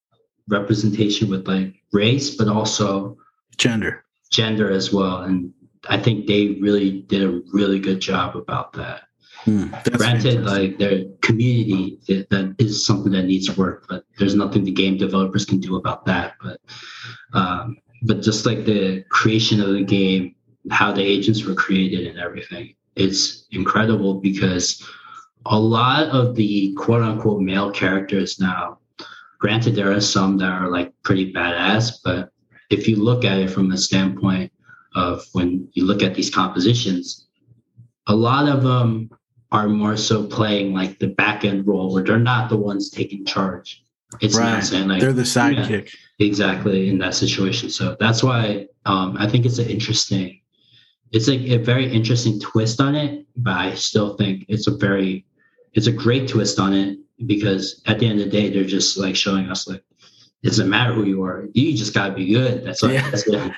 representation 0.49 1.29
with 1.29 1.47
like 1.47 1.75
race, 1.93 2.37
but 2.37 2.49
also 2.49 3.19
gender 3.59 4.06
gender 4.31 4.71
as 4.71 4.93
well. 4.93 5.23
And 5.23 5.53
I 5.89 5.99
think 5.99 6.27
they 6.27 6.59
really 6.61 7.03
did 7.03 7.23
a 7.23 7.43
really 7.53 7.79
good 7.79 8.01
job 8.01 8.37
about 8.37 8.73
that. 8.75 9.03
Hmm, 9.45 9.67
Granted, 9.93 10.45
like 10.45 10.79
their 10.79 11.05
community 11.23 12.01
that 12.09 12.57
is 12.59 12.85
something 12.85 13.13
that 13.13 13.27
needs 13.27 13.57
work, 13.57 13.87
but 13.89 14.05
there's 14.19 14.35
nothing 14.35 14.65
the 14.65 14.73
game 14.73 14.97
developers 14.97 15.45
can 15.45 15.61
do 15.61 15.77
about 15.77 16.05
that. 16.07 16.35
But 16.43 16.61
um, 17.33 17.77
but 18.03 18.23
just 18.23 18.45
like 18.45 18.65
the 18.65 19.05
creation 19.11 19.61
of 19.61 19.73
the 19.73 19.85
game, 19.85 20.35
how 20.71 20.91
the 20.91 21.03
agents 21.03 21.45
were 21.45 21.55
created 21.55 22.09
and 22.09 22.19
everything, 22.19 22.75
it's 22.97 23.47
incredible 23.53 24.15
because 24.15 24.85
a 25.45 25.59
lot 25.59 26.09
of 26.09 26.35
the 26.35 26.75
quote 26.75 27.03
unquote 27.03 27.41
male 27.41 27.71
characters 27.71 28.41
now, 28.41 28.79
granted 29.39 29.77
there 29.77 29.93
are 29.93 30.01
some 30.01 30.39
that 30.39 30.51
are 30.51 30.71
like 30.71 30.93
pretty 31.05 31.33
badass, 31.33 31.99
but 32.03 32.31
if 32.71 32.89
you 32.89 32.97
look 32.97 33.25
at 33.25 33.39
it 33.39 33.51
from 33.51 33.69
the 33.69 33.79
standpoint 33.79 34.53
of 34.95 35.25
when 35.33 35.69
you 35.73 35.85
look 35.85 36.03
at 36.03 36.15
these 36.15 36.31
compositions, 36.31 37.27
a 38.07 38.15
lot 38.15 38.49
of 38.49 38.63
them 38.63 39.11
are 39.53 39.69
more 39.69 39.97
so 39.97 40.27
playing 40.27 40.73
like 40.73 40.99
the 40.99 41.09
back 41.09 41.45
end 41.45 41.67
role 41.67 41.93
where 41.93 42.03
they're 42.03 42.19
not 42.19 42.49
the 42.49 42.57
ones 42.57 42.91
taking 42.91 43.25
charge. 43.25 43.83
It's 44.21 44.37
right. 44.37 44.53
not 44.53 44.65
saying 44.65 44.89
like 44.89 45.01
they're 45.01 45.13
the 45.13 45.23
sidekick. 45.23 45.93
Yeah, 46.19 46.27
exactly 46.27 46.89
in 46.89 46.99
that 46.99 47.15
situation. 47.15 47.71
So 47.71 47.97
that's 48.01 48.23
why 48.23 48.67
um, 48.85 49.17
I 49.19 49.29
think 49.29 49.45
it's 49.45 49.59
an 49.59 49.69
interesting, 49.69 50.41
it's 51.13 51.29
like 51.29 51.41
a 51.41 51.59
very 51.59 51.93
interesting 51.93 52.41
twist 52.41 52.81
on 52.81 52.95
it, 52.95 53.27
but 53.37 53.55
I 53.55 53.75
still 53.75 54.17
think 54.17 54.45
it's 54.49 54.67
a 54.67 54.77
very, 54.77 55.27
it's 55.75 55.87
a 55.87 55.93
great 55.93 56.29
twist 56.29 56.59
on 56.59 56.73
it 56.73 56.99
because 57.27 57.83
at 57.87 57.99
the 57.99 58.07
end 58.07 58.21
of 58.21 58.27
the 58.27 58.31
day, 58.31 58.51
they're 58.51 58.65
just 58.65 58.97
like 58.97 59.17
showing 59.17 59.51
us 59.51 59.69
like 59.69 59.83
it 60.47 60.51
doesn't 60.51 60.71
matter 60.71 60.93
who 60.93 61.03
you 61.03 61.25
are. 61.25 61.49
You 61.55 61.77
just 61.77 61.93
gotta 61.93 62.15
be 62.15 62.33
good. 62.33 62.65
That's 62.65 62.81
like 62.81 62.93
yeah. 62.93 63.11
that's 63.11 63.27
it. 63.27 63.53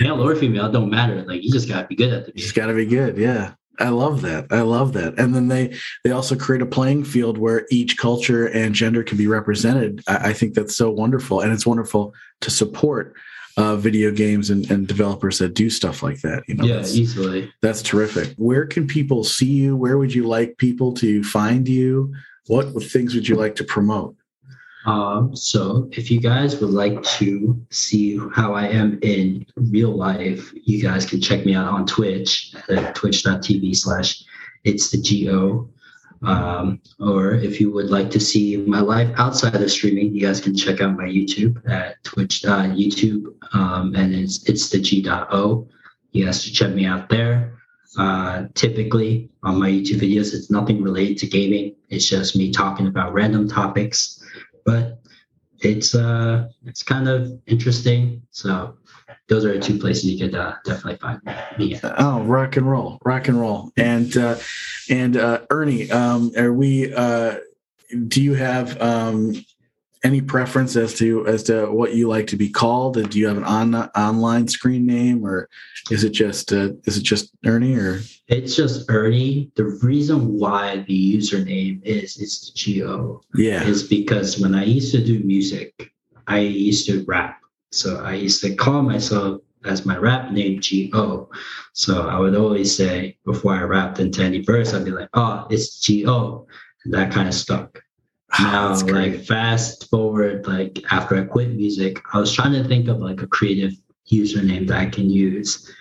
Male 0.00 0.24
or 0.24 0.36
female, 0.36 0.70
don't 0.70 0.88
matter. 0.88 1.24
Like 1.24 1.42
you 1.42 1.50
just 1.50 1.68
gotta 1.68 1.88
be 1.88 1.96
good 1.96 2.12
at 2.12 2.26
the. 2.26 2.32
Just 2.32 2.54
gotta 2.54 2.74
be 2.74 2.86
good. 2.86 3.16
Yeah. 3.18 3.54
I 3.80 3.88
love 3.88 4.22
that. 4.22 4.46
I 4.52 4.60
love 4.60 4.92
that. 4.92 5.18
And 5.18 5.34
then 5.34 5.48
they 5.48 5.76
they 6.04 6.12
also 6.12 6.36
create 6.36 6.62
a 6.62 6.66
playing 6.66 7.04
field 7.04 7.38
where 7.38 7.66
each 7.70 7.98
culture 7.98 8.46
and 8.46 8.72
gender 8.72 9.02
can 9.02 9.18
be 9.18 9.26
represented. 9.26 10.02
I, 10.06 10.28
I 10.28 10.32
think 10.32 10.54
that's 10.54 10.76
so 10.76 10.92
wonderful, 10.92 11.40
and 11.40 11.52
it's 11.52 11.66
wonderful 11.66 12.14
to 12.42 12.50
support 12.50 13.16
uh, 13.56 13.74
video 13.74 14.12
games 14.12 14.48
and, 14.48 14.70
and 14.70 14.86
developers 14.86 15.38
that 15.38 15.54
do 15.54 15.68
stuff 15.68 16.04
like 16.04 16.20
that. 16.20 16.44
You 16.46 16.54
know, 16.54 16.64
yeah, 16.64 16.76
that's, 16.76 16.94
easily. 16.94 17.52
that's 17.62 17.82
terrific. 17.82 18.32
Where 18.36 18.64
can 18.64 18.86
people 18.86 19.24
see 19.24 19.50
you? 19.50 19.76
Where 19.76 19.98
would 19.98 20.14
you 20.14 20.26
like 20.26 20.56
people 20.58 20.94
to 20.94 21.24
find 21.24 21.68
you? 21.68 22.14
What 22.46 22.80
things 22.84 23.14
would 23.14 23.28
you 23.28 23.34
like 23.34 23.56
to 23.56 23.64
promote? 23.64 24.15
Um, 24.86 25.34
so 25.34 25.88
if 25.92 26.10
you 26.10 26.20
guys 26.20 26.60
would 26.60 26.70
like 26.70 27.02
to 27.18 27.60
see 27.70 28.18
how 28.32 28.54
I 28.54 28.68
am 28.68 28.98
in 29.02 29.44
real 29.56 29.90
life, 29.90 30.52
you 30.54 30.80
guys 30.80 31.04
can 31.04 31.20
check 31.20 31.44
me 31.44 31.54
out 31.54 31.68
on 31.68 31.86
Twitch 31.86 32.54
at 32.68 32.94
twitch.tv 32.94 33.76
slash 33.76 34.24
it's 34.64 34.90
the 34.90 34.98
GO. 34.98 35.68
Um, 36.22 36.80
or 36.98 37.34
if 37.34 37.60
you 37.60 37.70
would 37.72 37.90
like 37.90 38.10
to 38.10 38.20
see 38.20 38.56
my 38.56 38.80
life 38.80 39.12
outside 39.16 39.54
of 39.54 39.70
streaming, 39.70 40.14
you 40.14 40.20
guys 40.20 40.40
can 40.40 40.56
check 40.56 40.80
out 40.80 40.96
my 40.96 41.04
YouTube 41.04 41.68
at 41.68 42.02
Twitch 42.04 42.44
uh, 42.44 42.62
YouTube, 42.62 43.34
um, 43.52 43.94
and 43.94 44.14
it's 44.14 44.48
it's 44.48 44.70
the 44.70 44.78
G.O. 44.78 45.68
You 46.12 46.24
guys 46.24 46.42
should 46.42 46.54
check 46.54 46.72
me 46.72 46.86
out 46.86 47.08
there. 47.10 47.58
Uh, 47.98 48.46
typically 48.54 49.30
on 49.42 49.58
my 49.58 49.70
YouTube 49.70 50.00
videos, 50.00 50.34
it's 50.34 50.50
nothing 50.50 50.82
related 50.82 51.18
to 51.18 51.26
gaming. 51.26 51.74
It's 51.90 52.08
just 52.08 52.36
me 52.36 52.50
talking 52.50 52.86
about 52.86 53.12
random 53.12 53.48
topics, 53.48 54.22
but 54.66 55.00
it's 55.60 55.94
uh 55.94 56.48
it's 56.66 56.82
kind 56.82 57.08
of 57.08 57.40
interesting. 57.46 58.22
So 58.30 58.76
those 59.28 59.44
are 59.44 59.58
two 59.58 59.78
places 59.78 60.04
you 60.04 60.18
could 60.18 60.36
uh, 60.36 60.54
definitely 60.64 60.96
find 60.96 61.20
me. 61.58 61.74
At. 61.74 61.94
Oh, 61.98 62.22
rock 62.22 62.56
and 62.56 62.70
roll, 62.70 62.98
rock 63.04 63.28
and 63.28 63.40
roll, 63.40 63.72
and 63.76 64.16
uh, 64.16 64.36
and 64.90 65.16
uh, 65.16 65.42
Ernie, 65.50 65.90
um, 65.90 66.32
are 66.36 66.52
we? 66.52 66.92
Uh, 66.92 67.36
do 68.08 68.22
you 68.22 68.34
have 68.34 68.80
um, 68.80 69.34
any 70.04 70.20
preference 70.20 70.76
as 70.76 70.94
to 70.98 71.26
as 71.26 71.42
to 71.44 71.66
what 71.66 71.94
you 71.94 72.08
like 72.08 72.26
to 72.28 72.36
be 72.36 72.48
called? 72.48 72.96
And 72.96 73.08
do 73.10 73.18
you 73.18 73.26
have 73.28 73.36
an 73.36 73.44
on, 73.44 73.74
online 73.74 74.48
screen 74.48 74.86
name, 74.86 75.24
or 75.24 75.48
is 75.90 76.04
it 76.04 76.10
just 76.10 76.52
uh, 76.52 76.70
is 76.84 76.96
it 76.96 77.02
just 77.02 77.30
Ernie? 77.44 77.76
Or 77.76 78.00
it's 78.28 78.56
just 78.56 78.90
Ernie. 78.90 79.50
The 79.54 79.64
reason 79.82 80.38
why 80.38 80.84
the 80.86 81.16
username 81.16 81.82
is 81.84 82.18
it's 82.18 82.52
the 82.52 82.80
Go. 82.80 83.22
Yeah, 83.34 83.62
is 83.64 83.82
because 83.82 84.38
when 84.38 84.54
I 84.54 84.64
used 84.64 84.92
to 84.92 85.04
do 85.04 85.20
music, 85.20 85.92
I 86.26 86.38
used 86.40 86.86
to 86.86 87.04
rap. 87.06 87.40
So 87.72 87.98
I 87.98 88.14
used 88.14 88.42
to 88.42 88.54
call 88.54 88.82
myself 88.82 89.40
as 89.64 89.84
my 89.84 89.96
rap 89.96 90.30
name 90.32 90.60
G.O. 90.60 91.28
So 91.72 92.08
I 92.08 92.18
would 92.18 92.36
always 92.36 92.74
say 92.74 93.18
before 93.24 93.54
I 93.54 93.62
rapped 93.62 93.98
into 93.98 94.22
any 94.22 94.40
verse, 94.40 94.72
I'd 94.72 94.84
be 94.84 94.92
like, 94.92 95.08
oh, 95.14 95.46
it's 95.50 95.80
G.O. 95.80 96.46
And 96.84 96.94
that 96.94 97.12
kind 97.12 97.28
of 97.28 97.34
stuck. 97.34 97.82
Now, 98.40 98.74
like 98.86 99.24
fast 99.24 99.88
forward, 99.90 100.46
like 100.46 100.82
after 100.90 101.16
I 101.16 101.24
quit 101.24 101.50
music, 101.50 102.02
I 102.12 102.18
was 102.18 102.32
trying 102.32 102.52
to 102.52 102.66
think 102.68 102.88
of 102.88 102.98
like 102.98 103.22
a 103.22 103.26
creative 103.26 103.72
username 104.10 104.66
that 104.68 104.78
I 104.78 104.86
can 104.86 105.10
use. 105.10 105.72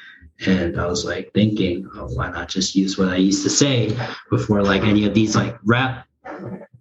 And 0.46 0.80
I 0.80 0.86
was 0.86 1.06
like 1.06 1.32
thinking, 1.34 1.90
oh, 1.96 2.08
why 2.14 2.30
not 2.30 2.50
just 2.50 2.76
use 2.76 2.98
what 2.98 3.10
I 3.10 3.16
used 3.16 3.44
to 3.44 3.50
say 3.50 3.98
before 4.30 4.64
like 4.64 4.84
any 4.84 5.06
of 5.06 5.14
these 5.14 5.36
like 5.36 5.58
rap 5.64 6.08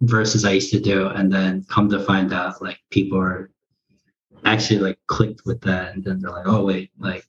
verses 0.01 0.43
I 0.43 0.51
used 0.51 0.71
to 0.71 0.79
do. 0.79 1.07
And 1.07 1.31
then 1.31 1.65
come 1.69 1.89
to 1.89 2.03
find 2.03 2.33
out 2.33 2.61
like 2.61 2.79
people 2.89 3.17
are 3.17 3.49
actually 4.43 4.79
like 4.79 4.99
clicked 5.07 5.45
with 5.45 5.61
that. 5.61 5.95
And 5.95 6.03
then 6.03 6.19
they're 6.19 6.31
like, 6.31 6.47
oh 6.47 6.65
wait, 6.65 6.91
like 6.99 7.25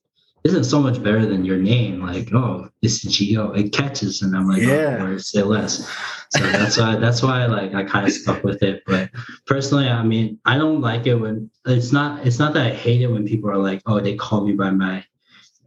isn't 0.47 0.65
so 0.65 0.81
much 0.81 1.03
better 1.03 1.27
than 1.27 1.45
your 1.45 1.57
name. 1.57 2.01
Like, 2.01 2.33
oh, 2.33 2.69
it's 2.81 3.03
Geo. 3.03 3.53
It 3.53 3.73
catches, 3.73 4.23
and 4.23 4.35
I'm 4.37 4.49
like, 4.49 4.63
oh, 4.63 4.67
yeah, 4.67 4.99
oh, 5.01 5.19
say 5.19 5.43
less. 5.43 5.91
So 6.31 6.41
that's 6.41 6.77
why 6.77 6.97
that's 6.97 7.23
why 7.23 7.47
like 7.47 7.75
I 7.75 7.85
kind 7.85 8.07
of 8.07 8.13
stuck 8.13 8.43
with 8.43 8.63
it. 8.63 8.83
But 8.87 9.11
personally, 9.47 9.89
I 9.89 10.03
mean, 10.03 10.39
I 10.45 10.59
don't 10.59 10.81
like 10.81 11.07
it 11.07 11.15
when 11.15 11.51
it's 11.67 11.93
not. 11.93 12.27
It's 12.27 12.39
not 12.39 12.55
that 12.55 12.67
I 12.67 12.71
hate 12.75 13.03
it 13.03 13.09
when 13.09 13.27
people 13.27 13.51
are 13.51 13.59
like, 13.59 13.83
oh, 13.87 14.01
they 14.01 14.17
call 14.17 14.45
me 14.47 14.53
by 14.53 14.71
my 14.71 15.05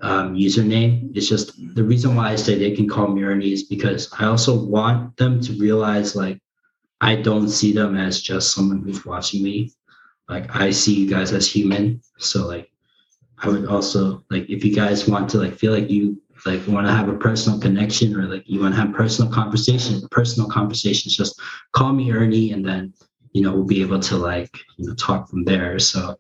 um, 0.02 0.36
username. 0.36 1.16
It's 1.16 1.28
just 1.28 1.54
the 1.76 1.84
reason 1.84 2.16
why 2.16 2.32
I 2.32 2.36
say 2.36 2.58
they 2.58 2.76
can 2.76 2.88
call 2.88 3.08
me 3.08 3.24
Ernie 3.24 3.54
is 3.54 3.64
because 3.64 4.12
I 4.20 4.26
also 4.26 4.66
want 4.66 5.18
them 5.18 5.42
to 5.42 5.54
realize 5.54 6.16
like 6.16 6.42
I 7.02 7.16
don't 7.16 7.50
see 7.50 7.72
them 7.72 7.96
as 7.96 8.22
just 8.22 8.54
someone 8.54 8.84
who's 8.84 9.06
watching 9.06 9.44
me. 9.44 9.72
Like 10.28 10.56
I 10.56 10.72
see 10.72 10.94
you 10.96 11.10
guys 11.10 11.32
as 11.32 11.52
human. 11.52 12.02
So 12.18 12.48
like 12.48 12.72
I 13.40 13.50
would 13.50 13.66
also 13.66 14.24
like 14.30 14.50
if 14.50 14.64
you 14.66 14.76
guys 14.76 15.08
want 15.08 15.30
to 15.32 15.38
like 15.38 15.56
feel 15.56 15.74
like 15.74 15.90
you 15.90 16.22
like 16.46 16.66
want 16.68 16.88
to 16.88 16.94
have 16.94 17.10
a 17.10 17.18
personal 17.18 17.60
connection 17.60 18.16
or 18.16 18.24
like 18.24 18.44
you 18.46 18.62
want 18.62 18.74
to 18.74 18.82
have 18.82 18.94
personal 18.94 19.32
conversation, 19.32 20.02
personal 20.12 20.50
conversations, 20.50 21.16
just 21.16 21.40
call 21.72 21.94
me 21.94 22.12
Ernie 22.12 22.52
and 22.52 22.66
then 22.66 22.94
you 23.34 23.42
know 23.42 23.54
we'll 23.54 23.66
be 23.66 23.82
able 23.82 24.00
to 24.00 24.18
like 24.18 24.56
you 24.78 24.88
know 24.88 24.96
talk 24.96 25.30
from 25.30 25.44
there. 25.44 25.80
So 25.80 26.20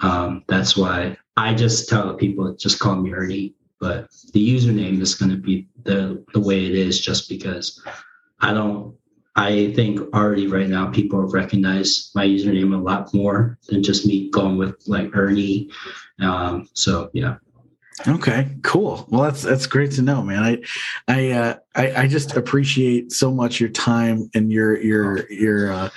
um 0.00 0.44
that's 0.48 0.76
why 0.76 1.16
I 1.36 1.54
just 1.54 1.88
tell 1.88 2.14
people 2.14 2.54
just 2.54 2.78
call 2.78 2.96
me 2.96 3.12
Ernie, 3.12 3.54
but 3.80 4.08
the 4.32 4.56
username 4.56 5.00
is 5.00 5.14
going 5.14 5.30
to 5.30 5.36
be 5.36 5.68
the 5.82 6.24
the 6.32 6.40
way 6.40 6.64
it 6.66 6.74
is 6.74 7.00
just 7.00 7.28
because 7.28 7.82
I 8.40 8.52
don't 8.52 8.96
I 9.36 9.72
think 9.74 10.00
already 10.14 10.46
right 10.46 10.68
now 10.68 10.90
people 10.90 11.20
recognize 11.22 12.10
my 12.14 12.24
username 12.24 12.72
a 12.72 12.78
lot 12.78 13.12
more 13.12 13.58
than 13.68 13.82
just 13.82 14.06
me 14.06 14.30
going 14.30 14.58
with 14.58 14.76
like 14.86 15.10
Ernie. 15.16 15.70
Um, 16.20 16.68
so 16.74 17.10
yeah. 17.12 17.36
Okay, 18.08 18.48
cool. 18.62 19.06
Well, 19.08 19.22
that's 19.22 19.42
that's 19.42 19.66
great 19.66 19.92
to 19.92 20.02
know, 20.02 20.22
man. 20.22 20.42
I, 20.42 20.58
I, 21.06 21.30
uh, 21.30 21.56
I, 21.76 22.02
I 22.02 22.06
just 22.08 22.36
appreciate 22.36 23.12
so 23.12 23.30
much 23.30 23.60
your 23.60 23.68
time 23.70 24.28
and 24.34 24.50
your 24.50 24.76
your 24.82 25.30
your 25.30 25.72
uh, 25.72 25.90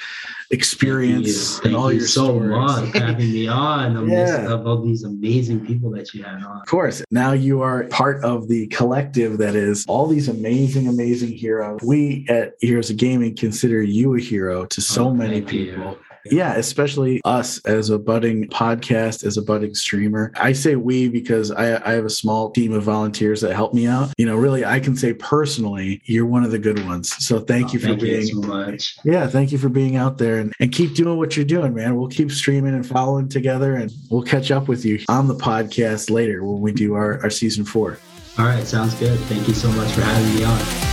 experience 0.51 1.53
Thank 1.59 1.63
you. 1.63 1.67
and 1.69 1.75
all 1.75 1.91
you 1.91 1.99
your 1.99 2.07
so 2.07 2.25
stories. 2.25 2.49
much 2.51 2.95
having 2.97 3.31
me 3.31 3.47
on 3.47 3.93
Yeah. 4.09 4.23
list 4.25 4.39
of 4.51 4.67
all 4.67 4.81
these 4.81 5.03
amazing 5.03 5.65
people 5.65 5.89
that 5.91 6.13
you 6.13 6.23
had 6.23 6.35
on. 6.43 6.61
Of 6.61 6.67
course. 6.67 7.03
Now 7.11 7.33
you 7.33 7.61
are 7.61 7.83
part 7.85 8.23
of 8.23 8.47
the 8.47 8.67
collective 8.67 9.37
that 9.39 9.55
is 9.55 9.85
all 9.87 10.07
these 10.07 10.27
amazing, 10.29 10.87
amazing 10.87 11.31
heroes. 11.33 11.79
We 11.83 12.25
at 12.29 12.53
Heroes 12.61 12.89
of 12.89 12.97
Gaming 12.97 13.35
consider 13.35 13.81
you 13.81 14.15
a 14.15 14.19
hero 14.19 14.65
to 14.67 14.81
so 14.81 15.07
Oh, 15.07 15.13
many 15.13 15.41
people. 15.41 15.83
you. 15.93 15.99
Yeah, 16.31 16.53
especially 16.55 17.21
us 17.25 17.59
as 17.65 17.89
a 17.89 17.97
budding 17.99 18.47
podcast, 18.47 19.23
as 19.25 19.37
a 19.37 19.41
budding 19.41 19.73
streamer. 19.75 20.31
I 20.35 20.53
say 20.53 20.75
we 20.75 21.09
because 21.09 21.51
I, 21.51 21.75
I 21.87 21.93
have 21.93 22.05
a 22.05 22.09
small 22.09 22.51
team 22.51 22.73
of 22.73 22.83
volunteers 22.83 23.41
that 23.41 23.53
help 23.55 23.73
me 23.73 23.87
out. 23.87 24.13
You 24.17 24.25
know, 24.25 24.35
really, 24.35 24.65
I 24.65 24.79
can 24.79 24.95
say 24.95 25.13
personally, 25.13 26.01
you're 26.05 26.25
one 26.25 26.43
of 26.43 26.51
the 26.51 26.59
good 26.59 26.83
ones. 26.85 27.13
So 27.25 27.39
thank 27.39 27.69
Oh, 27.69 27.73
you 27.73 27.79
for 27.79 27.87
thank 27.87 28.01
being. 28.01 28.21
you 28.27 28.41
so 28.41 28.47
much. 28.47 28.97
yeah, 29.03 29.27
thank 29.27 29.51
you 29.51 29.57
for 29.57 29.69
being 29.69 29.95
out 29.95 30.17
there 30.17 30.37
and, 30.39 30.53
and 30.59 30.71
keep 30.71 30.95
doing 30.95 31.17
what 31.17 31.35
you're 31.35 31.45
doing, 31.45 31.73
man. 31.73 31.95
We'll 31.97 32.07
keep 32.09 32.31
streaming 32.31 32.73
and 32.73 32.85
following 32.85 33.27
together 33.29 33.75
and 33.75 33.91
we'll 34.09 34.23
catch 34.23 34.51
up 34.51 34.67
with 34.67 34.85
you 34.85 34.99
on 35.09 35.27
the 35.27 35.35
podcast 35.35 36.09
later 36.09 36.43
when 36.43 36.61
we 36.61 36.71
do 36.71 36.93
our, 36.93 37.21
our 37.23 37.29
season 37.29 37.65
four. 37.65 37.99
All 38.37 38.45
right, 38.45 38.63
sounds 38.65 38.93
good. 38.95 39.17
Thank 39.21 39.47
you 39.47 39.53
so 39.53 39.69
much 39.71 39.91
for 39.93 40.01
having 40.01 40.35
me 40.35 40.43
on. 40.43 40.86